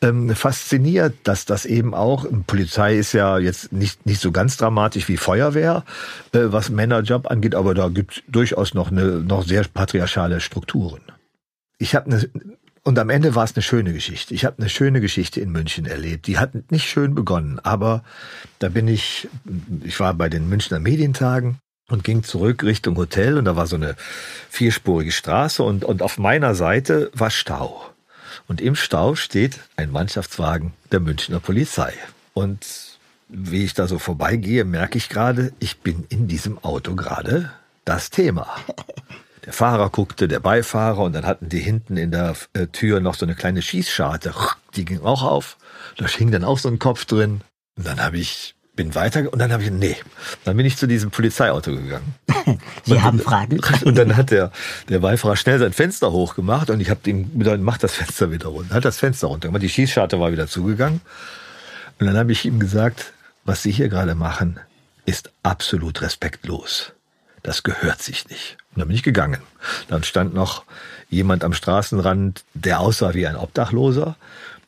ähm, 0.02 0.36
fasziniert, 0.36 1.16
dass 1.24 1.46
das 1.46 1.66
eben 1.66 1.94
auch, 1.94 2.26
Polizei 2.46 2.98
ist 2.98 3.14
ja 3.14 3.38
jetzt 3.40 3.72
nicht, 3.72 4.06
nicht 4.06 4.22
so 4.22 4.32
ganz 4.32 4.58
dramatisch 4.58 5.08
wie 5.08 5.16
Feuerwehr, 5.16 5.86
äh, 6.34 6.40
was 6.44 6.70
Männerjob 6.70 7.32
angeht, 7.32 7.56
aber 7.56 7.74
da 7.74 7.88
gibt 7.88 8.24
durchaus 8.28 8.74
noch 8.74 8.92
eine 8.92 9.22
noch 9.22 9.46
sehr 9.46 9.64
patriarchale 9.64 10.42
Strukturen. 10.42 11.02
Ich 11.78 11.96
habe 11.96 12.08
eine 12.08 12.30
und 12.86 13.00
am 13.00 13.10
Ende 13.10 13.34
war 13.34 13.44
es 13.44 13.56
eine 13.56 13.64
schöne 13.64 13.94
Geschichte. 13.94 14.36
Ich 14.36 14.46
habe 14.46 14.60
eine 14.60 14.70
schöne 14.70 15.02
Geschichte 15.02 15.42
in 15.42 15.52
München 15.52 15.88
erlebt. 15.88 16.28
Die 16.28 16.38
hat 16.38 16.72
nicht 16.72 16.88
schön 16.88 17.16
begonnen, 17.16 17.60
aber 17.60 18.04
da 18.60 18.70
bin 18.70 18.88
ich, 18.88 19.28
ich 19.84 20.00
war 20.00 20.14
bei 20.14 20.30
den 20.30 20.48
Münchner 20.48 20.80
Medientagen 20.80 21.58
und 21.90 22.04
ging 22.04 22.22
zurück 22.22 22.64
Richtung 22.64 22.96
Hotel 22.96 23.40
und 23.40 23.46
da 23.46 23.56
war 23.56 23.66
so 23.66 23.76
eine 23.76 23.96
vierspurige 24.50 25.12
Straße 25.12 25.64
und, 25.64 25.84
und 25.84 26.04
auf 26.04 26.20
meiner 26.20 26.54
Seite 26.54 27.10
war 27.14 27.32
Stau. 27.32 27.90
Und 28.48 28.62
im 28.62 28.76
Stau 28.76 29.16
steht 29.16 29.62
ein 29.78 29.92
Mannschaftswagen 29.92 30.74
der 30.92 31.00
Münchner 31.00 31.40
Polizei. 31.40 31.92
Und 32.36 33.00
wie 33.30 33.66
ich 33.66 33.74
da 33.74 33.88
so 33.88 33.98
vorbeigehe, 33.98 34.64
merke 34.64 35.00
ich 35.00 35.10
gerade, 35.10 35.54
ich 35.58 35.80
bin 35.80 36.06
in 36.10 36.28
diesem 36.28 36.64
Auto 36.64 36.96
gerade 36.96 37.52
das 37.84 38.12
Thema. 38.12 38.48
Der 39.46 39.54
Fahrer 39.54 39.90
guckte, 39.90 40.28
der 40.28 40.40
Beifahrer 40.40 41.04
und 41.04 41.14
dann 41.14 41.26
hatten 41.26 41.50
die 41.50 41.60
hinten 41.60 41.98
in 41.98 42.12
der 42.12 42.36
äh, 42.54 42.68
Tür 42.68 43.00
noch 43.00 43.14
so 43.14 43.26
eine 43.26 43.36
kleine 43.36 43.62
Schießscharte. 43.62 44.34
Die 44.76 44.86
ging 44.86 45.02
auch 45.02 45.24
auf. 45.24 45.58
Da 45.98 46.08
hing 46.08 46.32
dann 46.32 46.44
auch 46.44 46.58
so 46.58 46.68
ein 46.68 46.80
Kopf 46.80 47.06
drin. 47.06 47.42
Und 47.78 47.86
dann 47.86 48.00
habe 48.00 48.18
ich, 48.18 48.56
bin 48.76 48.96
weiter 48.96 49.32
und 49.32 49.38
dann 49.38 49.52
habe 49.54 49.62
ich, 49.62 49.70
nee, 49.70 49.98
dann 50.46 50.58
bin 50.58 50.66
ich 50.66 50.78
zu 50.78 50.88
diesem 50.88 51.12
Polizeiauto 51.12 51.76
gegangen. 51.76 52.16
Sie 52.84 53.02
haben 53.02 53.20
Fragen? 53.20 53.60
Und 53.86 53.98
dann 53.98 54.16
hat 54.16 54.32
der, 54.32 54.52
der 54.90 55.00
Beifahrer 55.00 55.36
schnell 55.36 55.60
sein 55.60 55.74
Fenster 55.74 56.12
hochgemacht 56.12 56.70
und 56.70 56.80
ich 56.80 56.92
habe 56.92 57.10
ihm 57.10 57.40
gesagt, 57.40 57.62
mach 57.62 57.80
das 57.80 57.94
Fenster 57.94 58.32
wieder 58.32 58.50
runter. 58.50 58.76
Hat 58.76 58.86
das 58.86 58.98
Fenster 58.98 59.28
runter 59.28 59.48
gemacht. 59.48 59.64
Die 59.64 59.70
Schießscharte 59.70 60.20
war 60.20 60.32
wieder 60.32 60.48
zugegangen. 60.48 61.02
Und 62.00 62.06
dann 62.06 62.18
habe 62.18 62.32
ich 62.32 62.46
ihm 62.46 62.60
gesagt, 62.60 63.14
was 63.46 63.64
Sie 63.64 63.72
hier 63.72 63.90
gerade 63.90 64.14
machen, 64.14 64.60
ist 65.06 65.32
absolut 65.44 66.02
respektlos. 66.02 66.95
Das 67.46 67.62
gehört 67.62 68.02
sich 68.02 68.28
nicht. 68.28 68.58
Und 68.72 68.80
dann 68.80 68.88
bin 68.88 68.96
ich 68.96 69.04
gegangen. 69.04 69.40
Dann 69.88 70.04
stand 70.04 70.34
noch 70.34 70.64
jemand 71.12 71.44
am 71.44 71.54
Straßenrand, 71.54 72.44
der 72.56 72.80
aussah 72.80 73.14
wie 73.14 73.28
ein 73.28 73.36
Obdachloser, 73.36 74.16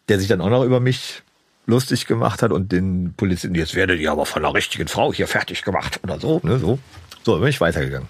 der 0.10 0.20
sich 0.20 0.28
dann 0.28 0.42
auch 0.42 0.52
noch 0.52 0.64
über 0.64 0.80
mich 0.80 1.24
lustig 1.66 2.06
gemacht 2.06 2.44
hat 2.44 2.52
und 2.52 2.72
den 2.72 3.16
Polizisten, 3.18 3.56
jetzt 3.56 3.74
werdet 3.74 4.00
ihr 4.00 4.12
aber 4.12 4.28
von 4.28 4.46
einer 4.46 4.54
richtigen 4.54 4.88
Frau 4.88 5.12
hier 5.12 5.28
fertig 5.28 5.64
gemacht 5.64 6.00
oder 6.04 6.20
so, 6.20 6.40
ne, 6.44 6.60
so. 6.60 6.78
So, 7.24 7.32
dann 7.32 7.42
bin 7.42 7.50
ich 7.50 7.60
weitergegangen. 7.60 8.08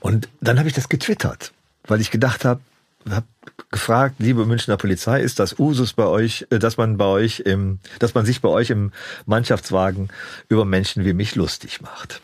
Und 0.00 0.28
dann 0.42 0.58
habe 0.58 0.68
ich 0.68 0.74
das 0.74 0.90
getwittert, 0.90 1.52
weil 1.86 2.02
ich 2.02 2.10
gedacht 2.10 2.44
habe, 2.44 2.60
habe 3.08 3.26
gefragt, 3.70 4.16
liebe 4.18 4.44
Münchner 4.44 4.76
Polizei, 4.76 5.22
ist 5.22 5.38
das 5.38 5.58
Usus 5.58 5.94
bei 5.94 6.04
euch, 6.04 6.46
äh, 6.50 6.58
dass 6.58 6.76
man 6.76 6.98
bei 6.98 7.06
euch 7.06 7.40
im, 7.40 7.78
dass 8.00 8.12
man 8.12 8.26
sich 8.26 8.42
bei 8.42 8.50
euch 8.50 8.68
im 8.68 8.92
Mannschaftswagen 9.24 10.10
über 10.50 10.66
Menschen 10.66 11.06
wie 11.06 11.14
mich 11.14 11.36
lustig 11.36 11.80
macht? 11.80 12.20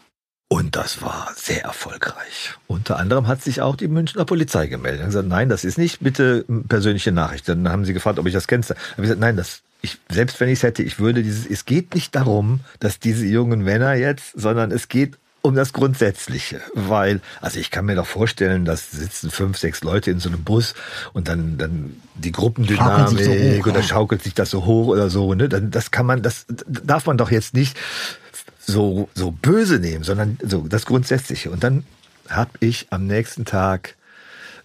Und 0.52 0.76
das 0.76 1.00
war 1.00 1.30
sehr 1.34 1.62
erfolgreich. 1.62 2.52
Unter 2.66 2.98
anderem 2.98 3.26
hat 3.26 3.42
sich 3.42 3.62
auch 3.62 3.74
die 3.74 3.88
Münchner 3.88 4.26
Polizei 4.26 4.66
gemeldet 4.66 5.00
und 5.00 5.06
gesagt, 5.06 5.26
nein, 5.26 5.48
das 5.48 5.64
ist 5.64 5.78
nicht 5.78 6.00
bitte 6.00 6.44
persönliche 6.68 7.10
Nachricht. 7.10 7.48
Dann 7.48 7.70
haben 7.70 7.86
sie 7.86 7.94
gefragt, 7.94 8.18
ob 8.18 8.26
ich 8.26 8.34
das 8.34 8.48
kenne. 8.48 8.62
Dann 8.68 8.76
habe 8.76 8.92
ich 8.98 9.02
gesagt, 9.04 9.20
nein, 9.20 9.38
das, 9.38 9.62
ich, 9.80 9.98
selbst 10.10 10.38
wenn 10.40 10.50
ich 10.50 10.58
es 10.58 10.62
hätte, 10.62 10.82
ich 10.82 10.98
würde 10.98 11.22
dieses, 11.22 11.46
es 11.46 11.64
geht 11.64 11.94
nicht 11.94 12.14
darum, 12.14 12.60
dass 12.80 12.98
diese 12.98 13.24
jungen 13.24 13.62
Männer 13.62 13.94
jetzt, 13.94 14.38
sondern 14.38 14.72
es 14.72 14.88
geht 14.88 15.16
um 15.40 15.54
das 15.54 15.72
Grundsätzliche, 15.72 16.60
weil, 16.74 17.22
also 17.40 17.58
ich 17.58 17.70
kann 17.70 17.86
mir 17.86 17.94
doch 17.94 18.06
vorstellen, 18.06 18.66
dass 18.66 18.90
sitzen 18.90 19.30
fünf, 19.30 19.56
sechs 19.56 19.82
Leute 19.82 20.10
in 20.10 20.20
so 20.20 20.28
einem 20.28 20.44
Bus 20.44 20.74
und 21.14 21.28
dann, 21.28 21.56
dann 21.56 21.96
die 22.14 22.30
Gruppendynamik 22.30 23.18
so 23.18 23.32
hoch, 23.32 23.66
oder 23.68 23.80
ja. 23.80 23.82
schaukelt 23.82 24.22
sich 24.22 24.34
das 24.34 24.50
so 24.50 24.66
hoch 24.66 24.88
oder 24.88 25.08
so, 25.08 25.32
ne? 25.32 25.48
Dann, 25.48 25.70
das 25.70 25.90
kann 25.90 26.04
man, 26.04 26.20
das 26.20 26.44
darf 26.66 27.06
man 27.06 27.16
doch 27.16 27.30
jetzt 27.30 27.54
nicht 27.54 27.78
so, 28.64 29.08
so 29.14 29.30
böse 29.30 29.78
nehmen, 29.78 30.04
sondern 30.04 30.38
so 30.42 30.66
das 30.68 30.86
Grundsätzliche. 30.86 31.50
Und 31.50 31.64
dann 31.64 31.84
habe 32.28 32.50
ich 32.60 32.86
am 32.90 33.06
nächsten 33.06 33.44
Tag 33.44 33.96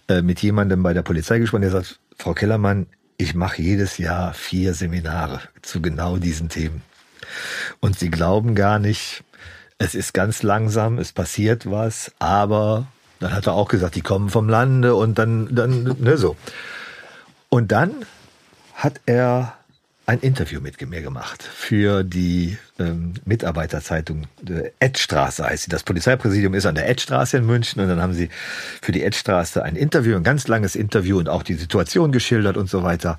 äh, 0.08 0.22
mit 0.22 0.40
jemandem 0.40 0.82
bei 0.82 0.94
der 0.94 1.02
Polizei 1.02 1.38
gesprochen, 1.38 1.62
der 1.62 1.70
sagt, 1.70 1.98
Frau 2.16 2.34
Kellermann, 2.34 2.86
ich 3.16 3.34
mache 3.34 3.60
jedes 3.60 3.98
Jahr 3.98 4.32
vier 4.32 4.74
Seminare 4.74 5.40
zu 5.62 5.82
genau 5.82 6.16
diesen 6.16 6.48
Themen. 6.48 6.82
Und 7.80 7.98
Sie 7.98 8.10
glauben 8.10 8.54
gar 8.54 8.78
nicht, 8.78 9.24
es 9.78 9.94
ist 9.94 10.14
ganz 10.14 10.42
langsam, 10.42 10.98
es 10.98 11.12
passiert 11.12 11.70
was, 11.70 12.12
aber 12.18 12.86
dann 13.20 13.32
hat 13.32 13.46
er 13.46 13.54
auch 13.54 13.68
gesagt, 13.68 13.96
die 13.96 14.00
kommen 14.00 14.30
vom 14.30 14.48
Lande 14.48 14.94
und 14.94 15.18
dann, 15.18 15.54
dann, 15.54 15.96
ne, 15.98 16.16
so. 16.16 16.36
Und 17.48 17.72
dann 17.72 18.04
hat 18.74 19.00
er 19.06 19.57
ein 20.08 20.20
Interview 20.20 20.62
mit 20.62 20.80
mir 20.88 21.02
gemacht 21.02 21.42
für 21.42 22.02
die 22.02 22.56
ähm, 22.78 23.12
Mitarbeiterzeitung 23.26 24.26
äh, 24.48 24.70
Edstraße 24.80 25.44
heißt 25.44 25.64
sie. 25.64 25.68
Das 25.68 25.82
Polizeipräsidium 25.82 26.54
ist 26.54 26.64
an 26.64 26.76
der 26.76 26.88
Edstraße 26.88 27.36
in 27.36 27.44
München 27.44 27.82
und 27.82 27.88
dann 27.88 28.00
haben 28.00 28.14
sie 28.14 28.30
für 28.80 28.90
die 28.90 29.02
Edstraße 29.02 29.62
ein 29.62 29.76
Interview, 29.76 30.16
ein 30.16 30.22
ganz 30.22 30.48
langes 30.48 30.76
Interview 30.76 31.18
und 31.18 31.28
auch 31.28 31.42
die 31.42 31.56
Situation 31.56 32.10
geschildert 32.10 32.56
und 32.56 32.70
so 32.70 32.82
weiter. 32.82 33.18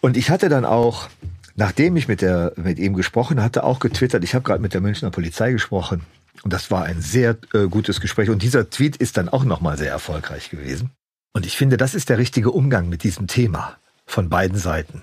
Und 0.00 0.16
ich 0.16 0.28
hatte 0.28 0.48
dann 0.48 0.64
auch, 0.64 1.08
nachdem 1.54 1.94
ich 1.94 2.08
mit, 2.08 2.20
der, 2.20 2.52
mit 2.56 2.80
ihm 2.80 2.94
gesprochen 2.94 3.40
hatte, 3.40 3.62
auch 3.62 3.78
getwittert, 3.78 4.24
ich 4.24 4.34
habe 4.34 4.42
gerade 4.42 4.60
mit 4.60 4.74
der 4.74 4.80
Münchner 4.80 5.12
Polizei 5.12 5.52
gesprochen 5.52 6.00
und 6.42 6.52
das 6.52 6.72
war 6.72 6.82
ein 6.82 7.00
sehr 7.00 7.36
äh, 7.52 7.68
gutes 7.68 8.00
Gespräch 8.00 8.28
und 8.28 8.42
dieser 8.42 8.70
Tweet 8.70 8.96
ist 8.96 9.18
dann 9.18 9.28
auch 9.28 9.44
nochmal 9.44 9.78
sehr 9.78 9.92
erfolgreich 9.92 10.50
gewesen. 10.50 10.90
Und 11.32 11.46
ich 11.46 11.56
finde, 11.56 11.76
das 11.76 11.94
ist 11.94 12.08
der 12.08 12.18
richtige 12.18 12.50
Umgang 12.50 12.88
mit 12.88 13.04
diesem 13.04 13.28
Thema 13.28 13.76
von 14.06 14.28
beiden 14.28 14.58
Seiten. 14.58 15.02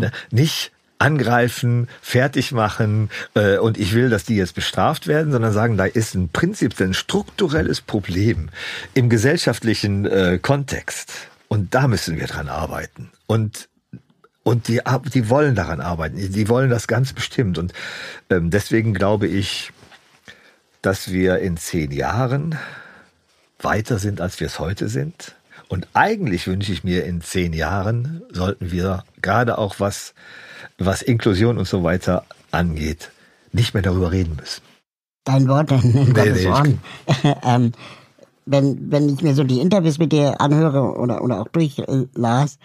Ne? 0.00 0.12
Nicht 0.30 0.72
angreifen, 0.98 1.88
fertig 2.02 2.52
machen 2.52 3.10
äh, 3.34 3.56
und 3.56 3.78
ich 3.78 3.94
will, 3.94 4.10
dass 4.10 4.24
die 4.24 4.36
jetzt 4.36 4.54
bestraft 4.54 5.06
werden, 5.06 5.32
sondern 5.32 5.52
sagen, 5.52 5.76
da 5.78 5.86
ist 5.86 6.14
ein 6.14 6.28
Prinzip, 6.28 6.78
ein 6.80 6.94
strukturelles 6.94 7.80
Problem 7.80 8.50
im 8.92 9.08
gesellschaftlichen 9.08 10.04
äh, 10.04 10.38
Kontext 10.40 11.12
und 11.48 11.74
da 11.74 11.88
müssen 11.88 12.18
wir 12.18 12.26
dran 12.26 12.48
arbeiten. 12.48 13.10
Und 13.26 13.68
und 14.42 14.68
die, 14.68 14.80
die 15.12 15.28
wollen 15.28 15.54
daran 15.54 15.80
arbeiten, 15.80 16.16
die 16.16 16.48
wollen 16.48 16.70
das 16.70 16.88
ganz 16.88 17.12
bestimmt. 17.12 17.58
Und 17.58 17.74
ähm, 18.30 18.50
deswegen 18.50 18.94
glaube 18.94 19.26
ich, 19.26 19.70
dass 20.80 21.10
wir 21.10 21.38
in 21.40 21.58
zehn 21.58 21.92
Jahren 21.92 22.58
weiter 23.60 23.98
sind, 23.98 24.20
als 24.20 24.40
wir 24.40 24.46
es 24.46 24.58
heute 24.58 24.88
sind. 24.88 25.34
Und 25.70 25.86
eigentlich 25.94 26.48
wünsche 26.48 26.72
ich 26.72 26.82
mir, 26.82 27.04
in 27.04 27.20
zehn 27.20 27.52
Jahren 27.52 28.22
sollten 28.32 28.72
wir 28.72 29.04
gerade 29.22 29.56
auch 29.56 29.76
was, 29.78 30.14
was 30.78 31.00
Inklusion 31.00 31.58
und 31.58 31.68
so 31.68 31.84
weiter 31.84 32.24
angeht, 32.50 33.12
nicht 33.52 33.72
mehr 33.72 33.82
darüber 33.84 34.10
reden 34.10 34.34
müssen. 34.34 34.62
Dein 35.22 35.46
Wort 35.46 35.70
in, 35.70 35.96
in 35.96 36.12
Gottes 36.12 36.44
Ohren. 36.44 36.80
ähm, 37.44 37.70
wenn, 38.46 38.90
wenn 38.90 39.08
ich 39.10 39.22
mir 39.22 39.36
so 39.36 39.44
die 39.44 39.60
Interviews 39.60 39.98
mit 39.98 40.10
dir 40.10 40.40
anhöre 40.40 40.98
oder, 40.98 41.22
oder 41.22 41.40
auch 41.40 41.48
durchlas, 41.48 42.58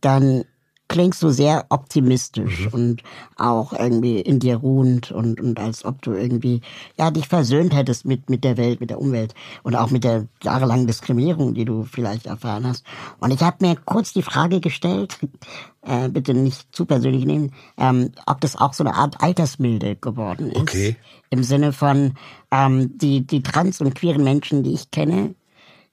dann 0.00 0.44
klingst 0.92 1.22
du 1.22 1.30
sehr 1.30 1.66
optimistisch 1.70 2.66
mhm. 2.66 2.72
und 2.72 3.02
auch 3.36 3.72
irgendwie 3.72 4.20
in 4.20 4.38
dir 4.38 4.56
ruhend 4.56 5.10
und, 5.10 5.40
und 5.40 5.58
als 5.58 5.84
ob 5.84 6.02
du 6.02 6.12
irgendwie, 6.12 6.60
ja, 6.98 7.10
dich 7.10 7.28
versöhnt 7.28 7.74
hättest 7.74 8.04
mit, 8.04 8.30
mit 8.30 8.44
der 8.44 8.56
Welt, 8.56 8.80
mit 8.80 8.90
der 8.90 9.00
Umwelt 9.00 9.34
und 9.62 9.74
auch 9.74 9.90
mit 9.90 10.04
der 10.04 10.26
jahrelangen 10.42 10.86
Diskriminierung, 10.86 11.54
die 11.54 11.64
du 11.64 11.84
vielleicht 11.84 12.26
erfahren 12.26 12.66
hast. 12.66 12.84
Und 13.20 13.32
ich 13.32 13.40
habe 13.40 13.64
mir 13.66 13.76
kurz 13.84 14.12
die 14.12 14.22
Frage 14.22 14.60
gestellt, 14.60 15.18
äh, 15.82 16.08
bitte 16.08 16.34
nicht 16.34 16.74
zu 16.74 16.84
persönlich 16.84 17.24
nehmen, 17.24 17.52
ähm, 17.78 18.12
ob 18.26 18.40
das 18.40 18.56
auch 18.56 18.72
so 18.72 18.84
eine 18.84 18.94
Art 18.94 19.22
Altersmilde 19.22 19.96
geworden 19.96 20.50
ist. 20.50 20.60
Okay. 20.60 20.96
Im 21.30 21.42
Sinne 21.42 21.72
von, 21.72 22.14
ähm, 22.50 22.98
die, 22.98 23.26
die 23.26 23.42
trans- 23.42 23.80
und 23.80 23.94
queeren 23.94 24.22
Menschen, 24.22 24.62
die 24.62 24.74
ich 24.74 24.90
kenne, 24.90 25.34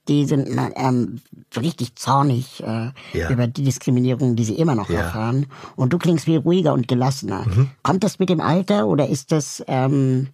die 0.09 0.25
sind 0.25 0.49
ähm, 0.75 1.21
richtig 1.55 1.95
zornig 1.95 2.61
äh, 2.61 2.91
ja. 3.13 3.29
über 3.29 3.47
die 3.47 3.63
Diskriminierung, 3.63 4.35
die 4.35 4.43
sie 4.43 4.55
immer 4.55 4.75
noch 4.75 4.89
ja. 4.89 5.01
erfahren. 5.01 5.45
Und 5.75 5.93
du 5.93 5.99
klingst 5.99 6.27
wie 6.27 6.35
ruhiger 6.35 6.73
und 6.73 6.87
gelassener. 6.87 7.45
Mhm. 7.45 7.69
Kommt 7.83 8.03
das 8.03 8.19
mit 8.19 8.29
dem 8.29 8.41
Alter 8.41 8.87
oder 8.87 9.07
ist 9.07 9.31
das 9.31 9.63
ähm, 9.67 10.29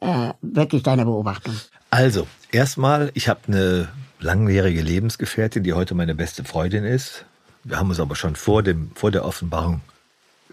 äh, 0.00 0.32
wirklich 0.42 0.82
deine 0.82 1.04
Beobachtung? 1.04 1.54
Also, 1.90 2.26
erstmal, 2.50 3.10
ich 3.14 3.28
habe 3.28 3.40
eine 3.46 3.88
langjährige 4.20 4.82
Lebensgefährtin, 4.82 5.62
die 5.62 5.72
heute 5.72 5.94
meine 5.94 6.14
beste 6.14 6.44
Freundin 6.44 6.84
ist. 6.84 7.24
Wir 7.64 7.78
haben 7.78 7.90
uns 7.90 8.00
aber 8.00 8.16
schon 8.16 8.34
vor, 8.34 8.62
dem, 8.62 8.90
vor 8.94 9.10
der 9.10 9.24
Offenbarung, 9.24 9.82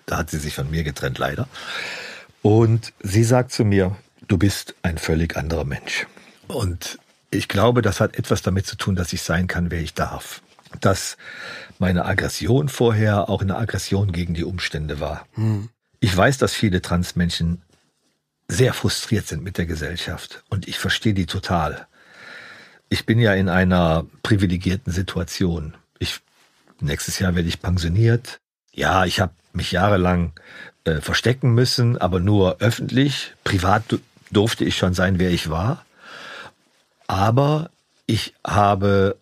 da 0.05 0.17
hat 0.17 0.30
sie 0.30 0.38
sich 0.38 0.53
von 0.53 0.70
mir 0.70 0.84
getrennt, 0.84 1.17
leider. 1.17 1.47
Und 2.41 2.93
sie 3.01 3.24
sagt 3.24 3.51
zu 3.51 3.65
mir, 3.65 3.95
du 4.28 4.38
bist 4.38 4.76
ein 4.84 4.97
völlig 4.97 5.36
anderer 5.36 5.65
Mensch. 5.65 6.07
Und 6.47 6.99
ich 7.32 7.47
glaube, 7.47 7.82
das 7.82 7.99
hat 7.99 8.17
etwas 8.17 8.41
damit 8.41 8.65
zu 8.65 8.75
tun, 8.75 8.95
dass 8.95 9.13
ich 9.13 9.21
sein 9.21 9.47
kann, 9.47 9.71
wer 9.71 9.82
ich 9.82 9.93
darf. 9.93 10.41
Dass 10.82 11.17
meine 11.77 12.05
Aggression 12.05 12.69
vorher 12.69 13.30
auch 13.30 13.41
eine 13.41 13.57
Aggression 13.57 14.11
gegen 14.11 14.34
die 14.34 14.43
Umstände 14.43 14.99
war. 14.99 15.25
Hm. 15.34 15.69
Ich 15.99 16.15
weiß, 16.15 16.38
dass 16.38 16.53
viele 16.53 16.82
Transmenschen 16.82 17.61
sehr 18.47 18.73
frustriert 18.73 19.27
sind 19.27 19.43
mit 19.43 19.57
der 19.57 19.65
Gesellschaft 19.65 20.43
und 20.49 20.67
ich 20.67 20.80
verstehe 20.80 21.13
die 21.13 21.27
total. 21.27 21.88
Ich 22.89 23.05
bin 23.05 23.19
ja 23.19 23.34
in 23.34 23.49
einer 23.49 24.05
privilegierten 24.23 24.91
Situation. 24.91 25.75
Ich, 25.99 26.19
nächstes 26.80 27.19
Jahr 27.19 27.36
werde 27.36 27.47
ich 27.47 27.61
pensioniert. 27.61 28.39
Ja, 28.73 29.05
ich 29.05 29.19
habe 29.19 29.34
mich 29.53 29.71
jahrelang 29.71 30.34
äh, 30.86 30.99
verstecken 30.99 31.53
müssen, 31.53 31.97
aber 31.97 32.19
nur 32.19 32.57
öffentlich. 32.59 33.34
Privat 33.43 33.84
durfte 34.32 34.65
ich 34.65 34.77
schon 34.77 34.95
sein, 34.95 35.19
wer 35.19 35.30
ich 35.30 35.49
war. 35.49 35.86
Aber 37.10 37.72
ich 38.05 38.36
habe 38.45 39.18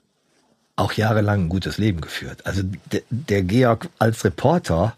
auch 0.76 0.92
jahrelang 0.92 1.46
ein 1.46 1.50
gutes 1.50 1.78
Leben 1.78 2.02
geführt. 2.02 2.46
Also 2.46 2.64
der, 2.92 3.02
der 3.10 3.44
Georg 3.44 3.88
als 3.98 4.26
Reporter 4.26 4.94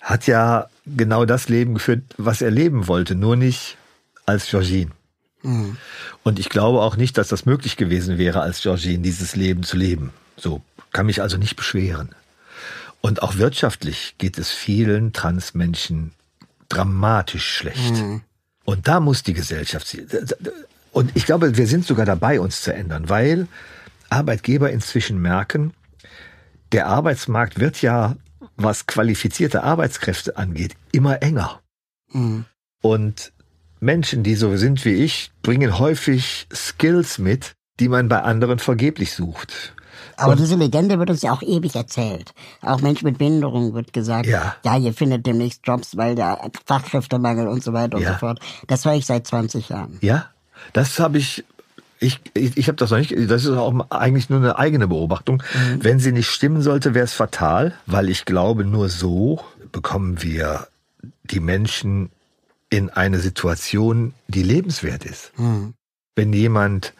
hat 0.00 0.26
ja 0.26 0.70
genau 0.86 1.26
das 1.26 1.50
Leben 1.50 1.74
geführt, 1.74 2.02
was 2.16 2.40
er 2.40 2.50
leben 2.50 2.88
wollte, 2.88 3.14
nur 3.14 3.36
nicht 3.36 3.76
als 4.24 4.46
Georgine. 4.46 4.90
Mhm. 5.42 5.76
Und 6.22 6.38
ich 6.38 6.48
glaube 6.48 6.80
auch 6.80 6.96
nicht, 6.96 7.18
dass 7.18 7.28
das 7.28 7.44
möglich 7.44 7.76
gewesen 7.76 8.16
wäre, 8.16 8.40
als 8.40 8.62
Georgine 8.62 9.02
dieses 9.02 9.36
Leben 9.36 9.62
zu 9.62 9.76
leben. 9.76 10.14
So 10.38 10.62
kann 10.94 11.04
mich 11.04 11.20
also 11.20 11.36
nicht 11.36 11.56
beschweren. 11.56 12.14
Und 13.02 13.22
auch 13.22 13.36
wirtschaftlich 13.36 14.14
geht 14.16 14.38
es 14.38 14.50
vielen 14.50 15.12
Transmenschen 15.12 16.12
dramatisch 16.70 17.46
schlecht. 17.46 17.96
Mhm. 17.96 18.22
Und 18.64 18.88
da 18.88 18.98
muss 18.98 19.22
die 19.22 19.34
Gesellschaft, 19.34 19.94
und 20.92 21.12
ich 21.14 21.26
glaube, 21.26 21.56
wir 21.56 21.66
sind 21.66 21.84
sogar 21.84 22.06
dabei, 22.06 22.40
uns 22.40 22.62
zu 22.62 22.72
ändern, 22.72 23.08
weil 23.08 23.46
Arbeitgeber 24.10 24.70
inzwischen 24.70 25.20
merken, 25.20 25.72
der 26.72 26.86
Arbeitsmarkt 26.86 27.60
wird 27.60 27.82
ja, 27.82 28.16
was 28.56 28.86
qualifizierte 28.86 29.62
Arbeitskräfte 29.62 30.36
angeht, 30.36 30.74
immer 30.92 31.22
enger. 31.22 31.60
Mhm. 32.12 32.44
Und 32.82 33.32
Menschen, 33.80 34.22
die 34.22 34.34
so 34.34 34.56
sind 34.56 34.84
wie 34.84 34.94
ich, 34.94 35.30
bringen 35.42 35.78
häufig 35.78 36.46
Skills 36.52 37.18
mit, 37.18 37.54
die 37.80 37.88
man 37.88 38.08
bei 38.08 38.22
anderen 38.22 38.58
vergeblich 38.58 39.12
sucht. 39.12 39.74
Aber 40.16 40.32
und 40.32 40.40
diese 40.40 40.56
Legende 40.56 40.98
wird 40.98 41.10
uns 41.10 41.22
ja 41.22 41.32
auch 41.32 41.42
ewig 41.42 41.76
erzählt. 41.76 42.34
Auch 42.60 42.80
Menschen 42.80 43.06
mit 43.06 43.18
Behinderung 43.18 43.74
wird 43.74 43.92
gesagt, 43.92 44.26
ja, 44.26 44.56
ja 44.64 44.76
ihr 44.76 44.92
findet 44.92 45.26
demnächst 45.26 45.60
Jobs, 45.64 45.96
weil 45.96 46.16
der 46.16 46.50
Fachkräftemangel 46.66 47.46
und 47.46 47.62
so 47.62 47.72
weiter 47.72 47.98
ja. 47.98 48.08
und 48.08 48.14
so 48.14 48.18
fort. 48.18 48.40
Das 48.66 48.84
höre 48.84 48.94
ich 48.94 49.06
seit 49.06 49.26
20 49.26 49.68
Jahren. 49.68 49.98
Ja, 50.00 50.30
das 50.72 50.98
habe 50.98 51.18
ich 51.18 51.44
ich, 52.00 52.20
ich, 52.34 52.56
ich 52.56 52.68
habe 52.68 52.76
das 52.76 52.90
noch 52.90 52.98
nicht, 52.98 53.12
das 53.28 53.44
ist 53.44 53.50
auch 53.50 53.90
eigentlich 53.90 54.30
nur 54.30 54.38
eine 54.38 54.56
eigene 54.56 54.86
Beobachtung. 54.86 55.42
Mhm. 55.52 55.84
Wenn 55.84 55.98
sie 55.98 56.12
nicht 56.12 56.28
stimmen 56.28 56.62
sollte, 56.62 56.94
wäre 56.94 57.04
es 57.04 57.12
fatal, 57.12 57.74
weil 57.86 58.08
ich 58.08 58.24
glaube, 58.24 58.64
nur 58.64 58.88
so 58.88 59.44
bekommen 59.72 60.22
wir 60.22 60.68
die 61.24 61.40
Menschen 61.40 62.10
in 62.70 62.90
eine 62.90 63.18
Situation, 63.18 64.14
die 64.28 64.42
lebenswert 64.42 65.04
ist. 65.04 65.32
Mhm. 65.38 65.74
Wenn 66.14 66.32
jemand 66.32 66.92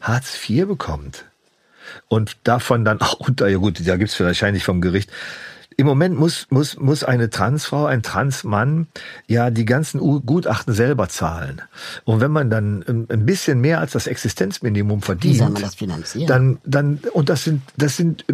Hartz 0.00 0.38
IV 0.48 0.66
bekommt 0.66 1.24
und 2.08 2.36
davon 2.44 2.84
dann 2.84 3.00
auch 3.00 3.14
unter, 3.20 3.48
ja 3.48 3.58
gut, 3.58 3.86
da 3.86 3.96
gibt's 3.96 4.18
wahrscheinlich 4.20 4.64
vom 4.64 4.80
Gericht 4.80 5.10
im 5.78 5.86
Moment 5.86 6.18
muss, 6.18 6.46
muss, 6.50 6.78
muss 6.78 7.04
eine 7.04 7.28
Transfrau, 7.28 7.84
ein 7.84 8.02
Transmann 8.02 8.86
ja 9.26 9.50
die 9.50 9.66
ganzen 9.66 10.00
Gutachten 10.24 10.72
selber 10.72 11.08
zahlen. 11.08 11.60
Und 12.04 12.20
wenn 12.20 12.30
man 12.30 12.48
dann 12.48 12.82
ein 12.86 13.26
bisschen 13.26 13.60
mehr 13.60 13.80
als 13.80 13.92
das 13.92 14.06
Existenzminimum 14.06 15.02
verdient, 15.02 15.34
Wie 15.34 15.38
soll 15.38 15.50
man 15.50 15.62
das 15.62 15.74
finanzieren? 15.74 16.26
dann, 16.26 16.58
dann, 16.64 17.00
und 17.12 17.28
das 17.28 17.44
sind, 17.44 17.62
das 17.76 17.96
sind 17.96 18.24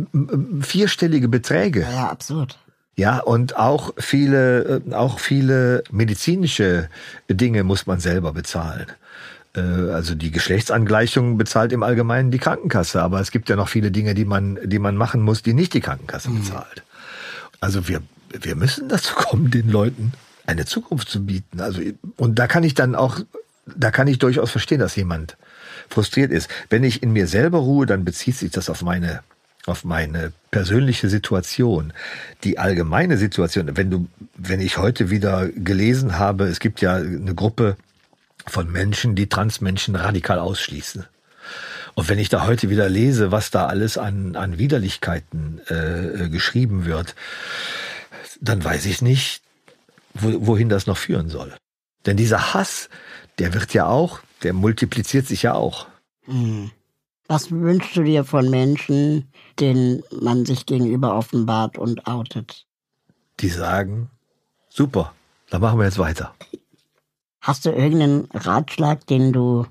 vierstellige 0.60 1.28
Beträge. 1.28 1.80
Ja, 1.80 1.92
ja 1.92 2.08
absurd. 2.10 2.58
Ja, 2.94 3.18
und 3.20 3.56
auch 3.56 3.94
viele, 3.98 4.82
äh, 4.86 4.94
auch 4.94 5.18
viele 5.18 5.82
medizinische 5.90 6.88
Dinge 7.28 7.64
muss 7.64 7.86
man 7.86 8.00
selber 8.00 8.32
bezahlen. 8.32 8.86
Äh, 9.56 9.60
also 9.60 10.14
die 10.14 10.30
Geschlechtsangleichung 10.30 11.38
bezahlt 11.38 11.72
im 11.72 11.82
Allgemeinen 11.82 12.30
die 12.30 12.38
Krankenkasse, 12.38 13.02
aber 13.02 13.20
es 13.20 13.30
gibt 13.30 13.48
ja 13.48 13.56
noch 13.56 13.68
viele 13.68 13.90
Dinge, 13.90 14.14
die 14.14 14.26
man, 14.26 14.58
die 14.62 14.78
man 14.78 14.96
machen 14.96 15.22
muss, 15.22 15.42
die 15.42 15.54
nicht 15.54 15.74
die 15.74 15.80
Krankenkasse 15.80 16.30
mhm. 16.30 16.40
bezahlt. 16.40 16.82
Also 17.62 17.86
wir, 17.86 18.02
wir 18.28 18.56
müssen 18.56 18.88
dazu 18.88 19.14
kommen, 19.14 19.52
den 19.52 19.70
Leuten 19.70 20.12
eine 20.46 20.66
Zukunft 20.66 21.08
zu 21.08 21.24
bieten. 21.24 21.60
Also, 21.60 21.80
und 22.16 22.40
da 22.40 22.48
kann 22.48 22.64
ich 22.64 22.74
dann 22.74 22.96
auch, 22.96 23.20
da 23.66 23.92
kann 23.92 24.08
ich 24.08 24.18
durchaus 24.18 24.50
verstehen, 24.50 24.80
dass 24.80 24.96
jemand 24.96 25.36
frustriert 25.88 26.32
ist. 26.32 26.50
Wenn 26.70 26.82
ich 26.82 27.04
in 27.04 27.12
mir 27.12 27.28
selber 27.28 27.58
ruhe, 27.58 27.86
dann 27.86 28.04
bezieht 28.04 28.36
sich 28.36 28.50
das 28.50 28.68
auf 28.68 28.82
meine, 28.82 29.20
auf 29.64 29.84
meine 29.84 30.32
persönliche 30.50 31.08
Situation. 31.08 31.92
Die 32.42 32.58
allgemeine 32.58 33.16
Situation, 33.16 33.76
wenn 33.76 33.90
du, 33.90 34.08
wenn 34.36 34.60
ich 34.60 34.78
heute 34.78 35.10
wieder 35.10 35.48
gelesen 35.48 36.18
habe, 36.18 36.46
es 36.46 36.58
gibt 36.58 36.80
ja 36.80 36.96
eine 36.96 37.36
Gruppe 37.36 37.76
von 38.48 38.72
Menschen, 38.72 39.14
die 39.14 39.28
Transmenschen 39.28 39.94
radikal 39.94 40.40
ausschließen. 40.40 41.04
Und 41.94 42.08
wenn 42.08 42.18
ich 42.18 42.28
da 42.28 42.46
heute 42.46 42.70
wieder 42.70 42.88
lese, 42.88 43.32
was 43.32 43.50
da 43.50 43.66
alles 43.66 43.98
an, 43.98 44.34
an 44.36 44.58
Widerlichkeiten 44.58 45.60
äh, 45.68 46.28
geschrieben 46.28 46.84
wird, 46.84 47.14
dann 48.40 48.64
weiß 48.64 48.86
ich 48.86 49.02
nicht, 49.02 49.42
wo, 50.14 50.46
wohin 50.46 50.68
das 50.68 50.86
noch 50.86 50.96
führen 50.96 51.28
soll. 51.28 51.54
Denn 52.06 52.16
dieser 52.16 52.54
Hass, 52.54 52.88
der 53.38 53.54
wird 53.54 53.74
ja 53.74 53.86
auch, 53.86 54.20
der 54.42 54.52
multipliziert 54.52 55.26
sich 55.26 55.42
ja 55.42 55.54
auch. 55.54 55.86
Hm. 56.24 56.70
Was 57.28 57.50
wünschst 57.50 57.96
du 57.96 58.02
dir 58.02 58.24
von 58.24 58.50
Menschen, 58.50 59.30
denen 59.58 60.02
man 60.20 60.44
sich 60.44 60.66
gegenüber 60.66 61.16
offenbart 61.16 61.78
und 61.78 62.06
outet? 62.06 62.66
Die 63.40 63.48
sagen, 63.48 64.10
super, 64.68 65.14
dann 65.50 65.60
machen 65.60 65.78
wir 65.78 65.86
jetzt 65.86 65.98
weiter. 65.98 66.34
Hast 67.40 67.64
du 67.64 67.70
irgendeinen 67.70 68.28
Ratschlag, 68.32 69.06
den 69.06 69.32
du 69.32 69.66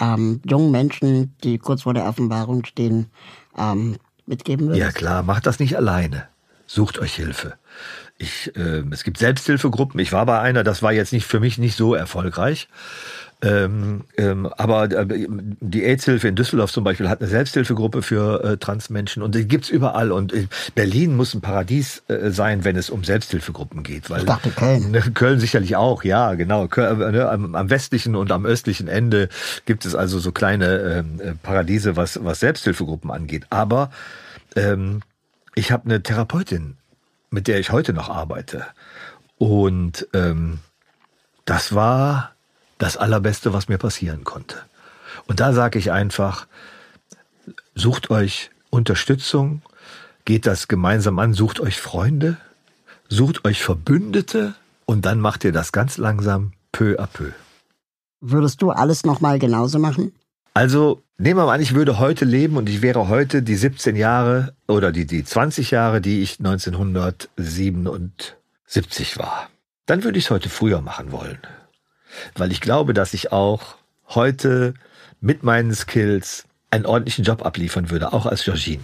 ähm, 0.00 0.40
jungen 0.44 0.70
Menschen, 0.70 1.36
die 1.44 1.58
kurz 1.58 1.82
vor 1.82 1.94
der 1.94 2.06
Offenbarung 2.06 2.64
stehen, 2.64 3.06
ähm, 3.56 3.96
mitgeben 4.26 4.68
würdest? 4.68 4.80
Ja 4.80 4.92
klar, 4.92 5.22
macht 5.22 5.46
das 5.46 5.58
nicht 5.58 5.76
alleine. 5.76 6.28
Sucht 6.66 6.98
euch 6.98 7.14
Hilfe. 7.14 7.54
Ich, 8.16 8.54
äh, 8.56 8.84
es 8.90 9.02
gibt 9.02 9.18
Selbsthilfegruppen. 9.18 9.98
Ich 9.98 10.12
war 10.12 10.24
bei 10.26 10.38
einer, 10.40 10.62
das 10.62 10.82
war 10.82 10.92
jetzt 10.92 11.12
nicht 11.12 11.26
für 11.26 11.40
mich 11.40 11.58
nicht 11.58 11.76
so 11.76 11.94
erfolgreich. 11.94 12.68
Ähm, 13.42 14.04
ähm, 14.18 14.46
aber 14.58 14.90
äh, 14.90 15.06
die 15.60 15.84
AIDS-Hilfe 15.84 16.28
in 16.28 16.36
Düsseldorf 16.36 16.72
zum 16.72 16.84
Beispiel 16.84 17.08
hat 17.08 17.20
eine 17.20 17.30
Selbsthilfegruppe 17.30 18.02
für 18.02 18.44
äh, 18.44 18.56
Transmenschen 18.58 19.22
und 19.22 19.34
die 19.34 19.48
gibt's 19.48 19.70
überall. 19.70 20.12
Und 20.12 20.32
äh, 20.34 20.46
Berlin 20.74 21.16
muss 21.16 21.32
ein 21.32 21.40
Paradies 21.40 22.02
äh, 22.08 22.30
sein, 22.30 22.64
wenn 22.64 22.76
es 22.76 22.90
um 22.90 23.02
Selbsthilfegruppen 23.02 23.82
geht. 23.82 24.10
Weil, 24.10 24.20
Ich 24.20 24.26
dachte 24.26 24.50
Köln. 24.50 24.90
Ne, 24.90 25.00
Köln 25.14 25.40
sicherlich 25.40 25.76
auch, 25.76 26.04
ja, 26.04 26.34
genau. 26.34 26.68
Köln, 26.68 27.00
äh, 27.00 27.12
ne, 27.12 27.30
am, 27.30 27.54
am 27.54 27.70
westlichen 27.70 28.14
und 28.14 28.30
am 28.30 28.44
östlichen 28.44 28.88
Ende 28.88 29.30
gibt 29.64 29.86
es 29.86 29.94
also 29.94 30.18
so 30.18 30.32
kleine 30.32 30.78
ähm, 30.78 31.20
äh, 31.20 31.32
Paradiese, 31.42 31.96
was, 31.96 32.22
was 32.22 32.40
Selbsthilfegruppen 32.40 33.10
angeht. 33.10 33.46
Aber 33.48 33.90
ähm, 34.54 35.00
ich 35.54 35.72
habe 35.72 35.86
eine 35.86 36.02
Therapeutin, 36.02 36.76
mit 37.30 37.48
der 37.48 37.58
ich 37.58 37.72
heute 37.72 37.94
noch 37.94 38.10
arbeite. 38.10 38.66
Und 39.38 40.06
ähm, 40.12 40.58
das 41.46 41.74
war 41.74 42.32
das 42.80 42.96
Allerbeste, 42.96 43.52
was 43.52 43.68
mir 43.68 43.78
passieren 43.78 44.24
konnte. 44.24 44.56
Und 45.26 45.38
da 45.38 45.52
sage 45.52 45.78
ich 45.78 45.92
einfach, 45.92 46.48
sucht 47.74 48.10
euch 48.10 48.50
Unterstützung, 48.70 49.62
geht 50.24 50.46
das 50.46 50.66
gemeinsam 50.66 51.18
an, 51.18 51.34
sucht 51.34 51.60
euch 51.60 51.78
Freunde, 51.80 52.38
sucht 53.08 53.44
euch 53.44 53.62
Verbündete 53.62 54.54
und 54.86 55.04
dann 55.04 55.20
macht 55.20 55.44
ihr 55.44 55.52
das 55.52 55.72
ganz 55.72 55.98
langsam 55.98 56.52
peu 56.72 56.98
à 56.98 57.06
peu. 57.06 57.32
Würdest 58.20 58.62
du 58.62 58.70
alles 58.70 59.04
nochmal 59.04 59.38
genauso 59.38 59.78
machen? 59.78 60.12
Also 60.54 61.02
nehmen 61.18 61.38
wir 61.38 61.46
mal 61.46 61.54
an, 61.54 61.60
ich 61.60 61.74
würde 61.74 61.98
heute 61.98 62.24
leben 62.24 62.56
und 62.56 62.68
ich 62.68 62.82
wäre 62.82 63.08
heute 63.08 63.42
die 63.42 63.56
17 63.56 63.94
Jahre 63.94 64.54
oder 64.66 64.90
die, 64.90 65.06
die 65.06 65.24
20 65.24 65.70
Jahre, 65.70 66.00
die 66.00 66.22
ich 66.22 66.38
1977 66.38 69.18
war. 69.18 69.50
Dann 69.86 70.02
würde 70.02 70.18
ich 70.18 70.24
es 70.24 70.30
heute 70.30 70.48
früher 70.48 70.80
machen 70.80 71.12
wollen. 71.12 71.38
Weil 72.34 72.52
ich 72.52 72.60
glaube, 72.60 72.94
dass 72.94 73.14
ich 73.14 73.32
auch 73.32 73.76
heute 74.08 74.74
mit 75.20 75.42
meinen 75.42 75.74
Skills 75.74 76.44
einen 76.70 76.86
ordentlichen 76.86 77.24
Job 77.24 77.44
abliefern 77.44 77.90
würde, 77.90 78.12
auch 78.12 78.26
als 78.26 78.44
Georgine. 78.44 78.82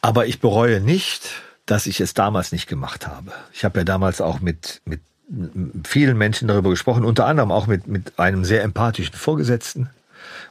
Aber 0.00 0.26
ich 0.26 0.40
bereue 0.40 0.80
nicht, 0.80 1.30
dass 1.66 1.86
ich 1.86 2.00
es 2.00 2.14
damals 2.14 2.52
nicht 2.52 2.66
gemacht 2.66 3.06
habe. 3.06 3.32
Ich 3.52 3.64
habe 3.64 3.80
ja 3.80 3.84
damals 3.84 4.20
auch 4.20 4.40
mit, 4.40 4.80
mit 4.84 5.00
vielen 5.86 6.18
Menschen 6.18 6.48
darüber 6.48 6.70
gesprochen, 6.70 7.04
unter 7.04 7.26
anderem 7.26 7.52
auch 7.52 7.66
mit, 7.66 7.86
mit 7.86 8.18
einem 8.18 8.44
sehr 8.44 8.62
empathischen 8.62 9.14
Vorgesetzten 9.14 9.90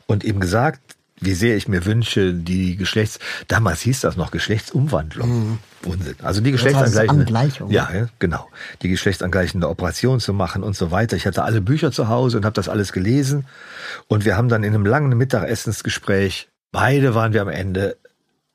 und 0.07 0.24
eben 0.24 0.39
gesagt, 0.39 0.80
wie 1.22 1.34
sehr 1.34 1.55
ich 1.57 1.67
mir 1.67 1.86
wünsche, 1.86 2.34
die 2.34 2.76
Geschlechts, 2.76 3.20
damals 3.47 3.82
hieß 3.82 4.01
das 4.01 4.15
noch 4.15 4.32
Geschlechtsumwandlung. 4.32 5.59
Unsinn. 5.86 6.15
Also 6.22 6.41
die 6.41 6.51
heißt 6.51 6.63
es 6.63 6.63
Geschlechtsangleichende. 6.63 7.26
Angleichung. 7.26 7.72
Ja, 7.72 7.89
ja, 7.93 8.07
genau. 8.20 8.49
Die 8.82 8.89
geschlechtsangleichende 8.89 9.70
Operation 9.70 10.20
zu 10.20 10.34
machen 10.34 10.63
und 10.63 10.76
so 10.76 10.91
weiter. 10.91 11.15
Ich 11.15 11.26
hatte 11.26 11.43
alle 11.43 11.61
Bücher 11.61 11.91
zu 11.91 12.09
Hause 12.09 12.38
und 12.38 12.45
habe 12.45 12.53
das 12.53 12.70
alles 12.70 12.91
gelesen. 12.91 13.45
Und 14.07 14.26
wir 14.26 14.36
haben 14.36 14.49
dann 14.49 14.63
in 14.63 14.74
einem 14.74 14.86
langen 14.86 15.17
Mittagessensgespräch, 15.17 16.49
beide 16.72 17.15
waren 17.15 17.34
wir 17.34 17.41
am 17.41 17.49
Ende 17.49 17.97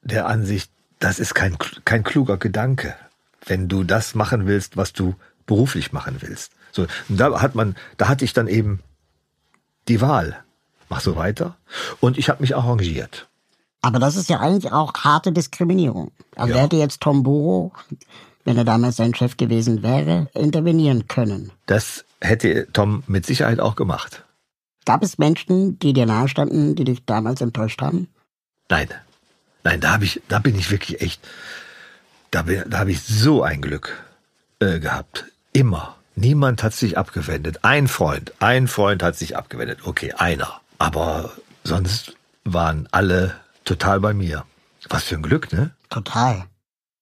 der 0.02 0.26
Ansicht, 0.26 0.70
das 0.98 1.18
ist 1.18 1.34
kein, 1.34 1.56
kein 1.84 2.04
kluger 2.04 2.36
Gedanke, 2.36 2.94
wenn 3.46 3.68
du 3.68 3.84
das 3.84 4.14
machen 4.14 4.46
willst, 4.46 4.76
was 4.76 4.92
du 4.92 5.14
beruflich 5.46 5.92
machen 5.92 6.16
willst. 6.20 6.52
So, 6.72 6.86
da 7.08 7.40
hat 7.40 7.54
man, 7.54 7.76
da 7.96 8.08
hatte 8.08 8.24
ich 8.24 8.32
dann 8.32 8.48
eben 8.48 8.80
die 9.88 10.00
Wahl. 10.00 10.36
Mach 10.88 11.00
so 11.00 11.16
weiter. 11.16 11.56
Und 12.00 12.18
ich 12.18 12.28
habe 12.28 12.42
mich 12.42 12.54
arrangiert. 12.56 13.26
Aber 13.80 13.98
das 13.98 14.16
ist 14.16 14.30
ja 14.30 14.40
eigentlich 14.40 14.72
auch 14.72 14.94
harte 14.94 15.32
Diskriminierung. 15.32 16.10
Also 16.36 16.50
Ja. 16.50 16.56
da 16.56 16.62
hätte 16.64 16.76
jetzt 16.76 17.00
Tom 17.00 17.22
Boro, 17.22 17.72
wenn 18.44 18.56
er 18.56 18.64
damals 18.64 18.96
sein 18.96 19.14
Chef 19.14 19.36
gewesen 19.36 19.82
wäre, 19.82 20.28
intervenieren 20.34 21.06
können. 21.08 21.50
Das 21.66 22.04
hätte 22.20 22.66
Tom 22.72 23.02
mit 23.06 23.26
Sicherheit 23.26 23.60
auch 23.60 23.76
gemacht. 23.76 24.24
Gab 24.86 25.02
es 25.02 25.18
Menschen, 25.18 25.78
die 25.78 25.92
dir 25.92 26.06
nahestanden, 26.06 26.74
die 26.74 26.84
dich 26.84 27.04
damals 27.04 27.40
enttäuscht 27.40 27.80
haben? 27.82 28.08
Nein. 28.68 28.88
Nein, 29.62 29.80
da 29.80 29.98
ich, 30.00 30.20
da 30.28 30.38
bin 30.40 30.58
ich 30.58 30.70
wirklich 30.70 31.00
echt, 31.00 31.20
da, 32.30 32.42
da 32.42 32.78
habe 32.78 32.90
ich 32.90 33.02
so 33.02 33.42
ein 33.42 33.62
Glück 33.62 34.04
äh, 34.60 34.78
gehabt. 34.78 35.24
Immer. 35.52 35.96
Niemand 36.16 36.62
hat 36.62 36.74
sich 36.74 36.96
abgewendet. 36.98 37.60
Ein 37.62 37.88
Freund, 37.88 38.32
ein 38.40 38.68
Freund 38.68 39.02
hat 39.02 39.16
sich 39.16 39.36
abgewendet. 39.36 39.80
Okay, 39.84 40.12
einer. 40.12 40.60
Aber 40.84 41.30
sonst 41.64 42.14
waren 42.44 42.86
alle 42.92 43.32
total 43.64 44.00
bei 44.00 44.12
mir. 44.12 44.44
Was 44.90 45.04
für 45.04 45.14
ein 45.14 45.22
Glück, 45.22 45.50
ne? 45.50 45.70
Total. 45.88 46.44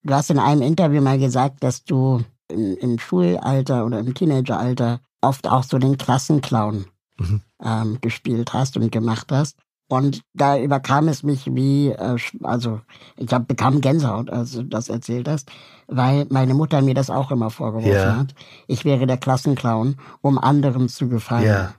Du 0.04 0.14
hast 0.14 0.30
in 0.30 0.38
einem 0.38 0.62
Interview 0.62 1.00
mal 1.02 1.18
gesagt, 1.18 1.64
dass 1.64 1.82
du 1.82 2.22
im, 2.48 2.76
im 2.76 2.98
Schulalter 3.00 3.84
oder 3.84 3.98
im 3.98 4.14
Teenageralter 4.14 5.00
oft 5.20 5.48
auch 5.48 5.64
so 5.64 5.78
den 5.78 5.98
Klassenclown 5.98 6.86
Mhm. 7.18 7.40
ähm, 7.62 7.98
gespielt 8.00 8.52
hast 8.54 8.76
und 8.76 8.90
gemacht 8.90 9.30
hast. 9.32 9.58
Und 9.88 10.22
da 10.32 10.56
überkam 10.58 11.08
es 11.08 11.22
mich 11.22 11.46
wie, 11.54 11.88
äh, 11.88 12.16
also 12.42 12.80
ich 13.16 13.30
hab, 13.32 13.46
bekam 13.46 13.80
Gänsehaut, 13.80 14.30
als 14.30 14.52
du 14.52 14.62
das 14.64 14.88
erzählt 14.88 15.28
hast, 15.28 15.50
weil 15.88 16.26
meine 16.30 16.54
Mutter 16.54 16.80
mir 16.82 16.94
das 16.94 17.10
auch 17.10 17.30
immer 17.30 17.50
vorgeworfen 17.50 17.92
Ja. 17.92 18.16
hat. 18.16 18.34
Ich 18.66 18.84
wäre 18.84 19.06
der 19.06 19.18
Klassenclown, 19.18 19.96
um 20.22 20.38
anderen 20.38 20.88
zu 20.88 21.08
gefallen. 21.08 21.46
Ja. 21.46 21.74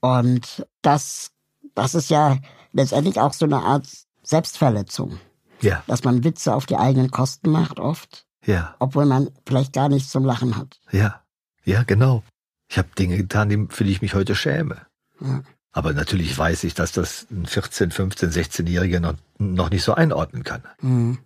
Und 0.00 0.66
das, 0.82 1.30
das 1.74 1.94
ist 1.94 2.10
ja 2.10 2.38
letztendlich 2.72 3.18
auch 3.20 3.32
so 3.32 3.44
eine 3.44 3.58
Art 3.62 3.86
Selbstverletzung, 4.22 5.18
Ja, 5.60 5.82
dass 5.86 6.04
man 6.04 6.24
Witze 6.24 6.54
auf 6.54 6.66
die 6.66 6.76
eigenen 6.76 7.10
Kosten 7.10 7.50
macht 7.50 7.78
oft, 7.80 8.26
ja, 8.44 8.74
obwohl 8.78 9.06
man 9.06 9.30
vielleicht 9.46 9.72
gar 9.72 9.88
nichts 9.88 10.10
zum 10.10 10.24
Lachen 10.24 10.56
hat. 10.56 10.78
ja. 10.92 11.20
Ja, 11.66 11.82
genau. 11.82 12.22
Ich 12.68 12.78
habe 12.78 12.88
Dinge 12.98 13.18
getan, 13.18 13.50
die- 13.50 13.66
für 13.68 13.84
die 13.84 13.90
ich 13.92 14.00
mich 14.00 14.14
heute 14.14 14.34
schäme. 14.34 14.78
Ja. 15.20 15.42
Aber 15.72 15.92
natürlich 15.92 16.36
weiß 16.36 16.64
ich, 16.64 16.72
dass 16.72 16.90
das 16.92 17.26
ein 17.30 17.44
14, 17.44 17.90
15, 17.90 18.30
16-Jähriger 18.30 18.98
noch, 18.98 19.14
noch 19.38 19.68
nicht 19.68 19.84
so 19.84 19.92
einordnen 19.94 20.42
kann. 20.42 20.62
Mhm. 20.80 21.18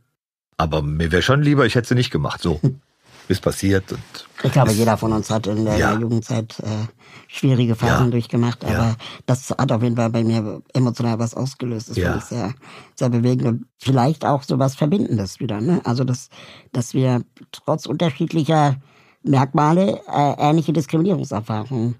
Aber 0.56 0.82
mir 0.82 1.12
wäre 1.12 1.22
schon 1.22 1.40
lieber, 1.40 1.66
ich 1.66 1.76
hätte 1.76 1.86
sie 1.88 1.94
nicht 1.94 2.10
gemacht. 2.10 2.42
So, 2.42 2.60
ist 3.28 3.40
passiert 3.42 3.90
und 3.92 4.00
Ich 4.42 4.52
glaube, 4.52 4.72
jeder 4.72 4.96
von 4.96 5.12
uns 5.12 5.30
hat 5.30 5.46
in 5.46 5.64
der 5.64 5.78
Ja. 5.78 5.92
Jugendzeit 5.94 6.58
äh, 6.60 6.86
schwierige 7.28 7.74
Phasen 7.74 8.06
Ja. 8.06 8.10
durchgemacht, 8.10 8.64
aber 8.64 8.72
Ja. 8.74 8.96
das 9.26 9.50
hat 9.50 9.72
auf 9.72 9.82
jeden 9.82 9.96
Fall 9.96 10.10
bei 10.10 10.22
mir 10.22 10.60
emotional 10.74 11.18
was 11.18 11.34
ausgelöst. 11.34 11.88
Das 11.90 11.96
Ja. 11.96 12.10
fand 12.10 12.22
ich 12.22 12.28
sehr, 12.28 12.54
sehr 12.94 13.08
bewegend 13.08 13.46
und 13.46 13.66
vielleicht 13.78 14.24
auch 14.26 14.42
so 14.42 14.58
was 14.58 14.74
Verbindendes 14.74 15.40
wieder. 15.40 15.60
Ne? 15.60 15.80
Also, 15.84 16.04
dass, 16.04 16.28
dass 16.72 16.92
wir 16.94 17.22
trotz 17.52 17.86
unterschiedlicher 17.86 18.76
Merkmale 19.22 20.00
äh, 20.06 20.34
ähnliche 20.38 20.72
Diskriminierungserfahrungen 20.74 21.96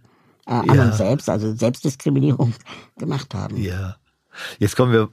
äh, 0.46 0.50
an 0.52 0.78
uns 0.78 0.98
selbst, 0.98 1.30
also 1.30 1.54
Selbstdiskriminierung 1.54 2.52
gemacht 2.98 3.34
haben. 3.34 3.56
Ja. 3.56 3.96
Jetzt 4.58 4.76
kommen 4.76 4.92
wir, 4.92 5.08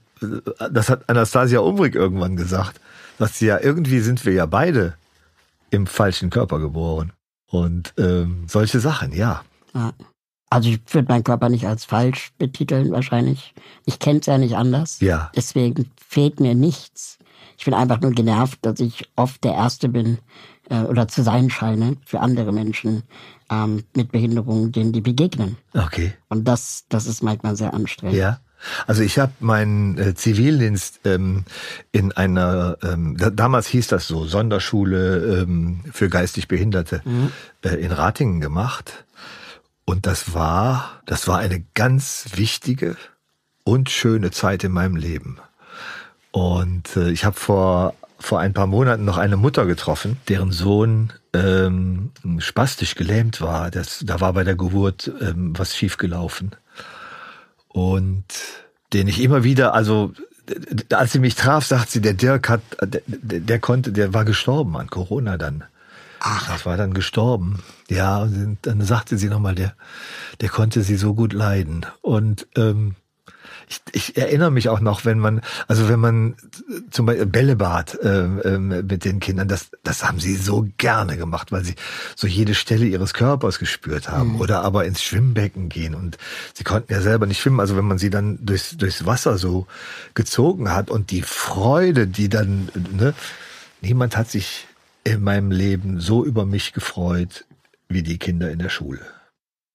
das 0.71 0.89
hat 0.89 1.07
Anastasia 1.09 1.59
Umbrick 1.59 1.95
irgendwann 1.95 2.35
gesagt, 2.35 2.81
dass 3.17 3.37
sie 3.37 3.45
ja 3.45 3.59
irgendwie 3.61 3.99
sind 3.99 4.25
wir 4.25 4.33
ja 4.33 4.45
beide 4.45 4.95
im 5.71 5.87
falschen 5.87 6.29
Körper 6.29 6.59
geboren. 6.59 7.13
Und 7.47 7.93
ähm, 7.97 8.45
solche 8.47 8.79
Sachen, 8.79 9.13
ja. 9.13 9.43
Ja. 9.73 9.93
Also 10.49 10.69
ich 10.69 10.81
würde 10.93 11.07
meinen 11.07 11.23
Körper 11.23 11.49
nicht 11.49 11.65
als 11.65 11.85
falsch 11.85 12.33
betiteln 12.37 12.91
wahrscheinlich. 12.91 13.53
Ich 13.85 13.99
kenne 13.99 14.19
es 14.19 14.25
ja 14.25 14.37
nicht 14.37 14.55
anders. 14.55 14.99
Ja. 14.99 15.31
Deswegen 15.35 15.89
fehlt 15.95 16.39
mir 16.41 16.55
nichts. 16.55 17.17
Ich 17.57 17.65
bin 17.65 17.73
einfach 17.73 18.01
nur 18.01 18.11
genervt, 18.11 18.59
dass 18.63 18.79
ich 18.79 19.09
oft 19.15 19.43
der 19.43 19.53
Erste 19.53 19.87
bin 19.87 20.17
äh, 20.69 20.81
oder 20.81 21.07
zu 21.07 21.23
sein 21.23 21.49
scheine 21.49 21.95
für 22.05 22.19
andere 22.19 22.51
Menschen 22.51 23.03
ähm, 23.49 23.83
mit 23.95 24.11
Behinderungen, 24.11 24.71
denen 24.71 24.91
die 24.91 25.01
begegnen. 25.01 25.57
Okay. 25.73 26.13
Und 26.27 26.45
das, 26.47 26.85
das 26.89 27.07
ist 27.07 27.23
manchmal 27.23 27.55
sehr 27.55 27.73
anstrengend. 27.73 28.17
Ja. 28.17 28.39
Also 28.87 29.01
ich 29.03 29.19
habe 29.19 29.31
meinen 29.39 29.97
äh, 29.97 30.15
Zivildienst 30.15 31.01
ähm, 31.05 31.45
in 31.91 32.11
einer, 32.11 32.77
ähm, 32.83 33.17
da, 33.17 33.29
damals 33.29 33.67
hieß 33.67 33.87
das 33.87 34.07
so, 34.07 34.25
Sonderschule 34.25 35.41
ähm, 35.41 35.81
für 35.91 36.09
geistig 36.09 36.47
Behinderte 36.47 37.01
äh, 37.63 37.75
in 37.75 37.91
Ratingen 37.91 38.41
gemacht. 38.41 39.05
Und 39.85 40.05
das 40.05 40.33
war, 40.33 41.01
das 41.05 41.27
war 41.27 41.39
eine 41.39 41.63
ganz 41.73 42.25
wichtige 42.35 42.95
und 43.63 43.89
schöne 43.89 44.31
Zeit 44.31 44.63
in 44.63 44.71
meinem 44.71 44.95
Leben. 44.95 45.39
Und 46.31 46.95
äh, 46.95 47.09
ich 47.09 47.25
habe 47.25 47.35
vor 47.35 47.95
vor 48.21 48.39
ein 48.39 48.53
paar 48.53 48.67
Monaten 48.67 49.03
noch 49.03 49.17
eine 49.17 49.35
Mutter 49.35 49.65
getroffen, 49.65 50.17
deren 50.27 50.51
Sohn 50.51 51.11
ähm, 51.33 52.11
spastisch 52.37 52.95
gelähmt 52.95 53.41
war. 53.41 53.71
Das, 53.71 54.03
da 54.05 54.21
war 54.21 54.33
bei 54.33 54.43
der 54.43 54.55
Geburt 54.55 55.11
ähm, 55.21 55.57
was 55.57 55.75
schiefgelaufen. 55.75 56.51
Und 57.73 58.25
den 58.93 59.07
ich 59.07 59.21
immer 59.21 59.43
wieder, 59.43 59.73
also 59.73 60.13
als 60.91 61.13
sie 61.13 61.19
mich 61.19 61.35
traf, 61.35 61.65
sagt 61.65 61.89
sie, 61.89 62.01
der 62.01 62.13
Dirk 62.13 62.49
hat, 62.49 62.61
der, 62.81 63.01
der 63.07 63.39
der 63.39 63.59
konnte, 63.59 63.91
der 63.91 64.13
war 64.13 64.25
gestorben 64.25 64.75
an 64.75 64.89
Corona 64.89 65.37
dann. 65.37 65.63
Ach. 66.19 66.47
Das 66.47 66.65
war 66.65 66.77
dann 66.77 66.93
gestorben. 66.93 67.63
Ja, 67.89 68.19
und 68.19 68.59
dann 68.61 68.81
sagte 68.81 69.17
sie 69.17 69.27
nochmal, 69.27 69.55
der, 69.55 69.73
der 70.39 70.49
konnte 70.49 70.83
sie 70.83 70.95
so 70.95 71.15
gut 71.15 71.33
leiden. 71.33 71.85
Und 72.01 72.47
ähm, 72.55 72.95
Ich, 73.71 73.81
ich 73.93 74.17
erinnere 74.17 74.51
mich 74.51 74.67
auch 74.67 74.81
noch, 74.81 75.05
wenn 75.05 75.17
man, 75.17 75.39
also 75.69 75.87
wenn 75.87 76.01
man 76.01 76.35
zum 76.89 77.05
Beispiel 77.05 77.25
Bällebad 77.25 77.97
äh, 78.03 78.23
äh, 78.23 78.57
mit 78.57 79.05
den 79.05 79.21
Kindern, 79.21 79.47
das, 79.47 79.71
das 79.83 80.03
haben 80.03 80.19
sie 80.19 80.35
so 80.35 80.67
gerne 80.77 81.15
gemacht, 81.15 81.53
weil 81.53 81.63
sie 81.63 81.75
so 82.17 82.27
jede 82.27 82.53
Stelle 82.53 82.85
ihres 82.85 83.13
Körpers 83.13 83.59
gespürt 83.59 84.09
haben. 84.09 84.33
Mhm. 84.33 84.41
Oder 84.41 84.61
aber 84.63 84.83
ins 84.83 85.01
Schwimmbecken 85.01 85.69
gehen. 85.69 85.95
Und 85.95 86.17
sie 86.53 86.65
konnten 86.65 86.91
ja 86.91 86.99
selber 86.99 87.27
nicht 87.27 87.39
schwimmen. 87.39 87.61
Also 87.61 87.77
wenn 87.77 87.85
man 87.85 87.97
sie 87.97 88.09
dann 88.09 88.45
durchs, 88.45 88.75
durchs 88.75 89.05
Wasser 89.05 89.37
so 89.37 89.67
gezogen 90.15 90.69
hat 90.73 90.89
und 90.89 91.11
die 91.11 91.21
Freude, 91.21 92.07
die 92.07 92.27
dann, 92.27 92.69
ne, 92.91 93.13
niemand 93.79 94.17
hat 94.17 94.29
sich 94.29 94.67
in 95.05 95.23
meinem 95.23 95.49
Leben 95.49 96.01
so 96.01 96.25
über 96.25 96.45
mich 96.45 96.73
gefreut 96.73 97.45
wie 97.87 98.03
die 98.03 98.17
Kinder 98.17 98.51
in 98.51 98.59
der 98.59 98.69
Schule. 98.69 98.99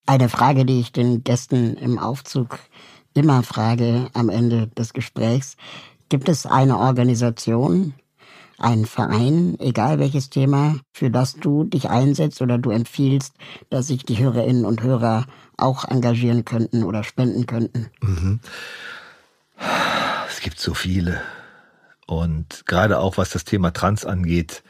Eine 0.06 0.28
Frage, 0.28 0.66
die 0.66 0.80
ich 0.80 0.92
den 0.92 1.24
Gästen 1.24 1.76
im 1.76 1.98
Aufzug 1.98 2.58
immer 3.16 3.42
frage 3.42 4.08
am 4.12 4.28
Ende 4.28 4.68
des 4.68 4.92
Gesprächs. 4.92 5.56
Gibt 6.08 6.28
es 6.28 6.46
eine 6.46 6.78
Organisation, 6.78 7.94
einen 8.58 8.86
Verein, 8.86 9.56
egal 9.58 9.98
welches 9.98 10.30
Thema, 10.30 10.76
für 10.92 11.10
das 11.10 11.34
du 11.34 11.64
dich 11.64 11.90
einsetzt 11.90 12.40
oder 12.40 12.58
du 12.58 12.70
empfiehlst, 12.70 13.34
dass 13.70 13.88
sich 13.88 14.04
die 14.04 14.18
Hörerinnen 14.18 14.64
und 14.64 14.82
Hörer 14.82 15.26
auch 15.56 15.84
engagieren 15.84 16.44
könnten 16.44 16.84
oder 16.84 17.04
spenden 17.04 17.46
könnten? 17.46 17.88
Mhm. 18.00 18.40
Es 20.28 20.40
gibt 20.40 20.60
so 20.60 20.74
viele. 20.74 21.20
Und 22.06 22.64
gerade 22.66 22.98
auch 22.98 23.16
was 23.16 23.30
das 23.30 23.44
Thema 23.44 23.72
Trans 23.72 24.04
angeht, 24.04 24.62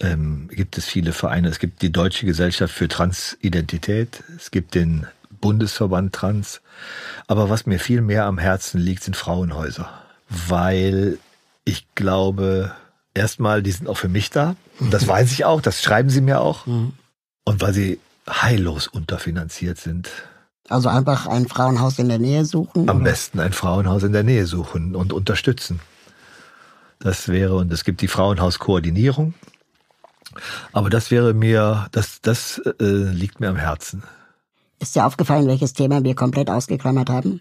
ähm, 0.00 0.48
gibt 0.52 0.78
es 0.78 0.84
viele 0.84 1.12
Vereine. 1.12 1.48
Es 1.48 1.58
gibt 1.58 1.82
die 1.82 1.90
Deutsche 1.92 2.26
Gesellschaft 2.26 2.74
für 2.74 2.88
Transidentität, 2.88 4.22
es 4.36 4.50
gibt 4.50 4.74
den 4.74 5.06
Bundesverband 5.40 6.14
Trans. 6.14 6.60
Aber 7.26 7.50
was 7.50 7.66
mir 7.66 7.78
viel 7.78 8.00
mehr 8.00 8.26
am 8.26 8.38
Herzen 8.38 8.78
liegt, 8.80 9.02
sind 9.02 9.16
Frauenhäuser. 9.16 9.88
Weil 10.28 11.18
ich 11.64 11.86
glaube, 11.94 12.72
erstmal, 13.14 13.62
die 13.62 13.72
sind 13.72 13.88
auch 13.88 13.96
für 13.96 14.08
mich 14.08 14.30
da. 14.30 14.56
Und 14.80 14.92
das 14.92 15.06
weiß 15.06 15.32
ich 15.32 15.44
auch, 15.44 15.60
das 15.60 15.82
schreiben 15.82 16.10
sie 16.10 16.20
mir 16.20 16.40
auch. 16.40 16.66
Mhm. 16.66 16.92
Und 17.44 17.60
weil 17.60 17.72
sie 17.72 18.00
heillos 18.28 18.86
unterfinanziert 18.86 19.78
sind. 19.78 20.08
Also 20.68 20.88
einfach 20.88 21.26
ein 21.26 21.48
Frauenhaus 21.48 21.98
in 21.98 22.08
der 22.08 22.18
Nähe 22.18 22.44
suchen? 22.44 22.88
Am 22.88 22.96
oder? 22.96 23.04
besten 23.04 23.40
ein 23.40 23.52
Frauenhaus 23.52 24.02
in 24.02 24.12
der 24.12 24.22
Nähe 24.22 24.46
suchen 24.46 24.94
und 24.94 25.12
unterstützen. 25.12 25.80
Das 26.98 27.28
wäre, 27.28 27.56
und 27.56 27.72
es 27.72 27.84
gibt 27.84 28.00
die 28.00 28.08
Frauenhauskoordinierung. 28.08 29.34
Aber 30.72 30.90
das 30.90 31.10
wäre 31.10 31.32
mir, 31.32 31.86
das, 31.92 32.20
das 32.20 32.60
äh, 32.80 32.84
liegt 32.84 33.40
mir 33.40 33.48
am 33.48 33.56
Herzen. 33.56 34.02
Ist 34.80 34.94
dir 34.94 35.06
aufgefallen, 35.06 35.46
welches 35.48 35.72
Thema 35.72 36.04
wir 36.04 36.14
komplett 36.14 36.50
ausgeklammert 36.50 37.10
haben? 37.10 37.40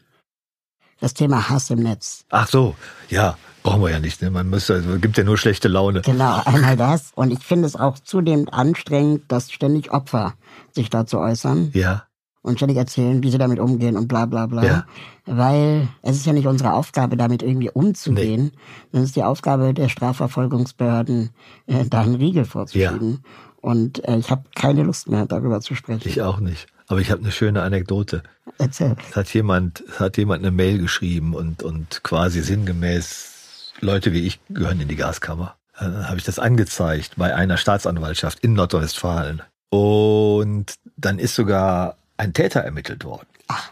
Das 1.00 1.14
Thema 1.14 1.50
Hass 1.50 1.70
im 1.70 1.84
Netz. 1.84 2.26
Ach 2.30 2.48
so, 2.48 2.76
ja, 3.10 3.38
brauchen 3.62 3.82
wir 3.82 3.92
ja 3.92 4.00
nicht. 4.00 4.22
Ne? 4.22 4.32
Man 4.32 4.50
müsste, 4.50 4.76
also, 4.76 4.98
gibt 4.98 5.18
ja 5.18 5.24
nur 5.24 5.38
schlechte 5.38 5.68
Laune. 5.68 6.02
Genau, 6.02 6.42
einmal 6.46 6.76
das. 6.76 7.12
Und 7.14 7.32
ich 7.32 7.40
finde 7.40 7.68
es 7.68 7.76
auch 7.76 8.00
zudem 8.00 8.50
anstrengend, 8.50 9.24
dass 9.28 9.52
ständig 9.52 9.92
Opfer 9.92 10.34
sich 10.72 10.90
dazu 10.90 11.20
äußern. 11.20 11.72
Ja 11.74 12.08
und 12.48 12.58
ständig 12.58 12.78
erzählen, 12.78 13.22
wie 13.24 13.30
sie 13.30 13.38
damit 13.38 13.60
umgehen 13.60 13.98
und 13.98 14.08
bla 14.08 14.26
bla 14.26 14.46
bla. 14.46 14.64
Ja. 14.64 14.86
Weil 15.26 15.90
es 16.02 16.16
ist 16.16 16.26
ja 16.26 16.32
nicht 16.32 16.48
unsere 16.48 16.74
Aufgabe, 16.74 17.18
damit 17.18 17.44
irgendwie 17.44 17.70
umzugehen. 17.70 18.52
Nee. 18.54 18.60
Das 18.94 19.04
ist 19.04 19.16
die 19.18 19.24
Aufgabe 19.24 19.74
der 19.74 19.90
Strafverfolgungsbehörden, 19.90 21.32
äh, 21.66 21.86
da 21.86 22.02
einen 22.02 22.16
Riegel 22.16 22.46
vorzuschieben. 22.46 23.12
Ja. 23.12 23.30
Und 23.60 24.08
äh, 24.08 24.18
ich 24.18 24.32
habe 24.32 24.44
keine 24.56 24.84
Lust 24.84 25.10
mehr, 25.10 25.26
darüber 25.26 25.60
zu 25.60 25.76
sprechen. 25.76 26.08
Ich 26.08 26.22
auch 26.22 26.40
nicht. 26.40 26.68
Aber 26.88 27.02
ich 27.02 27.12
habe 27.12 27.22
eine 27.22 27.32
schöne 27.32 27.62
Anekdote. 27.62 28.24
Erzähl. 28.58 28.96
Es 29.10 29.16
hat 29.16 29.34
jemand, 29.34 29.84
hat 30.00 30.18
jemand 30.18 30.44
eine 30.44 30.52
Mail 30.52 30.78
geschrieben 30.80 31.34
und, 31.34 31.62
und 31.62 32.02
quasi 32.04 32.42
sinngemäß, 32.42 33.74
Leute 33.82 34.14
wie 34.14 34.26
ich 34.26 34.40
gehören 34.50 34.82
in 34.82 34.88
die 34.88 34.96
Gaskammer. 34.96 35.56
Dann 35.78 36.08
habe 36.08 36.18
ich 36.18 36.24
das 36.24 36.40
angezeigt 36.40 37.14
bei 37.18 37.36
einer 37.36 37.58
Staatsanwaltschaft 37.58 38.40
in 38.40 38.54
Nordrhein-Westfalen. 38.54 39.44
Und 39.70 40.76
dann 40.96 41.20
ist 41.20 41.36
sogar 41.36 41.98
ein 42.16 42.34
Täter 42.34 42.62
ermittelt 42.62 43.04
worden. 43.04 43.28
Ach. 43.48 43.72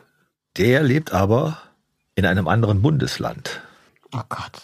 Der 0.58 0.84
lebt 0.84 1.14
aber 1.14 1.58
in 2.16 2.26
einem 2.26 2.48
anderen 2.48 2.82
Bundesland. 2.82 3.62
Oh 4.14 4.22
Gott. 4.30 4.62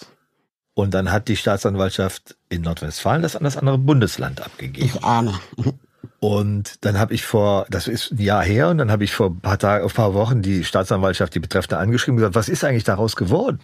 Und 0.73 0.93
dann 0.93 1.11
hat 1.11 1.27
die 1.27 1.35
Staatsanwaltschaft 1.35 2.35
in 2.49 2.61
Nordrhein-Westfalen 2.61 3.21
das 3.21 3.35
an 3.35 3.43
das 3.43 3.57
andere 3.57 3.77
Bundesland 3.77 4.41
abgegeben. 4.41 4.87
Ich 4.87 5.03
ahne. 5.03 5.33
Und 6.23 6.85
dann 6.85 6.99
habe 6.99 7.15
ich 7.15 7.25
vor, 7.25 7.65
das 7.71 7.87
ist 7.87 8.11
ein 8.11 8.19
Jahr 8.19 8.43
her, 8.43 8.69
und 8.69 8.77
dann 8.77 8.91
habe 8.91 9.03
ich 9.03 9.11
vor 9.11 9.31
ein 9.31 9.39
paar 9.39 9.57
Tagen, 9.57 9.83
ein 9.83 9.89
paar 9.89 10.13
Wochen 10.13 10.43
die 10.43 10.63
Staatsanwaltschaft, 10.63 11.33
die 11.33 11.39
Betreffende 11.39 11.79
angeschrieben 11.79 12.13
und 12.13 12.19
gesagt, 12.19 12.35
was 12.35 12.47
ist 12.47 12.63
eigentlich 12.63 12.83
daraus 12.83 13.15
geworden? 13.15 13.59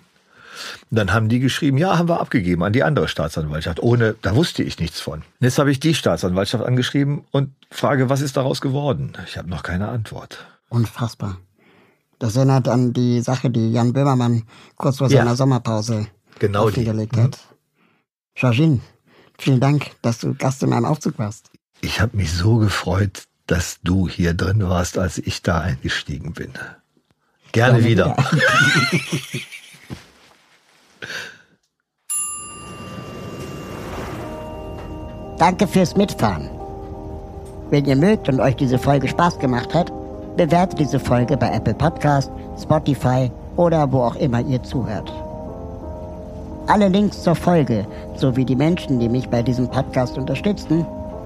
Und 0.89 0.97
dann 0.97 1.13
haben 1.13 1.29
die 1.29 1.39
geschrieben, 1.39 1.77
ja, 1.77 1.99
haben 1.99 2.09
wir 2.09 2.19
abgegeben 2.19 2.63
an 2.63 2.73
die 2.73 2.81
andere 2.81 3.07
Staatsanwaltschaft. 3.07 3.79
Ohne, 3.83 4.15
da 4.23 4.35
wusste 4.35 4.63
ich 4.63 4.79
nichts 4.79 4.99
von. 4.99 5.21
Jetzt 5.39 5.59
habe 5.59 5.69
ich 5.69 5.79
die 5.79 5.93
Staatsanwaltschaft 5.93 6.65
angeschrieben 6.65 7.25
und 7.29 7.51
frage, 7.69 8.09
was 8.09 8.21
ist 8.21 8.37
daraus 8.37 8.59
geworden? 8.59 9.13
Ich 9.27 9.37
habe 9.37 9.47
noch 9.51 9.61
keine 9.61 9.89
Antwort. 9.89 10.43
Unfassbar. 10.69 11.37
Das 12.17 12.37
erinnert 12.37 12.67
an 12.67 12.91
die 12.91 13.21
Sache, 13.21 13.51
die 13.51 13.71
Jan 13.71 13.93
Böhmermann 13.93 14.45
kurz 14.77 14.97
vor 14.97 15.09
ja. 15.09 15.19
seiner 15.19 15.35
Sommerpause 15.35 16.07
genau 16.39 16.69
aufgelegt 16.69 17.15
hat. 17.17 17.37
Mhm. 17.37 17.55
Georgine, 18.33 18.79
vielen 19.37 19.59
Dank, 19.59 19.91
dass 20.01 20.17
du 20.17 20.33
Gast 20.33 20.63
in 20.63 20.69
meinem 20.69 20.85
Aufzug 20.85 21.19
warst. 21.19 21.51
Ich 21.81 22.01
habe 22.01 22.17
mich 22.17 22.31
so 22.33 22.57
gefreut, 22.57 23.23
dass 23.45 23.79
du 23.83 24.07
hier 24.09 24.33
drin 24.33 24.67
warst, 24.67 24.97
als 24.97 25.17
ich 25.17 25.41
da 25.41 25.61
eingestiegen 25.61 26.33
bin. 26.33 26.51
Gerne, 27.51 27.79
Gerne 27.81 27.83
wieder. 27.83 28.17
wieder. 28.17 29.41
Danke 35.37 35.67
fürs 35.67 35.95
Mitfahren. 35.95 36.49
Wenn 37.69 37.85
ihr 37.85 37.95
mögt 37.95 38.27
und 38.27 38.39
euch 38.39 38.55
diese 38.55 38.79
Folge 38.79 39.07
Spaß 39.07 39.39
gemacht 39.39 39.73
hat, 39.73 39.91
bewertet 40.35 40.79
diese 40.79 40.99
Folge 40.99 41.37
bei 41.37 41.51
Apple 41.51 41.75
Podcast, 41.75 42.31
Spotify 42.59 43.31
oder 43.55 43.91
wo 43.91 44.01
auch 44.01 44.15
immer 44.15 44.41
ihr 44.41 44.63
zuhört. 44.63 45.11
Alle 46.67 46.87
Links 46.87 47.23
zur 47.23 47.35
Folge 47.35 47.85
sowie 48.15 48.45
die 48.45 48.55
Menschen, 48.55 48.99
die 48.99 49.09
mich 49.09 49.29
bei 49.29 49.43
diesem 49.43 49.69
Podcast 49.69 50.17
unterstützen, 50.17 50.85